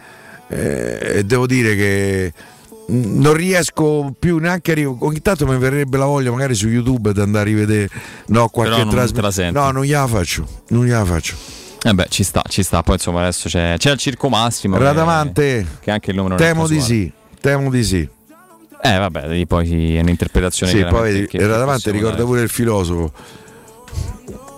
[0.48, 2.32] e- e devo dire che
[2.90, 6.68] mm, non riesco più neanche a ri- ogni tanto mi verrebbe la voglia magari su
[6.68, 7.88] YouTube di andare a rivedere
[8.28, 11.36] no, qualche trasmissione no non gliela faccio non gliela faccio
[11.82, 12.82] Eh beh, ci sta, ci sta.
[12.82, 14.76] Poi insomma adesso c'è, c'è il Circo Massimo.
[14.76, 17.10] che- Radamante Che, anche il nome non temo di sì
[17.40, 18.06] temo di sì
[18.82, 22.24] Eh vabbè, lì poi è un'interpretazione Sì, poi che- che possiamo ricorda dare.
[22.24, 23.12] pure il filosofo.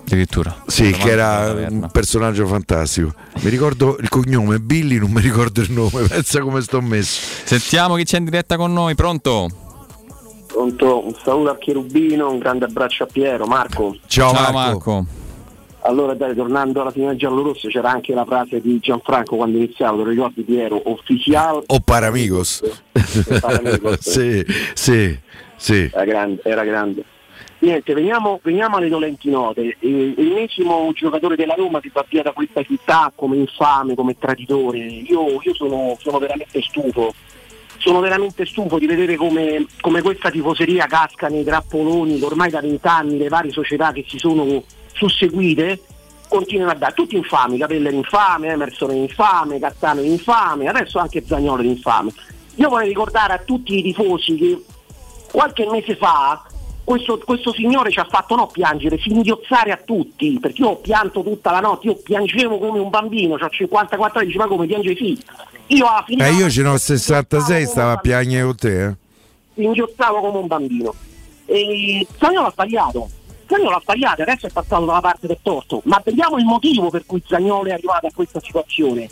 [0.04, 0.54] Addirittura.
[0.66, 3.14] Sì, che era un personaggio fantastico.
[3.40, 7.20] Mi ricordo il cognome, Billy, non mi ricordo il nome, pensa come sto messo.
[7.44, 9.48] Sentiamo chi c'è in diretta con noi, pronto?
[10.48, 13.96] Pronto, un saluto a Cherubino, un grande abbraccio a Piero, Marco.
[14.06, 14.58] Ciao, Ciao Marco.
[14.58, 15.06] Marco.
[15.84, 20.04] Allora dai, tornando alla finale giallorossa c'era anche la frase di Gianfranco quando iniziava, lo
[20.04, 22.62] ricordi Piero, ufficiale O Paramigos.
[23.40, 23.98] Paramigos.
[24.08, 24.44] sì,
[24.74, 25.18] sì,
[25.56, 25.90] sì.
[25.92, 27.04] era grande, era grande.
[27.58, 29.76] Niente, veniamo, veniamo alle dolenti note.
[29.78, 34.78] Eh, L'ennesimo giocatore della Roma si va via da questa città come infame, come traditore.
[34.78, 37.12] Io, io sono, sono veramente stufo.
[37.78, 42.60] Sono veramente stufo di vedere come, come questa tifoseria casca nei trappoloni che ormai da
[42.60, 44.62] vent'anni le varie società che si sono
[44.92, 45.80] susseguite
[46.28, 50.98] continuano a dare tutti infami, Capello è infame, Emerson è infame, Cattano è infame, adesso
[50.98, 52.10] anche Zagnolo è infame.
[52.54, 54.64] Io vorrei ricordare a tutti i tifosi che
[55.30, 56.42] qualche mese fa
[56.84, 61.22] questo, questo signore ci ha fatto no piangere, singhiozzare a tutti, perché io ho pianto
[61.22, 64.96] tutta la notte, io piangevo come un bambino, ho 54 anni, dice, ma come piange
[64.96, 65.22] sì.
[65.68, 68.84] Io alla fine Eh, io ce n'ho 66, stava a piagnere con te.
[68.84, 68.94] Eh.
[69.54, 70.94] singhiozzavo come un bambino.
[71.46, 73.08] E Zagnolo ha sbagliato.
[73.46, 77.04] Zagnolo ha sbagliato, adesso è passato dalla parte del torto, ma vediamo il motivo per
[77.06, 79.08] cui Zagnolo è arrivato a questa situazione.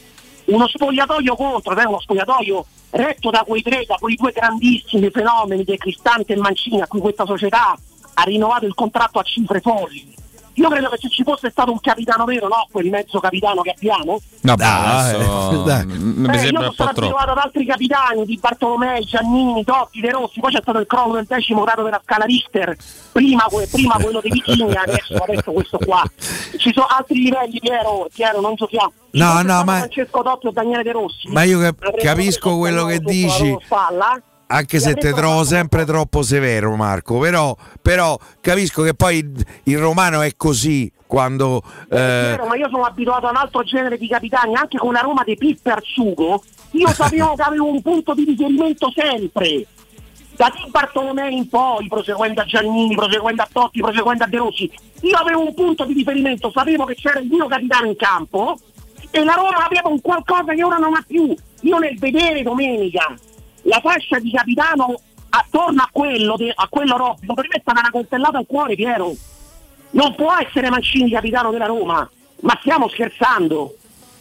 [0.46, 5.64] Uno spogliatoio contro, è uno spogliatoio retto da quei tre, da quei due grandissimi fenomeni
[5.64, 7.76] di Cristante e Mancini a cui questa società
[8.14, 10.19] ha rinnovato il contratto a cifre folli.
[10.54, 12.66] Io credo che se ci fosse stato un capitano vero, no?
[12.70, 15.86] Quel mezzo capitano che abbiamo, No, Dai, adesso, dai.
[15.86, 20.10] m- mi eh, io sono stato abituato ad altri capitani di Bartolomei, Giannini, Totti, De
[20.10, 22.76] Rossi, poi c'è stato il crollo del decimo grado della scala Richter,
[23.12, 26.02] prima, que- prima quello dei Vichini, adesso, adesso questo qua.
[26.58, 28.92] Ci sono altri livelli, Piero, Piero non giochiamo.
[29.12, 31.28] Ci No, no, ma- Francesco Totti o Daniele De Rossi.
[31.28, 33.56] Ma io cap- capisco quello che dici.
[33.64, 34.20] spalla.
[34.52, 37.18] Anche se te trovo sempre troppo severo, Marco.
[37.18, 41.62] Però, però capisco che poi il- il romano è così quando.
[41.88, 44.92] È eh, vero, ma io sono abituato a un altro genere di capitani, anche con
[44.92, 49.66] la Roma dei Pipper Sugo, io sapevo che avevo un punto di riferimento sempre.
[50.34, 54.70] Da Di Bartolomei in poi, proseguendo a Giannini, proseguendo a Totti, proseguendo a De Rossi,
[55.02, 58.56] io avevo un punto di riferimento, sapevo che c'era il mio capitano in campo
[59.10, 61.34] e la Roma aveva un qualcosa che ora non ha più.
[61.60, 63.14] Io nel vedere domenica
[63.62, 67.80] la fascia di capitano attorno a quello, de- a quello Robby, per me è stata
[67.80, 69.14] una coltellata al cuore, Piero.
[69.92, 72.08] Non può essere Mancini capitano della Roma,
[72.40, 73.74] ma stiamo scherzando.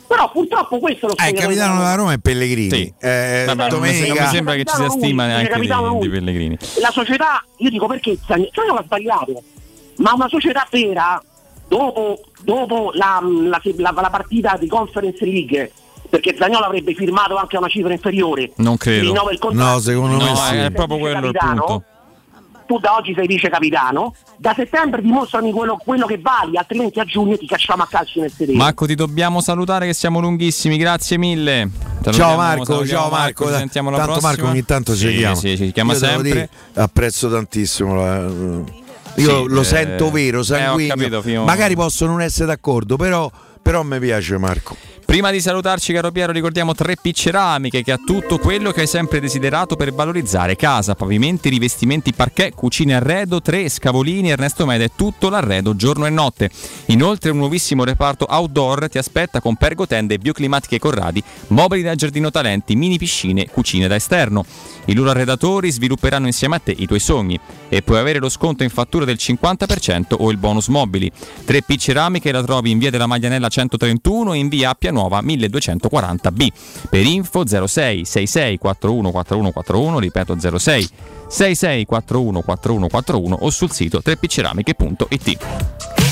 [0.07, 2.69] Però purtroppo questo lo eh, il capitano della Roma è Pellegrini.
[2.71, 2.93] Sì.
[2.99, 4.13] Eh, Vabbè, non, mi, domenica.
[4.15, 6.57] non mi sembra che ci sia Capitano stima neanche capitano di, di Pellegrini.
[6.81, 9.43] La società, io dico perché Zagn- Zagnolo ha sbagliato,
[9.97, 11.23] ma una società vera,
[11.67, 15.71] dopo, dopo la, la- la- la partita di Conference League,
[16.09, 19.13] perché Zagnolo avrebbe firmato anche a una cifra inferiore, Non credo.
[19.51, 20.55] No, secondo me No, sì.
[20.55, 21.83] è proprio quello il Capitano, punto.
[22.65, 27.03] Tu da oggi sei vice capitano, da settembre dimostrami quello, quello che vali, altrimenti a
[27.03, 28.55] giugno ti cacciamo a calci nel sedere.
[28.59, 31.67] Marco, ti dobbiamo salutare che siamo lunghissimi, grazie mille.
[32.11, 33.47] Ciao Marco, ciao Marco.
[33.49, 34.31] sentiamo la Tanto prossima.
[34.33, 35.35] Marco ogni tanto ci Sì, chiama.
[35.35, 36.21] sì, ci chiama Io sempre.
[36.31, 37.95] dire, apprezzo tantissimo.
[37.95, 38.27] la-
[39.15, 40.93] io Sì, lo eh, sento vero, eh, sanguigno.
[40.95, 41.43] capito, Fio.
[41.45, 43.29] Magari posso non essere d'accordo, però,
[43.61, 44.75] però mi piace Marco.
[45.09, 49.19] Prima di salutarci, caro Piero, ricordiamo 3P Ceramiche che ha tutto quello che hai sempre
[49.19, 55.29] desiderato per valorizzare casa, pavimenti, rivestimenti, parquet, cucine arredo, 3 scavolini, Ernesto Meda è tutto
[55.29, 56.51] l'arredo giorno e notte.
[56.87, 62.75] Inoltre un nuovissimo reparto outdoor ti aspetta con pergotende bioclimatiche Corradi, mobili da giardino talenti,
[62.75, 64.45] mini piscine, cucine da esterno.
[64.85, 68.61] I loro arredatori svilupperanno insieme a te i tuoi sogni e puoi avere lo sconto
[68.61, 71.11] in fattura del 50% o il bonus mobili.
[71.47, 76.47] 3P Ceramiche la trovi in via della Maglianella 131 e in via Appia Nuova 1240B.
[76.89, 80.89] Per info 06 66 41 4141, ripeto 06
[81.27, 86.08] 66 41 4141 o sul sito 3pceramiche.it.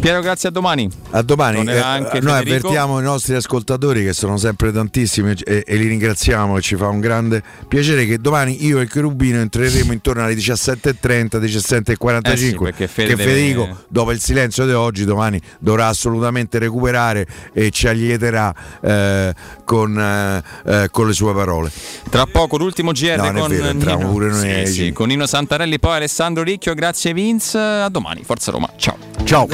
[0.00, 0.88] Piero, grazie a domani.
[1.10, 1.62] A domani.
[1.70, 2.68] Eh, anche noi Federico.
[2.68, 6.88] avvertiamo i nostri ascoltatori che sono sempre tantissimi e, e li ringraziamo e ci fa
[6.88, 12.36] un grande piacere che domani io e il Cherubino entreremo intorno alle 17.30, 17.45 Eh
[12.36, 17.26] sì, perché Fede che deve- Federico dopo il silenzio di oggi domani dovrà assolutamente recuperare
[17.52, 19.34] e ci allieterà eh,
[19.64, 21.70] con, eh, eh, con le sue parole.
[22.08, 25.26] Tra poco l'ultimo GR No, con, vero, entriamo Nino, pure noi Sì, sì, con Nino
[25.26, 26.72] Santarelli, poi Alessandro Ricchio.
[26.74, 27.58] Grazie Vince.
[27.58, 28.69] A domani, Forza Roma.
[28.76, 28.96] Ciao.
[29.24, 29.46] Ciao.